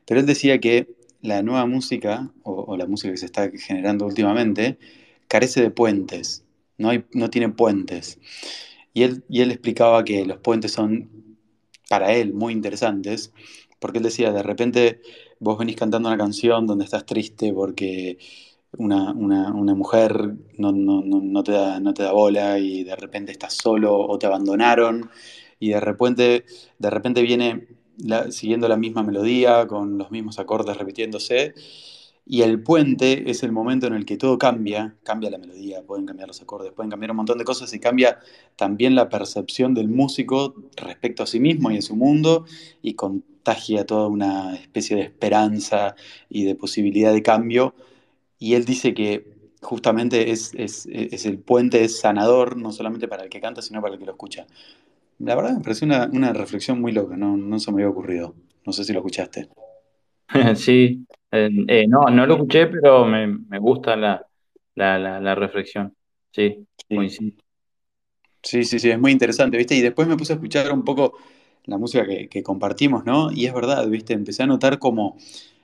Pero 0.06 0.22
él 0.22 0.26
decía 0.26 0.62
que 0.62 0.88
la 1.22 1.44
nueva 1.44 1.66
música, 1.66 2.32
o 2.44 2.78
la 2.78 2.86
música 2.86 3.12
que 3.12 3.18
se 3.18 3.26
está 3.26 3.52
generando 3.52 4.06
últimamente, 4.06 4.78
carece 5.28 5.62
de 5.62 5.72
puentes, 5.72 6.45
no, 6.78 6.90
hay, 6.90 7.06
no 7.14 7.30
tiene 7.30 7.50
puentes. 7.50 8.20
Y 8.94 9.04
él, 9.04 9.24
y 9.30 9.42
él 9.42 9.52
explicaba 9.52 10.04
que 10.04 10.26
los 10.26 10.38
puentes 10.40 10.72
son, 10.72 11.10
para 11.90 12.14
él, 12.14 12.34
muy 12.34 12.54
interesantes, 12.54 13.34
porque 13.80 14.00
él 14.00 14.04
decía, 14.06 14.32
de 14.32 14.44
repente 14.44 15.02
vos 15.40 15.58
venís 15.58 15.76
cantando 15.76 16.10
una 16.10 16.18
canción 16.18 16.66
donde 16.68 16.86
estás 16.86 17.06
triste 17.06 17.54
porque 17.54 18.18
una, 18.78 19.14
una- 19.14 19.54
una 19.54 19.76
mujer 19.76 20.34
no, 20.58 20.72
no- 20.72 21.02
no- 21.06 21.44
te 21.44 21.52
da, 21.54 21.80
no 21.80 21.94
te 21.94 22.04
da 22.04 22.12
bola 22.12 22.60
y 22.60 22.84
de 22.84 22.96
repente 22.96 23.32
estás 23.32 23.54
solo 23.54 23.96
o 23.98 24.18
te 24.20 24.28
abandonaron 24.28 25.10
y 25.60 25.70
de 25.70 25.80
repente, 25.80 26.46
de 26.80 26.90
repente 26.90 27.22
viene 27.22 27.68
siguiendo 28.32 28.68
la 28.68 28.78
misma 28.78 29.04
melodía, 29.04 29.68
con 29.68 29.98
los 29.98 30.12
mismos 30.12 30.40
acordes 30.40 30.78
repitiéndose. 30.78 31.54
Y 32.28 32.42
el 32.42 32.62
puente 32.64 33.30
es 33.30 33.44
el 33.44 33.52
momento 33.52 33.86
en 33.86 33.94
el 33.94 34.06
que 34.06 34.18
todo 34.18 34.40
cambia, 34.40 34.96
cambia 35.04 35.30
la 35.30 35.38
melodía, 35.38 35.84
pueden 35.84 36.08
cambiar 36.08 36.28
los 36.28 36.42
acordes, 36.42 36.72
pueden 36.72 36.90
cambiar 36.90 37.12
un 37.12 37.18
montón 37.18 37.38
de 37.38 37.44
cosas 37.46 37.72
y 37.74 37.80
cambia 37.80 38.20
también 38.56 38.96
la 38.96 39.10
percepción 39.10 39.76
del 39.76 39.90
músico 39.90 40.56
respecto 40.76 41.22
a 41.24 41.28
sí 41.28 41.40
mismo 41.40 41.70
y 41.70 41.78
a 41.78 41.82
su 41.84 41.96
mundo 41.96 42.46
y 42.82 42.96
contagia 42.96 43.86
toda 43.86 44.08
una 44.08 44.56
especie 44.56 44.96
de 44.96 45.04
esperanza 45.04 45.96
y 46.28 46.46
de 46.46 46.56
posibilidad 46.56 47.14
de 47.14 47.22
cambio. 47.22 47.76
Y 48.40 48.56
él 48.56 48.66
dice 48.66 48.94
que 48.94 49.28
justamente 49.62 50.32
es, 50.32 50.54
es- 50.56 50.88
el 51.26 51.40
puente, 51.40 51.84
es 51.84 52.00
sanador, 52.00 52.58
no 52.58 52.72
solamente 52.72 53.08
para 53.08 53.24
el 53.24 53.30
que 53.30 53.42
canta, 53.42 53.62
sino 53.62 53.82
para 53.82 53.94
el 53.96 54.00
que 54.00 54.06
lo 54.06 54.12
escucha. 54.14 54.48
La 55.20 55.36
verdad 55.36 55.54
me 55.58 55.62
pareció 55.64 55.88
una, 55.88 56.06
una 56.14 56.34
reflexión 56.34 56.82
muy 56.82 56.92
loca, 56.94 57.18
no, 57.18 57.38
no 57.38 57.60
se 57.60 57.72
me 57.72 57.78
había 57.84 57.90
ocurrido. 57.92 58.36
No 58.66 58.74
sé 58.74 58.84
si 58.86 58.94
lo 58.94 59.00
escuchaste. 59.00 59.50
Sí, 60.56 61.06
eh, 61.32 61.50
eh, 61.68 61.88
no, 61.88 62.06
no 62.10 62.26
lo 62.26 62.36
escuché, 62.36 62.68
pero 62.68 63.06
me, 63.06 63.28
me 63.28 63.60
gusta 63.60 63.96
la, 63.96 64.26
la, 64.76 64.98
la, 65.00 65.20
la 65.20 65.36
reflexión. 65.36 65.96
Sí, 66.32 66.68
Sí. 66.90 66.96
coincido. 66.96 67.38
Sí, 68.44 68.64
sí, 68.64 68.80
sí, 68.80 68.90
es 68.92 69.00
muy 69.00 69.12
interesante, 69.12 69.58
¿viste? 69.58 69.76
Y 69.76 69.82
después 69.82 70.08
me 70.08 70.16
puse 70.18 70.34
a 70.34 70.36
escuchar 70.36 70.72
un 70.72 70.84
poco 70.84 71.14
la 71.66 71.78
música 71.80 72.06
que, 72.06 72.30
que 72.30 72.44
compartimos, 72.44 73.04
¿no? 73.06 73.32
Y 73.32 73.48
es 73.48 73.54
verdad, 73.54 73.88
¿viste? 73.88 74.14
Empecé 74.14 74.44
a 74.44 74.48
notar 74.48 74.78
como 74.78 75.18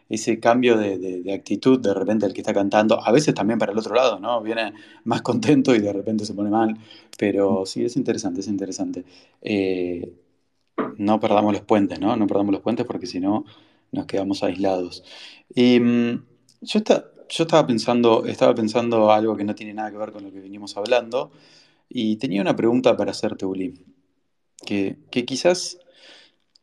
ese 0.10 0.40
cambio 0.40 0.78
de, 0.78 0.98
de- 1.00 1.22
de 1.24 1.34
actitud 1.34 1.80
de 1.82 1.94
repente 1.94 2.26
el 2.26 2.34
que 2.34 2.42
está 2.42 2.54
cantando, 2.54 3.00
a 3.06 3.12
veces 3.12 3.34
también 3.36 3.60
para 3.60 3.72
el 3.72 3.78
otro 3.80 3.96
lado, 3.96 4.20
¿no? 4.20 4.42
Viene 4.42 4.74
más 5.06 5.22
contento 5.24 5.76
y 5.76 5.80
de 5.80 5.94
repente 5.94 6.26
se 6.26 6.34
pone 6.34 6.50
mal, 6.50 6.76
pero 7.20 7.66
sí, 7.66 7.86
es 7.86 7.96
interesante, 7.98 8.42
es 8.42 8.48
interesante. 8.48 9.06
Eh, 9.42 10.14
no 10.98 11.20
perdamos 11.20 11.54
los 11.54 11.62
puentes, 11.64 12.00
¿no? 12.00 12.16
No 12.16 12.28
perdamos 12.28 12.52
los 12.54 12.62
puentes 12.62 12.86
porque 12.86 13.08
si 13.08 13.20
no 13.20 13.46
nos 13.92 14.06
quedamos 14.06 14.44
aislados. 14.44 15.04
Y 15.56 15.80
mm, 15.80 16.24
yo, 16.62 16.80
esta- 16.80 17.06
yo 17.30 17.44
estaba 17.44 17.66
pensando, 17.68 18.26
estaba 18.26 18.54
pensando 18.56 19.12
algo 19.12 19.36
que 19.38 19.44
no 19.44 19.56
tiene 19.56 19.74
nada 19.74 19.92
que 19.92 19.98
ver 19.98 20.12
con 20.12 20.24
lo 20.24 20.32
que 20.32 20.40
venimos 20.42 20.78
hablando 20.78 21.32
y 21.90 22.18
tenía 22.18 22.42
una 22.42 22.56
pregunta 22.56 22.98
para 22.98 23.12
hacerte, 23.12 23.46
Uli, 23.46 23.74
que, 24.66 24.98
que 25.12 25.26
quizás 25.26 25.80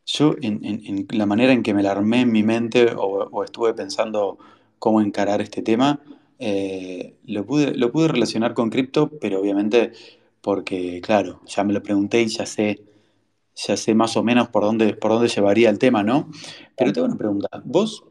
yo 0.06 0.34
en, 0.42 1.06
la 1.10 1.26
manera 1.26 1.52
en 1.52 1.62
que 1.62 1.74
me 1.74 1.82
la 1.82 1.92
armé 1.92 2.22
en 2.22 2.32
mi 2.32 2.42
mente 2.42 2.92
o, 2.96 3.28
o 3.30 3.44
estuve 3.44 3.74
pensando 3.74 4.38
cómo 4.78 5.00
encarar 5.00 5.40
este 5.42 5.62
tema, 5.62 6.00
eh, 6.38 7.16
lo 7.26 7.44
pude, 7.44 7.74
lo 7.74 7.90
pude 7.92 8.08
relacionar 8.08 8.54
con 8.54 8.70
cripto, 8.70 9.10
pero 9.20 9.40
obviamente 9.40 9.92
porque, 10.40 11.00
claro, 11.02 11.40
ya 11.46 11.64
me 11.64 11.72
lo 11.72 11.82
pregunté 11.82 12.22
y 12.22 12.28
ya 12.28 12.46
sé, 12.46 12.80
ya 13.66 13.76
sé 13.76 13.94
más 13.94 14.16
o 14.16 14.22
menos 14.22 14.48
por 14.48 14.62
dónde, 14.62 14.94
por 14.94 15.10
dónde 15.12 15.28
llevaría 15.28 15.70
el 15.70 15.78
tema, 15.78 16.02
¿no? 16.02 16.30
Pero 16.76 16.92
tengo 16.92 17.06
una 17.06 17.16
pregunta. 17.16 17.48
Vos, 17.64 18.04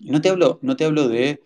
no 0.00 0.20
te 0.20 0.28
hablo, 0.28 0.58
no 0.62 0.76
te 0.76 0.84
hablo 0.84 1.08
de 1.08 1.40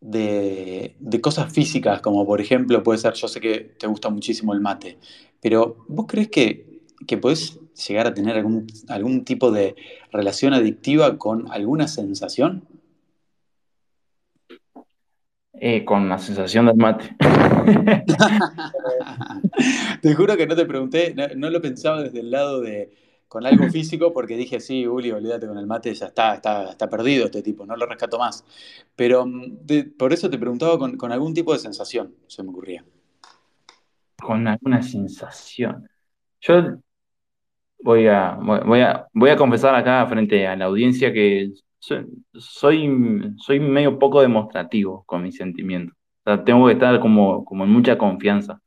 de, 0.00 0.96
de 0.98 1.20
cosas 1.20 1.52
físicas, 1.52 2.00
como 2.00 2.26
por 2.26 2.40
ejemplo 2.40 2.82
puede 2.82 2.98
ser, 2.98 3.14
yo 3.14 3.28
sé 3.28 3.40
que 3.40 3.58
te 3.78 3.86
gusta 3.86 4.08
muchísimo 4.08 4.54
el 4.54 4.60
mate, 4.60 4.98
pero 5.40 5.84
¿vos 5.88 6.06
crees 6.08 6.28
que, 6.28 6.80
que 7.06 7.18
podés 7.18 7.58
llegar 7.86 8.06
a 8.06 8.14
tener 8.14 8.36
algún, 8.36 8.66
algún 8.88 9.24
tipo 9.24 9.50
de 9.50 9.76
relación 10.10 10.54
adictiva 10.54 11.18
con 11.18 11.50
alguna 11.52 11.86
sensación? 11.88 12.64
Eh, 15.62 15.84
con 15.84 16.08
la 16.08 16.18
sensación 16.18 16.64
del 16.64 16.76
mate. 16.76 17.14
Te 20.00 20.14
juro 20.14 20.34
que 20.38 20.46
no 20.46 20.56
te 20.56 20.64
pregunté, 20.64 21.12
no, 21.14 21.26
no 21.36 21.50
lo 21.50 21.60
pensaba 21.60 22.02
desde 22.02 22.20
el 22.20 22.30
lado 22.30 22.62
de 22.62 22.90
con 23.28 23.44
algo 23.46 23.68
físico, 23.68 24.10
porque 24.12 24.38
dije, 24.38 24.58
sí, 24.58 24.86
Uli, 24.86 25.12
olvídate 25.12 25.46
con 25.46 25.58
el 25.58 25.66
mate, 25.66 25.92
ya 25.94 26.06
está, 26.06 26.34
está, 26.34 26.70
está 26.70 26.88
perdido 26.88 27.26
este 27.26 27.42
tipo, 27.42 27.66
no 27.66 27.76
lo 27.76 27.84
rescato 27.84 28.18
más. 28.18 28.42
Pero 28.96 29.26
mm, 29.26 29.58
por 29.98 30.14
eso 30.14 30.30
te 30.30 30.38
preguntaba 30.38 30.78
con, 30.78 30.96
con 30.96 31.12
algún 31.12 31.34
tipo 31.34 31.52
de 31.52 31.58
sensación, 31.58 32.14
se 32.26 32.42
me 32.42 32.48
ocurría. 32.48 32.82
Con 34.20 34.48
alguna 34.48 34.82
sensación. 34.82 35.86
Yo 36.40 36.78
voy 37.82 38.08
a, 38.08 38.32
voy 38.32 38.80
a, 38.80 39.06
voy 39.12 39.30
a 39.30 39.36
confesar 39.36 39.74
acá 39.74 40.06
frente 40.06 40.46
a 40.46 40.56
la 40.56 40.64
audiencia 40.64 41.12
que 41.12 41.52
soy, 41.80 42.06
soy, 43.36 43.60
medio 43.60 43.98
poco 43.98 44.20
demostrativo 44.20 45.04
con 45.06 45.22
mis 45.22 45.36
sentimientos. 45.36 45.96
Tengo 46.44 46.66
que 46.66 46.74
estar 46.74 47.00
como, 47.00 47.44
como 47.44 47.64
en 47.64 47.70
mucha 47.70 47.98
confianza. 47.98 48.60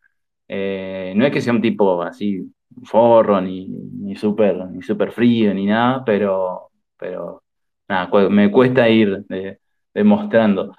Eh, 0.47 1.13
no 1.15 1.25
es 1.25 1.31
que 1.31 1.41
sea 1.41 1.53
un 1.53 1.61
tipo 1.61 2.01
así 2.03 2.51
forro, 2.83 3.39
ni, 3.41 3.67
ni 3.67 4.15
súper 4.15 4.57
ni 4.69 4.81
súper 4.81 5.11
frío, 5.11 5.53
ni 5.53 5.65
nada, 5.65 6.03
pero, 6.05 6.71
pero 6.97 7.43
nada, 7.87 8.29
me 8.29 8.51
cuesta 8.51 8.89
ir 8.89 9.25
eh, 9.29 9.59
demostrando. 9.93 10.75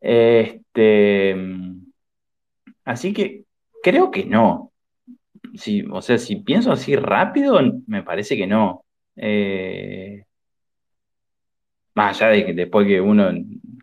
Este, 0.00 1.36
así 2.84 3.12
que 3.12 3.44
creo 3.82 4.10
que 4.10 4.24
no. 4.24 4.72
Sí, 5.54 5.84
o 5.90 6.02
sea, 6.02 6.18
si 6.18 6.36
pienso 6.36 6.72
así 6.72 6.96
rápido, 6.96 7.60
me 7.86 8.02
parece 8.02 8.36
que 8.36 8.46
no. 8.46 8.84
Eh, 9.16 10.24
más 11.96 12.22
allá 12.22 12.32
de 12.32 12.46
que 12.46 12.54
después 12.54 12.88
que 12.88 13.00
uno 13.02 13.30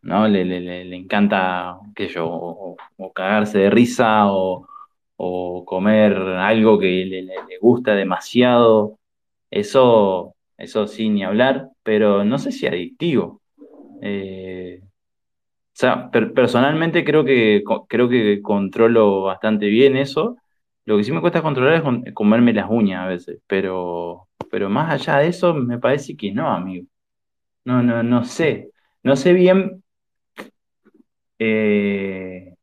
no 0.03 0.29
le, 0.29 0.45
le- 0.45 0.61
le- 0.85 0.95
encanta, 0.97 1.79
qué 1.95 2.09
yo, 2.09 2.27
o, 2.29 2.77
cagarse 3.13 3.59
de 3.59 3.69
risa 3.71 4.27
o, 4.31 4.67
o 5.17 5.65
comer 5.65 6.13
algo 6.17 6.79
que 6.79 7.05
le, 7.05 7.23
le- 7.23 7.35
gusta 7.61 7.95
demasiado, 7.95 8.99
eso, 9.51 10.35
eso 10.57 10.87
sí, 10.87 11.09
ni 11.09 11.23
hablar, 11.23 11.69
pero 11.83 12.23
no 12.25 12.39
sé 12.39 12.51
si 12.51 12.67
adictivo. 12.67 13.41
Eh, 14.01 14.81
o 14.83 14.87
sea, 15.73 16.09
per- 16.11 16.33
personalmente 16.33 17.03
creo 17.03 17.25
que, 17.25 17.63
creo 17.87 18.09
que 18.09 18.41
controlo 18.41 19.23
bastante 19.23 19.67
bien 19.67 19.97
eso. 19.97 20.37
Lo 20.85 20.97
que 20.97 21.03
sí 21.03 21.11
me 21.11 21.21
cuesta 21.21 21.41
controlar 21.41 21.83
es 22.05 22.13
comerme 22.13 22.53
las 22.53 22.69
uñas 22.69 23.05
a 23.05 23.07
veces, 23.07 23.39
pero, 23.47 24.27
pero 24.51 24.69
más 24.69 24.91
allá 24.93 25.19
de 25.19 25.29
eso 25.29 25.53
me 25.53 25.79
parece 25.79 26.15
que 26.17 26.31
no, 26.33 26.49
amigo. 26.49 26.87
No, 27.65 27.81
no, 27.83 28.03
no 28.03 28.23
sé. 28.25 28.71
No 29.03 29.15
sé 29.15 29.33
bien 29.33 29.83
eh, 31.39 32.55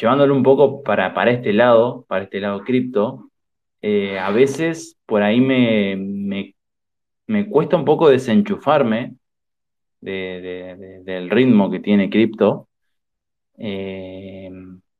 llevándolo 0.00 0.34
un 0.34 0.42
poco 0.42 0.82
para, 0.82 1.14
para 1.14 1.30
este 1.32 1.52
lado, 1.52 2.04
para 2.08 2.24
este 2.24 2.40
lado 2.40 2.62
cripto, 2.64 3.30
eh, 3.82 4.18
a 4.18 4.30
veces 4.30 4.98
por 5.06 5.22
ahí 5.22 5.40
me, 5.40 5.96
me, 5.96 6.54
me 7.28 7.48
cuesta 7.50 7.76
un 7.76 7.86
poco 7.86 8.10
desenchufarme 8.10 9.16
de- 10.02 10.40
de- 10.42 10.76
de- 10.76 11.04
del 11.04 11.30
ritmo 11.30 11.70
que 11.70 11.80
tiene 11.80 12.10
cripto, 12.10 12.68
eh, 13.58 14.50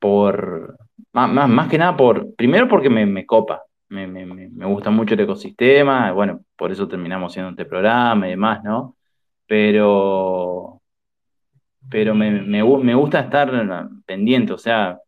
por, 0.00 0.78
más, 1.12 1.30
más, 1.32 1.48
más 1.50 1.68
que 1.70 1.78
nada 1.78 1.96
por, 1.96 2.34
primero 2.36 2.68
porque 2.68 2.90
me, 2.90 3.06
me 3.06 3.26
copa, 3.26 3.62
me, 3.88 4.06
me, 4.06 4.26
me 4.26 4.66
gusta 4.66 4.90
mucho 4.90 5.14
el 5.14 5.20
ecosistema, 5.20 6.12
bueno, 6.12 6.44
por 6.56 6.72
eso 6.72 6.88
terminamos 6.88 7.32
haciendo 7.32 7.50
este 7.50 7.64
programa 7.66 8.26
y 8.26 8.30
demás, 8.30 8.62
¿no? 8.64 8.96
Pero 9.46 10.82
pero 11.90 12.14
me, 12.14 12.30
me, 12.42 12.62
gu- 12.62 12.82
me 12.82 12.94
gusta 12.94 13.20
estar 13.20 13.50
pendiente, 14.06 14.52
o 14.52 14.58
sea, 14.58 14.98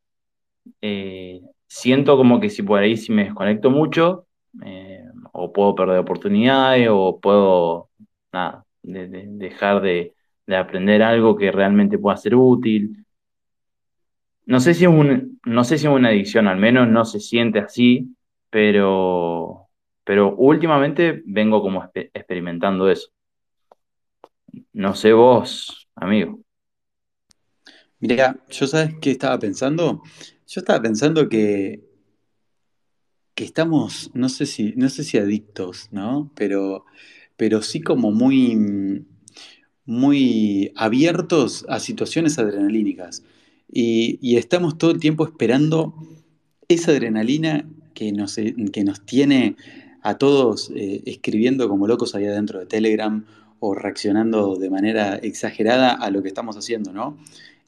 eh, 0.82 1.40
siento 1.68 2.16
como 2.16 2.40
que 2.40 2.50
si 2.50 2.62
por 2.62 2.80
ahí 2.80 2.96
si 2.96 3.12
me 3.12 3.24
desconecto 3.24 3.70
mucho, 3.70 4.26
eh, 4.64 5.04
o 5.32 5.52
puedo 5.52 5.74
perder 5.74 5.98
oportunidades, 5.98 6.88
o 6.90 7.20
puedo, 7.20 7.90
nada, 8.32 8.64
de- 8.82 9.08
de- 9.08 9.26
dejar 9.28 9.82
de, 9.82 10.14
de 10.46 10.56
aprender 10.56 11.02
algo 11.02 11.36
que 11.36 11.52
realmente 11.52 11.98
pueda 11.98 12.16
ser 12.16 12.34
útil. 12.36 13.04
No 14.46 14.60
sé 14.60 14.74
si 14.74 14.86
un, 14.86 15.40
no 15.44 15.64
sé 15.64 15.78
si 15.78 15.86
es 15.86 15.92
una 15.92 16.08
adicción, 16.08 16.48
al 16.48 16.58
menos 16.58 16.88
no 16.88 17.04
se 17.04 17.20
siente 17.20 17.58
así, 17.60 18.14
pero, 18.50 19.68
pero 20.04 20.34
últimamente 20.36 21.22
vengo 21.26 21.62
como 21.62 21.82
expe- 21.82 22.10
experimentando 22.14 22.90
eso. 22.90 23.10
No 24.72 24.94
sé 24.94 25.12
vos, 25.12 25.88
amigo. 25.94 26.40
Mira, 28.00 28.36
yo 28.48 28.66
sabes 28.66 28.94
qué 29.00 29.10
estaba 29.12 29.38
pensando. 29.38 30.02
Yo 30.46 30.60
estaba 30.60 30.82
pensando 30.82 31.28
que, 31.28 31.80
que 33.34 33.44
estamos, 33.44 34.10
no 34.14 34.28
sé 34.28 34.46
si, 34.46 34.74
no 34.76 34.88
sé 34.88 35.04
si 35.04 35.18
adictos, 35.18 35.88
¿no? 35.92 36.30
Pero, 36.34 36.84
pero 37.36 37.62
sí 37.62 37.80
como 37.80 38.10
muy, 38.12 38.56
mm, 38.56 39.06
muy 39.86 40.72
abiertos 40.76 41.64
a 41.68 41.80
situaciones 41.80 42.38
adrenalínicas. 42.38 43.24
Y, 43.72 44.18
y 44.22 44.36
estamos 44.36 44.78
todo 44.78 44.90
el 44.92 45.00
tiempo 45.00 45.24
esperando 45.26 45.94
esa 46.68 46.92
adrenalina 46.92 47.68
que 47.94 48.12
nos, 48.12 48.36
que 48.36 48.84
nos 48.84 49.00
tiene 49.04 49.56
a 50.02 50.16
todos 50.16 50.70
eh, 50.74 51.02
escribiendo 51.06 51.68
como 51.68 51.86
locos 51.86 52.14
ahí 52.14 52.24
adentro 52.26 52.58
de 52.58 52.66
Telegram 52.66 53.24
o 53.58 53.74
reaccionando 53.74 54.56
de 54.56 54.70
manera 54.70 55.16
exagerada 55.16 55.92
a 55.92 56.10
lo 56.10 56.22
que 56.22 56.28
estamos 56.28 56.56
haciendo, 56.56 56.92
¿no? 56.92 57.18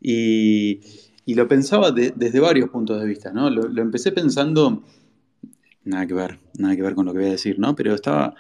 Y, 0.01 0.81
lo 1.27 1.47
pensaba 1.49 1.91
de- 1.93 2.13
desde 2.17 2.41
varios 2.41 2.71
puntos 2.71 3.01
de 3.01 3.07
vista, 3.07 3.33
¿no? 3.33 3.49
Lo, 3.51 3.81
empecé 3.83 4.11
pensando, 4.13 4.83
nada 5.85 6.07
que 6.07 6.15
ver, 6.15 6.39
nada 6.59 6.75
que 6.77 6.83
ver 6.83 6.95
con 6.95 7.07
lo 7.07 7.13
que 7.13 7.19
voy 7.21 7.29
a 7.29 7.33
decir, 7.33 7.59
¿no? 7.59 7.75
Pero 7.77 7.95
estaba, 7.95 8.35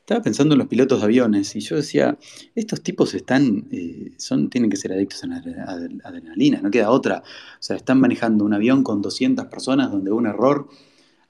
estaba 0.00 0.22
pensando 0.22 0.54
en 0.54 0.58
los 0.60 0.68
pilotos 0.68 1.00
de 1.00 1.04
aviones 1.04 1.54
y 1.56 1.60
yo 1.60 1.76
decía, 1.76 2.16
estos 2.54 2.80
tipos 2.82 3.14
están, 3.14 3.66
eh, 3.70 4.12
son, 4.16 4.48
tienen 4.48 4.70
que 4.70 4.76
ser 4.76 4.92
adictos 4.92 5.22
a 5.24 5.26
la 5.26 5.36
adre- 5.42 5.64
adre- 5.66 6.00
adrenalina, 6.04 6.60
no 6.62 6.70
queda 6.70 6.90
otra. 6.90 7.22
O 7.24 7.62
sea, 7.62 7.76
están 7.76 8.00
manejando 8.00 8.44
un 8.44 8.54
avión 8.54 8.82
con 8.82 9.02
200 9.02 9.46
personas 9.46 9.90
donde 9.90 10.10
un 10.12 10.26
error 10.26 10.68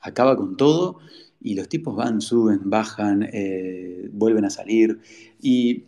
acaba 0.01 0.36
con 0.36 0.57
todo 0.57 0.99
y 1.40 1.55
los 1.55 1.68
tipos 1.68 1.94
van, 1.94 2.20
suben, 2.20 2.61
bajan, 2.64 3.28
eh, 3.32 4.09
vuelven 4.12 4.44
a 4.44 4.51
salir. 4.51 5.01
Y, 5.40 5.84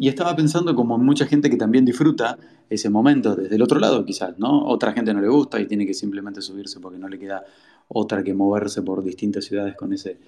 estaba 0.00 0.34
pensando 0.34 0.74
como 0.74 0.96
mucha 0.96 1.26
gente 1.26 1.50
que 1.50 1.56
también 1.56 1.84
disfruta 1.84 2.38
ese 2.70 2.88
momento 2.88 3.36
desde 3.36 3.56
el 3.56 3.62
otro 3.62 3.78
lado 3.78 4.06
quizás, 4.06 4.38
¿no? 4.38 4.64
Otra 4.66 4.92
gente 4.94 5.12
no 5.12 5.20
le 5.20 5.28
gusta 5.28 5.60
y 5.60 5.66
tiene 5.66 5.86
que 5.86 5.92
simplemente 5.92 6.40
subirse 6.40 6.80
porque 6.80 6.98
no 6.98 7.08
le 7.08 7.18
queda 7.18 7.44
otra 7.88 8.24
que 8.24 8.32
moverse 8.32 8.80
por 8.80 9.04
distintas 9.04 9.44
ciudades 9.44 9.76
con 9.76 9.92
ese, 9.92 10.18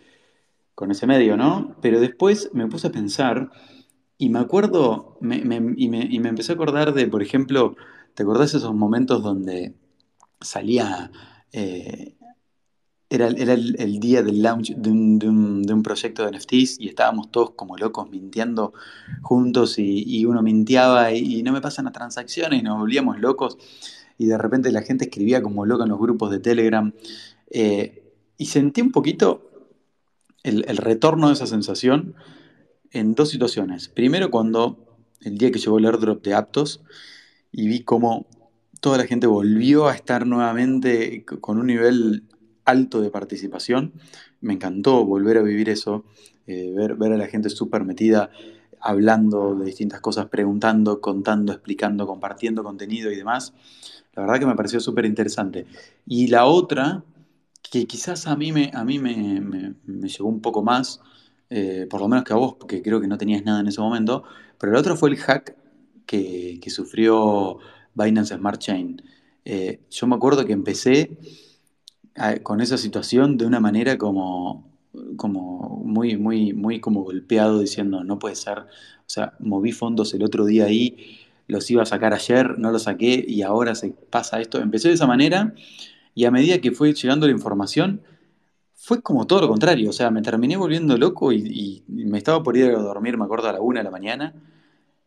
con 0.75 0.91
ese 0.91 1.07
medio, 1.07 1.39
¿no? 1.39 1.77
Pero 1.81 1.99
después 1.99 2.51
me 2.53 2.67
puse 2.67 2.89
a 2.89 2.93
pensar 2.93 3.51
y 4.19 4.29
me 4.29 4.39
acuerdo, 4.39 5.19
y 5.23 5.89
me 5.89 6.29
empecé 6.29 6.53
a 6.53 6.55
acordar 6.57 6.93
de, 6.93 7.07
por 7.07 7.23
ejemplo, 7.23 7.75
¿te 8.15 8.23
acordás 8.23 8.55
esos 8.55 8.75
momentos 8.75 9.23
donde 9.23 9.75
salía, 10.41 11.11
eh, 11.53 12.15
era, 13.11 13.29
era 13.29 13.53
el, 13.53 14.01
día 14.01 14.23
del 14.23 14.43
launch 14.43 14.75
de 14.75 14.91
un, 14.91 15.19
de 15.19 15.29
un- 15.29 15.83
proyecto 15.83 16.25
de 16.25 16.37
NFTs 16.37 16.81
y 16.81 16.89
estábamos 16.89 17.31
todos 17.31 17.51
como 17.51 17.77
locos 17.77 18.11
mintiendo 18.11 18.73
juntos 19.23 19.79
y, 19.79 20.25
uno 20.25 20.43
mintiaba 20.43 21.13
y, 21.13 21.43
no 21.43 21.53
me 21.53 21.61
pasan 21.61 21.85
las 21.85 21.95
transacciones 21.95 22.61
y 22.61 22.63
nos 22.63 22.79
volvíamos 22.79 23.21
locos 23.21 23.59
y 24.19 24.27
de 24.27 24.39
repente 24.39 24.73
la 24.73 24.83
gente 24.83 25.05
escribía 25.05 25.43
como 25.43 25.67
loca 25.67 25.85
en 25.85 25.91
los 25.91 25.99
grupos 25.99 26.31
de 26.31 26.39
Telegram 26.39 26.93
eh, 27.51 28.03
y 28.39 28.47
sentí 28.47 28.81
un 28.81 28.91
poquito 28.91 29.51
el, 30.43 30.65
el 30.67 30.77
retorno 30.79 31.29
de 31.29 31.35
esa 31.35 31.47
sensación 31.47 32.15
en 32.91 33.15
dos 33.15 33.31
situaciones. 33.31 33.89
Primero 33.89 34.31
cuando 34.31 34.79
el 35.21 35.39
día 35.39 35.51
que 35.51 35.59
llegó 35.59 35.79
el 35.79 35.87
airdrop 35.87 36.23
de 36.23 36.35
Aptos 36.35 36.83
y 37.53 37.69
vi 37.69 37.81
cómo 37.81 38.27
toda 38.81 38.99
la 38.99 39.07
gente 39.07 39.27
volvió 39.27 39.89
a 39.89 39.95
estar 39.95 40.27
nuevamente 40.27 41.25
con 41.25 41.59
un 41.59 41.67
nivel 41.67 42.25
alto 42.65 43.01
de 43.01 43.11
participación. 43.11 43.93
Me 44.41 44.55
encantó 44.55 45.05
volver 45.05 45.39
a 45.39 45.43
vivir 45.43 45.69
eso, 45.69 46.05
eh, 46.47 46.73
ver, 46.77 46.97
ver 46.97 47.13
a 47.13 47.17
la 47.17 47.27
gente 47.29 47.51
súper 47.51 47.85
metida, 47.85 48.31
hablando 48.81 49.55
de 49.55 49.67
distintas 49.67 50.01
cosas, 50.01 50.27
preguntando, 50.27 51.01
contando, 51.01 51.53
explicando, 51.53 52.07
compartiendo 52.07 52.63
contenido 52.63 53.11
y 53.11 53.17
demás. 53.17 53.55
La 54.15 54.23
verdad 54.23 54.39
que 54.41 54.47
me 54.47 54.55
pareció 54.57 54.81
súper 54.81 55.07
interesante. 55.07 55.67
Y 56.07 56.29
la 56.29 56.47
otra, 56.47 57.05
que 57.71 57.87
quizás 57.87 58.27
a 58.27 58.37
mí 58.37 58.53
me, 58.53 58.71
a 58.75 58.85
mí 58.85 58.99
me, 58.99 59.41
me- 59.41 59.75
llegó 60.09 60.29
un 60.29 60.41
poco 60.41 60.63
más, 60.63 61.01
eh, 61.51 61.87
por 61.91 62.01
lo 62.01 62.09
menos 62.09 62.25
que 62.25 62.33
a 62.33 62.37
vos, 62.37 62.55
porque 62.59 62.83
creo 62.83 63.01
que 63.01 63.09
no 63.09 63.19
tenías 63.19 63.45
nada 63.45 63.61
en 63.61 63.69
ese 63.69 63.81
momento, 63.81 64.25
pero 64.59 64.73
la 64.73 64.81
otra 64.81 64.97
fue 64.97 65.11
el 65.11 65.17
hack 65.17 65.57
que, 66.07 66.59
que 66.63 66.71
sufrió 66.71 67.59
Binance 67.95 68.35
Smart 68.37 68.61
Chain. 68.61 69.03
Eh, 69.45 69.81
yo 69.91 70.07
me 70.07 70.17
acuerdo 70.17 70.45
que 70.47 70.53
empecé 70.53 71.19
con 72.43 72.61
esa 72.61 72.79
situación 72.79 73.37
de 73.37 73.47
una 73.47 73.61
manera 73.61 73.99
como, 73.99 74.65
como 75.17 75.83
muy, 75.85 76.17
muy, 76.17 76.53
muy 76.53 76.81
como 76.81 77.03
golpeado, 77.03 77.61
diciendo, 77.61 78.05
no 78.05 78.19
puede 78.19 78.37
ser. 78.37 78.61
O 78.61 78.65
sea, 79.07 79.35
moví 79.41 79.73
fondos 79.73 80.15
el 80.15 80.23
otro 80.23 80.45
día 80.47 80.65
ahí, 80.67 81.19
los 81.49 81.71
iba 81.71 81.83
a 81.83 81.87
sacar 81.87 82.15
ayer, 82.15 82.59
no 82.59 82.71
los 82.71 82.85
saqué 82.85 83.25
y 83.27 83.43
ahora 83.43 83.75
se 83.75 83.91
pasa 83.91 84.41
esto. 84.41 84.61
Empecé 84.61 84.89
de 84.89 84.95
esa 84.95 85.07
manera 85.07 85.55
y 86.15 86.25
a 86.27 86.31
medida 86.31 86.59
que 86.61 86.73
fue 86.73 86.95
llegando 86.95 87.27
la 87.27 87.33
información, 87.33 88.03
fue 88.75 89.03
como 89.03 89.27
todo 89.27 89.43
lo 89.43 89.49
contrario. 89.49 89.91
O 89.91 89.93
sea, 89.93 90.11
me 90.11 90.23
terminé 90.23 90.57
volviendo 90.57 90.97
loco 90.99 91.33
y, 91.33 91.39
y 91.39 91.85
me 91.89 92.19
estaba 92.19 92.43
por 92.43 92.57
ir 92.57 92.67
a 92.67 92.79
dormir, 92.79 93.19
me 93.19 93.25
acuerdo, 93.25 93.49
a 93.49 93.53
la 93.53 93.61
una 93.61 93.81
de 93.81 93.85
la 93.85 93.91
mañana 93.91 94.35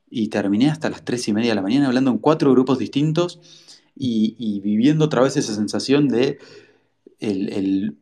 y 0.09 0.29
terminé 0.29 0.69
hasta 0.69 0.89
las 0.89 1.03
tres 1.03 1.27
y 1.27 1.33
media 1.33 1.49
de 1.51 1.55
la 1.55 1.61
mañana 1.61 1.87
hablando 1.87 2.11
en 2.11 2.17
cuatro 2.17 2.51
grupos 2.51 2.79
distintos 2.79 3.39
y, 3.95 4.35
y 4.37 4.59
viviendo 4.61 5.05
otra 5.05 5.21
vez 5.21 5.37
esa 5.37 5.53
sensación 5.53 6.07
de 6.07 6.39
el, 7.19 7.97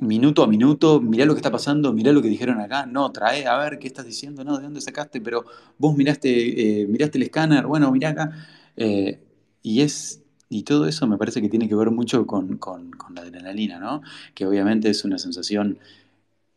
minuto 0.00 0.42
a 0.42 0.46
minuto, 0.46 1.00
mirá 1.00 1.24
lo 1.24 1.34
que 1.34 1.38
está 1.38 1.50
pasando, 1.50 1.92
mirá 1.92 2.12
lo 2.12 2.20
que 2.22 2.28
dijeron 2.28 2.60
acá, 2.60 2.86
no, 2.86 3.12
trae, 3.12 3.46
a 3.46 3.56
ver 3.58 3.78
qué 3.78 3.86
estás 3.86 4.04
diciendo, 4.06 4.44
no, 4.44 4.56
de 4.58 4.64
dónde 4.64 4.80
sacaste, 4.80 5.20
pero 5.20 5.44
vos 5.78 5.96
miraste, 5.96 6.82
eh, 6.82 6.86
miraste 6.86 7.18
el 7.18 7.24
escáner, 7.24 7.66
bueno, 7.66 7.90
mirá 7.92 8.10
acá. 8.10 8.32
Eh, 8.76 9.20
y 9.62 9.80
es, 9.82 10.22
y 10.48 10.64
todo 10.64 10.86
eso 10.88 11.06
me 11.06 11.16
parece 11.16 11.40
que 11.40 11.48
tiene 11.48 11.68
que 11.68 11.74
ver 11.76 11.90
mucho 11.90 12.26
con, 12.26 12.58
con- 12.58 12.90
la 13.14 13.22
adrenalina, 13.22 13.78
¿no? 13.78 14.02
Que 14.34 14.46
obviamente 14.46 14.90
es 14.90 15.04
una 15.04 15.18
sensación 15.18 15.78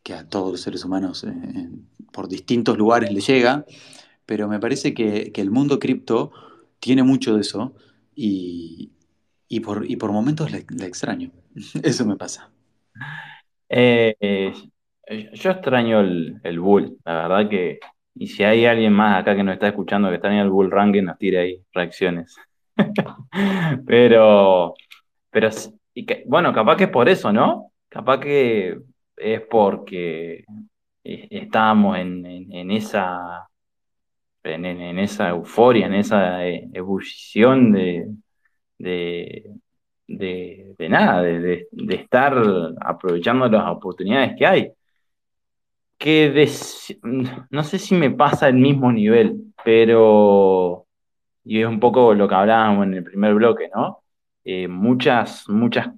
que 0.04 0.14
a 0.14 0.28
todos 0.30 0.52
los 0.52 0.62
seres 0.62 0.86
humanos 0.86 1.24
eh, 1.26 1.70
por 2.12 2.28
distintos 2.28 2.78
lugares 2.78 3.12
le 3.12 3.22
llega, 3.22 3.66
pero 4.26 4.48
me 4.48 4.60
parece 4.60 4.94
que, 4.94 5.32
que 5.34 5.42
el 5.42 5.52
mundo 5.52 5.80
cripto 5.80 6.32
tiene 6.80 7.04
mucho 7.04 7.36
de 7.36 7.42
eso 7.42 7.74
y, 8.16 8.92
y 9.50 9.62
por, 9.62 9.90
y 9.90 9.98
por 9.98 10.12
momentos 10.12 10.52
la 10.52 10.60
extraño. 10.86 11.32
Eso 11.84 12.06
me 12.06 12.16
pasa. 12.18 12.52
Eh, 13.70 14.16
eh, 14.20 14.54
yo 15.34 15.52
extraño 15.52 16.00
el, 16.02 16.40
el 16.44 16.60
Bull, 16.60 16.98
la 17.06 17.28
verdad 17.28 17.50
que, 17.50 17.80
y 18.16 18.28
si 18.28 18.44
hay 18.44 18.66
alguien 18.66 18.94
más 18.94 19.20
acá 19.22 19.36
que 19.36 19.44
nos 19.44 19.54
está 19.54 19.68
escuchando 19.70 20.10
que 20.10 20.16
está 20.16 20.28
en 20.30 20.40
el 20.40 20.50
Bull 20.50 20.72
Ranking, 20.72 21.04
nos 21.04 21.18
tire 21.18 21.40
ahí 21.40 21.64
reacciones. 21.74 22.36
Pero, 23.86 24.74
pero, 25.32 25.50
y 25.94 26.06
que- 26.06 26.24
bueno, 26.28 26.54
capaz 26.54 26.78
que 26.78 26.86
es 26.86 26.90
por 26.92 27.10
eso, 27.10 27.34
¿no? 27.34 27.72
Capaz 27.90 28.20
que 28.22 28.78
es 29.18 29.42
porque 29.44 30.46
eh, 31.06 31.28
estábamos 31.32 31.98
en, 32.00 32.26
en- 32.26 32.72
esa, 32.72 33.50
en, 34.44 34.66
en- 34.66 35.00
esa 35.00 35.30
euforia, 35.30 35.88
en 35.88 35.96
esa 35.96 36.46
eh, 36.48 36.70
ebullición 36.74 37.72
de, 37.74 38.08
de, 40.08 40.76
de 40.78 40.90
nada, 40.90 41.22
de, 41.22 41.40
de- 41.72 41.96
estar 41.96 42.34
aprovechando 42.82 43.48
las 43.50 43.70
oportunidades 43.70 44.36
que 44.38 44.46
hay. 44.48 44.72
Que 45.98 46.30
no 47.50 47.64
sé 47.64 47.80
si 47.80 47.96
me 47.96 48.12
pasa 48.12 48.48
el 48.50 48.56
mismo 48.56 48.92
nivel, 48.92 49.54
pero, 49.66 50.86
y 51.44 51.62
es 51.62 51.68
un 51.68 51.80
poco 51.80 52.14
lo 52.16 52.28
que 52.28 52.36
hablábamos 52.36 52.86
en 52.88 52.96
el 52.96 53.04
primer 53.04 53.34
bloque, 53.36 53.70
¿no? 53.76 54.00
Eh, 54.46 54.68
muchas, 54.68 55.50
muchas 55.50 55.90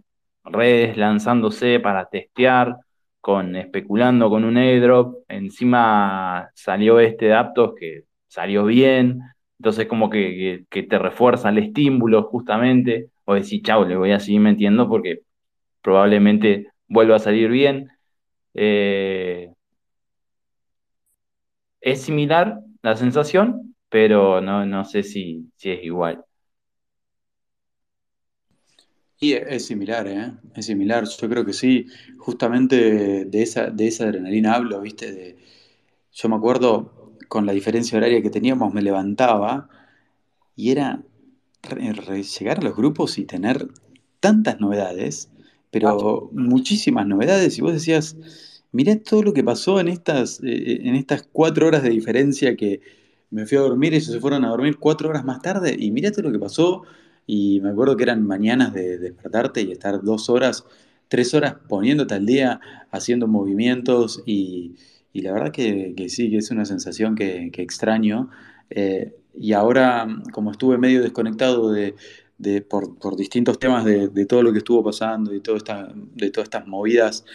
redes 0.45 0.97
lanzándose 0.97 1.79
para 1.81 2.05
testear, 2.09 2.77
con, 3.21 3.55
especulando 3.57 4.29
con 4.29 4.45
un 4.45 4.57
airdrop, 4.57 5.17
encima 5.29 6.49
salió 6.55 6.99
este 7.01 7.27
de 7.27 7.33
Aptos 7.35 7.73
que 7.79 8.03
salió 8.27 8.65
bien, 8.65 9.21
entonces 9.59 9.87
como 9.87 10.09
que, 10.09 10.65
que, 10.69 10.81
que 10.83 10.83
te 10.87 10.99
refuerza 10.99 11.49
el 11.49 11.59
estímulo 11.59 12.23
justamente, 12.23 13.09
o 13.29 13.35
decir, 13.35 13.61
chau, 13.63 13.85
le 13.85 13.95
voy 13.95 14.11
a 14.11 14.19
seguir 14.19 14.41
metiendo 14.41 14.89
porque 14.89 15.21
probablemente 15.81 16.67
vuelva 16.87 17.17
a 17.17 17.19
salir 17.19 17.49
bien. 17.49 17.89
Eh, 18.55 19.53
es 21.81 22.01
similar 22.01 22.59
la 22.81 22.95
sensación, 22.95 23.75
pero 23.89 24.41
no, 24.41 24.65
no 24.65 24.83
sé 24.85 25.03
si, 25.03 25.51
si 25.57 25.71
es 25.71 25.83
igual. 25.83 26.23
Y 29.19 29.33
es, 29.33 29.65
similar, 29.67 30.07
¿eh? 30.07 30.31
Es 30.55 30.65
similar, 30.65 31.03
yo 31.05 31.29
creo 31.29 31.45
que 31.45 31.53
sí. 31.53 31.85
Justamente 32.17 33.25
de 33.25 33.41
esa, 33.43 33.69
de 33.69 33.87
esa 33.87 34.05
adrenalina 34.05 34.55
hablo, 34.55 34.81
¿viste? 34.81 35.37
Yo 36.13 36.29
me 36.29 36.35
acuerdo 36.37 37.13
con 37.27 37.45
la 37.45 37.53
diferencia 37.53 37.97
horaria 37.97 38.21
que 38.23 38.29
teníamos, 38.31 38.73
me 38.73 38.81
levantaba 38.81 39.69
y 40.55 40.71
era 40.71 41.03
llegar 42.39 42.59
a 42.59 42.63
los 42.63 42.75
grupos 42.75 43.17
y 43.17 43.25
tener 43.25 43.67
tantas 44.19 44.59
novedades, 44.59 45.29
pero 45.71 46.29
muchísimas 46.33 47.05
novedades, 47.07 47.57
y 47.57 47.61
vos 47.61 47.73
decías, 47.73 48.17
mirá 48.71 48.97
todo 48.97 49.23
lo 49.23 49.33
que 49.33 49.43
pasó 49.43 49.79
en 49.79 49.87
estas, 49.87 50.41
eh, 50.43 50.81
en 50.83 50.95
estas 50.95 51.27
cuatro 51.31 51.67
horas 51.67 51.83
de 51.83 51.89
diferencia 51.89 52.55
que 52.55 52.81
me 53.31 53.45
fui 53.45 53.57
a 53.57 53.61
dormir, 53.61 53.93
ellos 53.93 54.07
se 54.11 54.19
fueron 54.19 54.43
a 54.45 54.49
dormir 54.49 54.77
cuatro 54.77 55.09
horas 55.09 55.23
más 55.23 55.41
tarde, 55.41 55.75
y 55.77 55.91
mirá 55.91 56.11
todo 56.11 56.23
lo 56.23 56.31
que 56.31 56.39
pasó, 56.39 56.83
y 57.27 57.61
me 57.61 57.69
acuerdo 57.69 57.95
que 57.95 58.03
eran 58.03 58.25
mañanas 58.25 58.73
de 58.73 58.97
despertarte 58.97 59.61
y 59.61 59.71
estar 59.71 60.01
dos 60.01 60.29
horas, 60.29 60.65
tres 61.07 61.33
horas 61.33 61.55
poniéndote 61.67 62.15
al 62.15 62.25
día, 62.25 62.59
haciendo 62.91 63.27
movimientos, 63.27 64.23
y, 64.25 64.75
y 65.13 65.21
la 65.21 65.33
verdad 65.33 65.51
que, 65.51 65.93
que 65.95 66.09
sí, 66.09 66.31
que 66.31 66.37
es 66.37 66.49
una 66.49 66.65
sensación 66.65 67.15
que, 67.15 67.51
que 67.51 67.61
extraño. 67.61 68.29
Eh, 68.71 69.15
y 69.33 69.53
ahora, 69.53 70.07
como 70.31 70.51
estuve 70.51 70.77
medio 70.77 71.01
desconectado 71.01 71.71
de, 71.71 71.95
por, 72.69 73.15
distintos 73.15 73.59
temas 73.59 73.85
de, 73.85 74.25
todo 74.25 74.43
lo 74.43 74.51
que 74.51 74.59
estuvo 74.59 74.83
pasando 74.83 75.33
y 75.33 75.41
todo 75.41 75.57
de 75.57 76.31
todas 76.31 76.45
estas 76.45 76.67
movidas, 76.67 77.25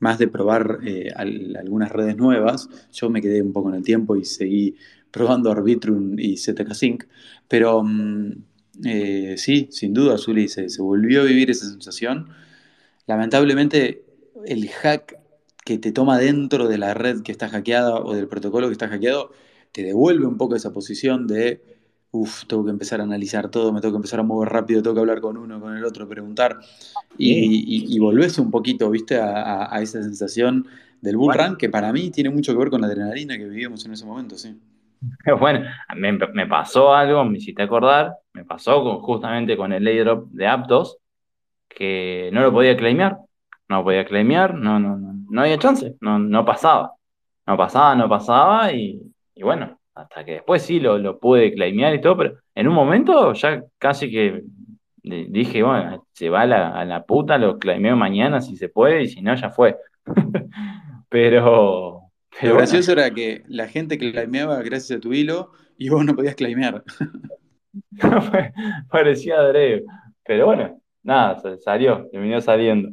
más 0.00 0.18
de 0.18 0.28
probar 0.28 0.80
eh, 0.84 1.10
al- 1.14 1.56
algunas 1.56 1.90
redes 1.92 2.16
nuevas, 2.16 2.68
yo 2.92 3.10
me 3.10 3.22
quedé 3.22 3.42
un 3.42 3.52
poco 3.52 3.68
en 3.70 3.76
el 3.76 3.82
tiempo 3.82 4.16
y 4.16 4.24
seguí 4.24 4.76
probando 5.10 5.50
Arbitrum 5.50 6.18
y 6.18 6.36
ZK 6.36 6.74
Sync, 6.74 7.04
pero 7.48 7.82
eh, 8.84 9.34
sí, 9.38 9.68
sin 9.70 9.94
duda, 9.94 10.18
Zuli, 10.18 10.48
se, 10.48 10.68
se 10.68 10.82
volvió 10.82 11.22
a 11.22 11.24
vivir 11.24 11.50
esa 11.50 11.66
sensación. 11.68 12.28
Lamentablemente, 13.06 14.04
el 14.46 14.68
hack 14.70 15.18
que 15.64 15.78
te 15.78 15.92
toma 15.92 16.18
dentro 16.18 16.68
de 16.68 16.78
la 16.78 16.94
red 16.94 17.22
que 17.22 17.32
está 17.32 17.48
hackeada 17.48 17.96
o 17.96 18.14
del 18.14 18.28
protocolo 18.28 18.68
que 18.68 18.72
está 18.72 18.88
hackeado, 18.88 19.32
te 19.74 19.84
devuelve 19.84 20.26
un 20.26 20.38
poco 20.38 20.56
esa 20.56 20.72
posición 20.72 21.26
de, 21.28 21.62
uff, 22.12 22.46
tengo 22.46 22.64
que 22.64 22.72
empezar 22.72 23.00
a 23.02 23.04
analizar 23.04 23.50
todo, 23.50 23.72
me 23.74 23.82
tengo 23.82 23.94
que 23.94 23.98
empezar 23.98 24.20
a 24.20 24.24
mover 24.24 24.50
rápido, 24.50 24.82
tengo 24.82 24.94
que 24.96 25.00
hablar 25.02 25.20
con 25.22 25.36
uno, 25.38 25.60
con 25.60 25.76
el 25.76 25.84
otro, 25.84 26.08
preguntar, 26.08 26.58
y, 27.18 27.32
y, 27.92 27.96
y 27.96 27.98
volvés 28.00 28.38
un 28.38 28.50
poquito, 28.50 28.90
viste, 28.90 29.16
a, 29.18 29.64
a- 29.64 29.76
a 29.76 29.82
esa 29.82 30.02
sensación 30.02 30.66
del 31.02 31.16
bull 31.18 31.32
Bueno, 31.32 31.36
run, 31.36 31.56
que 31.56 31.68
para 31.70 31.92
mí 31.92 32.10
tiene 32.10 32.30
mucho 32.30 32.52
que 32.52 32.58
ver 32.60 32.70
con 32.70 32.80
la 32.82 32.88
adrenalina 32.88 33.38
que 33.38 33.46
vivíamos 33.46 33.84
en 33.86 33.92
ese 33.94 34.06
momento, 34.06 34.38
sí. 34.38 34.58
bueno, 35.40 35.60
me, 35.96 36.12
me 36.12 36.46
pasó 36.46 36.92
algo, 36.94 37.24
me 37.24 37.38
hiciste 37.38 37.62
acordar, 37.62 38.14
me 38.32 38.44
pasó 38.44 38.82
con- 38.82 39.00
justamente 39.00 39.56
con 39.56 39.72
el 39.72 39.86
airdrop 39.86 40.28
de 40.30 40.46
Aptos, 40.46 40.98
que 41.68 42.30
no 42.32 42.42
lo 42.42 42.52
podía 42.52 42.76
claimear, 42.76 43.18
no 43.68 43.84
podía 43.84 44.06
claimear, 44.06 44.54
no, 44.54 44.80
no, 44.80 44.96
no, 44.98 45.14
no 45.30 45.42
había 45.42 45.58
chance, 45.58 45.96
no, 46.00 46.18
no 46.18 46.44
pasaba, 46.46 46.94
no 47.46 47.56
pasaba, 47.56 47.96
no 47.96 48.08
pasaba, 48.08 48.72
y, 48.72 49.00
y 49.34 49.42
bueno, 49.42 49.80
hasta 49.94 50.24
que 50.24 50.32
después 50.34 50.62
sí 50.62 50.80
lo, 50.80 50.98
lo 50.98 51.18
pude 51.18 51.52
claimear 51.54 51.94
y 51.94 52.00
todo, 52.00 52.16
pero 52.16 52.38
en 52.54 52.68
un 52.68 52.74
momento 52.74 53.32
ya 53.34 53.62
casi 53.78 54.10
que 54.10 54.42
dije, 55.02 55.62
bueno, 55.62 56.06
se 56.12 56.30
va 56.30 56.42
a 56.42 56.46
la, 56.46 56.68
a 56.70 56.84
la 56.84 57.04
puta, 57.04 57.38
lo 57.38 57.58
clameo 57.58 57.96
mañana 57.96 58.40
si 58.40 58.56
se 58.56 58.68
puede, 58.68 59.02
y 59.02 59.08
si 59.08 59.22
no, 59.22 59.34
ya 59.34 59.50
fue. 59.50 59.76
Pero, 61.08 62.10
Lo 62.40 62.54
bueno, 62.54 62.56
gracioso 62.56 62.92
era 62.92 63.10
que 63.12 63.42
la 63.48 63.68
gente 63.68 63.98
claimeaba 63.98 64.62
gracias 64.62 64.98
a 64.98 65.00
tu 65.00 65.12
hilo 65.12 65.52
y 65.78 65.88
vos 65.88 66.04
no 66.04 66.14
podías 66.14 66.34
claimear. 66.36 66.84
parecía 68.90 69.36
adrede. 69.40 69.84
Pero 70.24 70.46
bueno, 70.46 70.80
nada, 71.02 71.40
salió, 71.58 72.08
terminó 72.10 72.40
saliendo. 72.40 72.90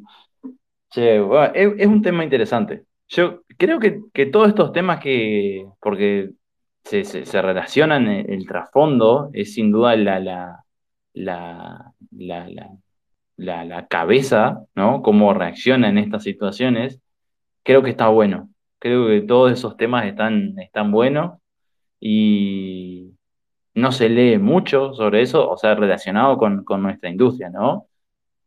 Che, 0.91 1.19
bueno, 1.21 1.53
es, 1.55 1.73
es 1.79 1.87
un 1.87 2.01
tema 2.01 2.23
interesante. 2.23 2.85
Yo 3.11 3.41
creo 3.57 3.79
que, 3.79 3.99
que 4.13 4.25
todos 4.27 4.47
estos 4.49 4.71
temas 4.71 4.99
que, 5.01 5.65
porque 5.81 6.31
se, 6.83 7.03
relacionan, 7.41 8.07
el, 8.07 8.29
el 8.31 8.47
trasfondo 8.47 9.29
es 9.33 9.53
sin 9.53 9.71
duda 9.71 9.95
la, 9.97 10.19
la, 10.19 10.65
la, 11.13 11.93
la, 12.11 12.49
la, 12.49 12.69
la- 13.37 13.65
la 13.65 13.87
cabeza, 13.87 14.65
¿no? 14.75 15.01
Cómo 15.03 15.33
reacciona 15.33 15.89
en 15.89 15.97
estas 15.99 16.23
situaciones, 16.23 17.01
creo 17.63 17.83
que 17.83 17.91
está 17.91 18.09
bueno. 18.09 18.49
Creo 18.79 19.07
que 19.07 19.21
todos 19.23 19.51
esos 19.53 19.77
temas 19.77 20.05
están, 20.07 20.57
están 20.59 20.91
buenos 20.91 21.39
y 21.99 23.13
no 23.75 23.91
se 23.93 24.09
lee 24.09 24.37
mucho 24.39 24.93
sobre 24.95 25.21
eso, 25.23 25.49
o 25.49 25.57
sea, 25.57 25.75
relacionado 25.75 26.37
con, 26.37 26.63
con 26.65 26.83
nuestra 26.83 27.09
industria, 27.11 27.49
¿no? 27.51 27.87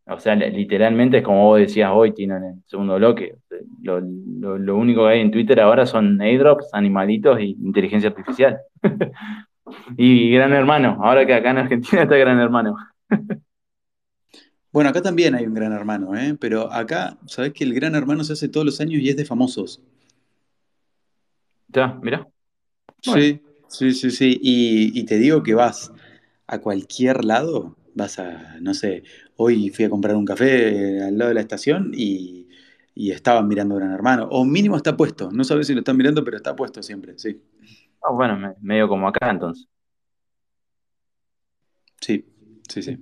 O 0.07 0.21
sea, 0.21 0.35
li- 0.35 0.51
literalmente 0.51 1.19
es 1.19 1.25
como 1.25 1.45
vos 1.47 1.59
decías 1.59 1.91
hoy, 1.93 2.13
Tino, 2.13 2.37
en 2.37 2.45
el 2.45 2.55
segundo 2.67 2.97
bloque. 2.97 3.37
Lo, 3.83 4.01
lo- 4.01 4.59
lo 4.59 4.77
único 4.77 5.05
que 5.07 5.13
hay 5.15 5.21
en 5.21 5.31
Twitter 5.31 5.61
ahora 5.61 5.87
son 5.87 6.21
airdrops, 6.21 6.69
animalitos 6.75 7.41
y 7.41 7.57
inteligencia 7.63 8.11
artificial. 8.11 8.59
Y 9.97 10.31
Gran 10.31 10.53
Hermano, 10.53 10.99
ahora 11.03 11.27
que 11.27 11.33
acá 11.35 11.51
en 11.51 11.59
Argentina 11.59 12.03
está 12.03 12.17
Gran 12.17 12.39
Hermano. 12.39 12.77
Bueno, 14.73 14.91
acá 14.91 15.01
también 15.01 15.35
hay 15.35 15.47
un 15.47 15.55
gran 15.55 15.73
hermano, 15.73 16.17
¿eh? 16.17 16.37
Pero 16.39 16.71
acá, 16.73 17.17
sabés 17.27 17.53
que 17.53 17.65
el 17.65 17.73
gran 17.75 17.95
hermano 17.95 18.25
se 18.25 18.33
hace 18.35 18.49
todos 18.49 18.67
los 18.67 18.81
años 18.81 19.01
y 19.01 19.09
es 19.09 19.17
de 19.17 19.25
famosos. 19.25 19.81
Ya, 21.69 21.99
mirá. 22.03 22.27
Bueno, 23.07 23.23
Sí, 23.23 23.41
sí, 23.69 23.93
sí, 23.93 24.11
sí. 24.11 24.39
Y, 24.43 24.99
y 24.99 25.05
te 25.07 25.19
digo 25.19 25.43
que 25.43 25.55
vas 25.55 25.93
a 26.47 26.61
cualquier 26.61 27.25
lado, 27.25 27.77
vas 27.95 28.19
a, 28.19 28.59
no 28.61 28.75
sé, 28.75 29.05
hoy 29.37 29.71
fui 29.71 29.85
a 29.85 29.91
comprar 29.91 30.17
un 30.17 30.25
café 30.25 31.03
al 31.03 31.19
lado 31.19 31.29
de 31.31 31.35
la 31.35 31.41
estación 31.41 31.93
y, 31.95 32.49
y 32.95 33.11
estaban 33.13 33.49
mirando 33.49 33.77
Gran 33.77 33.93
Hermano. 33.93 34.29
O 34.31 34.45
mínimo 34.45 34.77
está 34.77 34.97
puesto. 34.97 35.31
No 35.33 35.45
sabes 35.45 35.67
si 35.67 35.75
lo 35.75 35.81
están 35.81 35.97
mirando, 35.97 36.25
pero 36.25 36.37
está 36.37 36.55
puesto 36.57 36.83
siempre, 36.83 37.19
sí. 37.19 37.41
ah, 38.03 38.13
bueno, 38.13 38.37
me- 38.39 38.55
medio 38.61 38.89
como 38.89 39.09
acá 39.09 39.31
entonces. 39.31 39.69
Sí, 42.01 42.25
sí, 42.69 42.83
sí. 42.83 42.99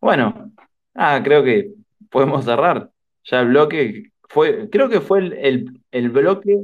Bueno, 0.00 0.52
ah, 0.94 1.20
creo 1.24 1.44
que 1.44 1.72
podemos 2.10 2.44
cerrar. 2.46 2.90
Ya 3.24 3.40
el 3.40 3.48
bloque 3.48 4.12
fue, 4.30 4.70
creo 4.70 4.88
que 4.88 5.00
fue 5.02 5.20
el, 5.20 5.32
el- 5.34 5.82
el 5.92 6.10
bloque 6.10 6.62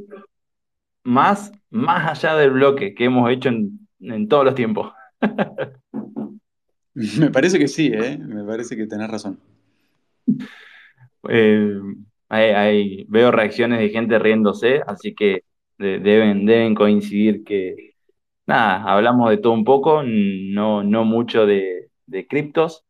más, 1.05 1.53
más 1.71 2.25
allá 2.25 2.37
del 2.37 2.51
bloque 2.53 2.95
que 2.95 3.05
hemos 3.07 3.31
hecho 3.31 3.49
en, 3.49 3.89
en 4.01 4.29
todos 4.29 4.45
los 4.45 4.55
tiempos. 4.55 4.93
Me 7.19 7.31
parece 7.31 7.59
que 7.59 7.69
sí, 7.69 7.91
¿eh? 7.93 8.19
Me 8.19 8.45
parece 8.45 8.77
que 8.77 8.87
tenés 8.87 9.11
razón. 9.11 9.39
Eh, 11.29 11.79
hay- 12.29 12.51
hay- 12.51 13.05
veo 13.09 13.31
reacciones 13.31 13.79
de 13.81 13.91
gente 13.91 14.19
riéndose, 14.19 14.83
así 14.87 15.15
que 15.15 15.45
de- 15.79 15.99
deben, 16.01 16.47
deben 16.47 16.75
coincidir 16.75 17.45
que, 17.45 17.95
nada, 18.47 18.83
hablamos 18.85 19.31
de 19.31 19.39
todo 19.39 19.53
un 19.53 19.65
poco, 19.65 20.03
no, 20.05 20.83
no 20.85 21.05
mucho 21.05 21.47
de, 21.47 21.91
de 22.07 22.27
criptos, 22.27 22.85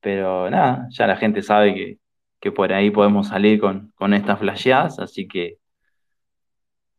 pero 0.00 0.50
nada, 0.50 0.88
ya 0.90 1.06
la 1.06 1.16
gente 1.16 1.42
sabe 1.42 1.74
que, 1.74 1.98
que 2.40 2.52
por 2.52 2.72
ahí 2.72 2.90
podemos 2.90 3.28
salir 3.28 3.60
con, 3.60 3.92
con 3.96 4.14
estas 4.14 4.38
flasheadas, 4.40 4.98
así 5.00 5.26
que 5.28 5.58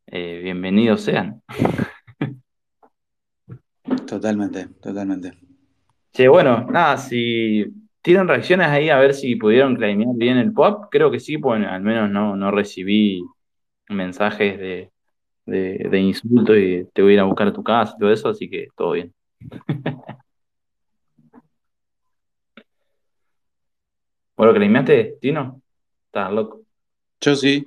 eh, 0.07 0.41
bienvenidos 0.43 1.01
sean. 1.01 1.41
Totalmente, 4.07 4.69
totalmente. 4.81 5.38
Che, 6.18 6.28
bueno, 6.28 6.65
nada, 6.72 6.97
si 6.97 7.63
tienen 8.01 8.28
reacciones 8.28 8.68
ahí 8.70 8.89
a 8.89 8.97
ver 8.97 9.13
si 9.13 9.36
pudieron 9.36 9.76
claimear 9.76 10.15
bien 10.15 10.38
el 10.38 10.51
pop, 10.51 10.86
creo 10.89 11.11
que 11.11 11.20
sí, 11.20 11.38
pues 11.38 11.63
al 11.63 11.84
menos 11.84 12.09
no, 12.09 12.36
no 12.36 12.49
recibí 12.49 13.22
mensajes 13.89 14.57
de, 14.59 14.91
de, 15.45 15.88
de 15.91 15.99
insultos 15.99 16.57
y 16.57 16.86
te 16.93 17.01
voy 17.03 17.11
a 17.13 17.15
ir 17.15 17.20
a 17.22 17.26
buscar 17.26 17.47
a 17.49 17.53
tu 17.53 17.63
casa 17.63 17.93
y 17.97 17.99
todo 18.01 18.11
eso, 18.11 18.30
así 18.30 18.49
que 18.49 18.68
todo 18.76 18.93
bien. 18.93 19.13
¿Vos 24.36 24.47
lo 24.47 24.53
claimeaste, 24.53 25.18
Tino? 25.22 25.61
Estás 26.07 26.32
loco. 26.32 26.61
Yo 27.22 27.36
sí, 27.36 27.65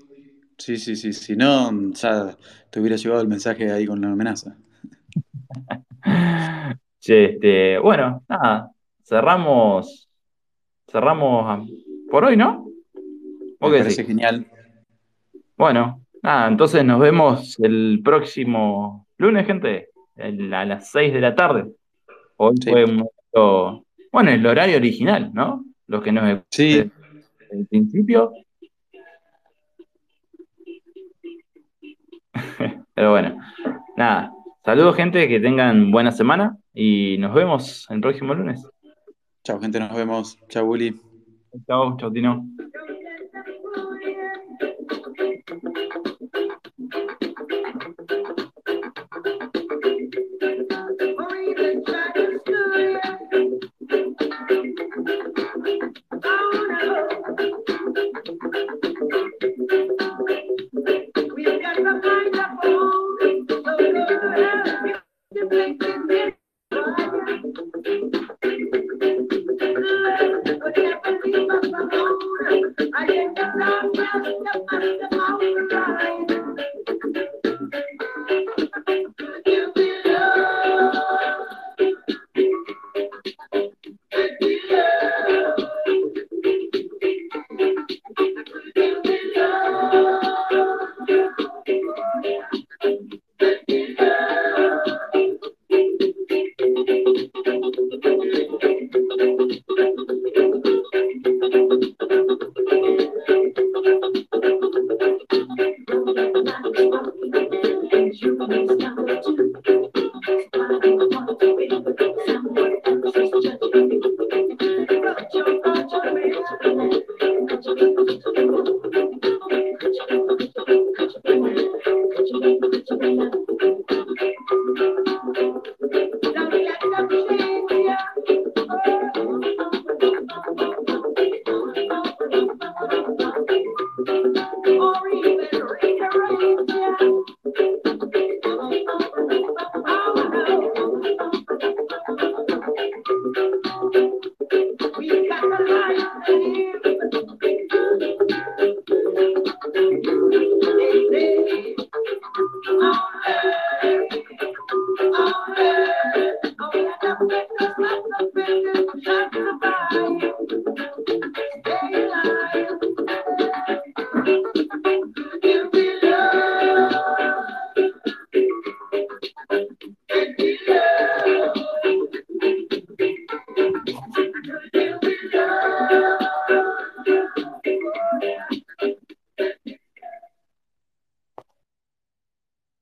sí, 0.59 0.77
sí, 0.79 0.97
sí. 0.97 1.13
Si 1.13 1.37
no, 1.37 1.71
ya 1.95 2.37
te 2.71 2.81
hubiera 2.81 2.97
llevado 2.97 3.23
el 3.23 3.29
mensaje 3.29 3.71
ahí 3.73 3.87
con 3.87 4.01
la 4.01 4.09
amenaza. 4.13 4.57
Este, 7.03 7.79
bueno, 7.79 8.23
nada, 8.29 8.71
cerramos, 9.03 10.09
cerramos 10.87 11.69
por 12.11 12.25
hoy, 12.25 12.37
¿no? 12.37 12.67
¿Vos 13.59 13.71
Me 13.71 13.79
parece 13.79 14.03
decís? 14.03 14.07
genial. 14.07 14.47
Bueno, 15.57 16.03
nada, 16.23 16.49
entonces 16.49 16.85
nos 16.85 17.01
vemos 17.01 17.59
el 17.61 18.01
próximo 18.05 19.07
lunes, 19.17 19.47
gente, 19.47 19.89
el- 20.17 20.53
a 20.53 20.65
las 20.67 20.91
6 20.91 21.13
de 21.15 21.21
la 21.21 21.35
tarde. 21.35 21.73
Hoy 22.37 22.55
Sí, 22.63 22.71
fue 22.71 22.85
un 22.85 22.97
momento, 22.97 23.87
bueno, 24.13 24.31
el 24.31 24.47
horario 24.47 24.77
original, 24.77 25.31
¿no? 25.33 25.65
Los 25.87 26.03
que 26.03 26.13
nos 26.13 26.43
sí, 26.51 26.75
desde 26.77 26.91
el 27.51 27.67
principio, 27.67 28.31
pero 32.95 33.11
bueno, 33.11 33.39
nada. 33.97 34.33
Saludos, 34.65 34.95
gente, 34.97 35.27
que 35.29 35.41
tengan 35.41 35.91
buena 35.91 36.13
semana 36.13 36.57
y 36.75 37.19
nos 37.19 37.35
vemos 37.35 37.87
el 37.91 38.01
próximo 38.01 38.35
lunes. 38.35 38.67
chao, 39.45 39.61
gente, 39.61 39.81
nos 39.81 39.95
vemos. 39.95 40.39
Chao, 40.49 40.67
Willy. 40.67 41.01
Chao, 41.67 41.97
chao, 41.97 42.13
Tino. 42.13 42.47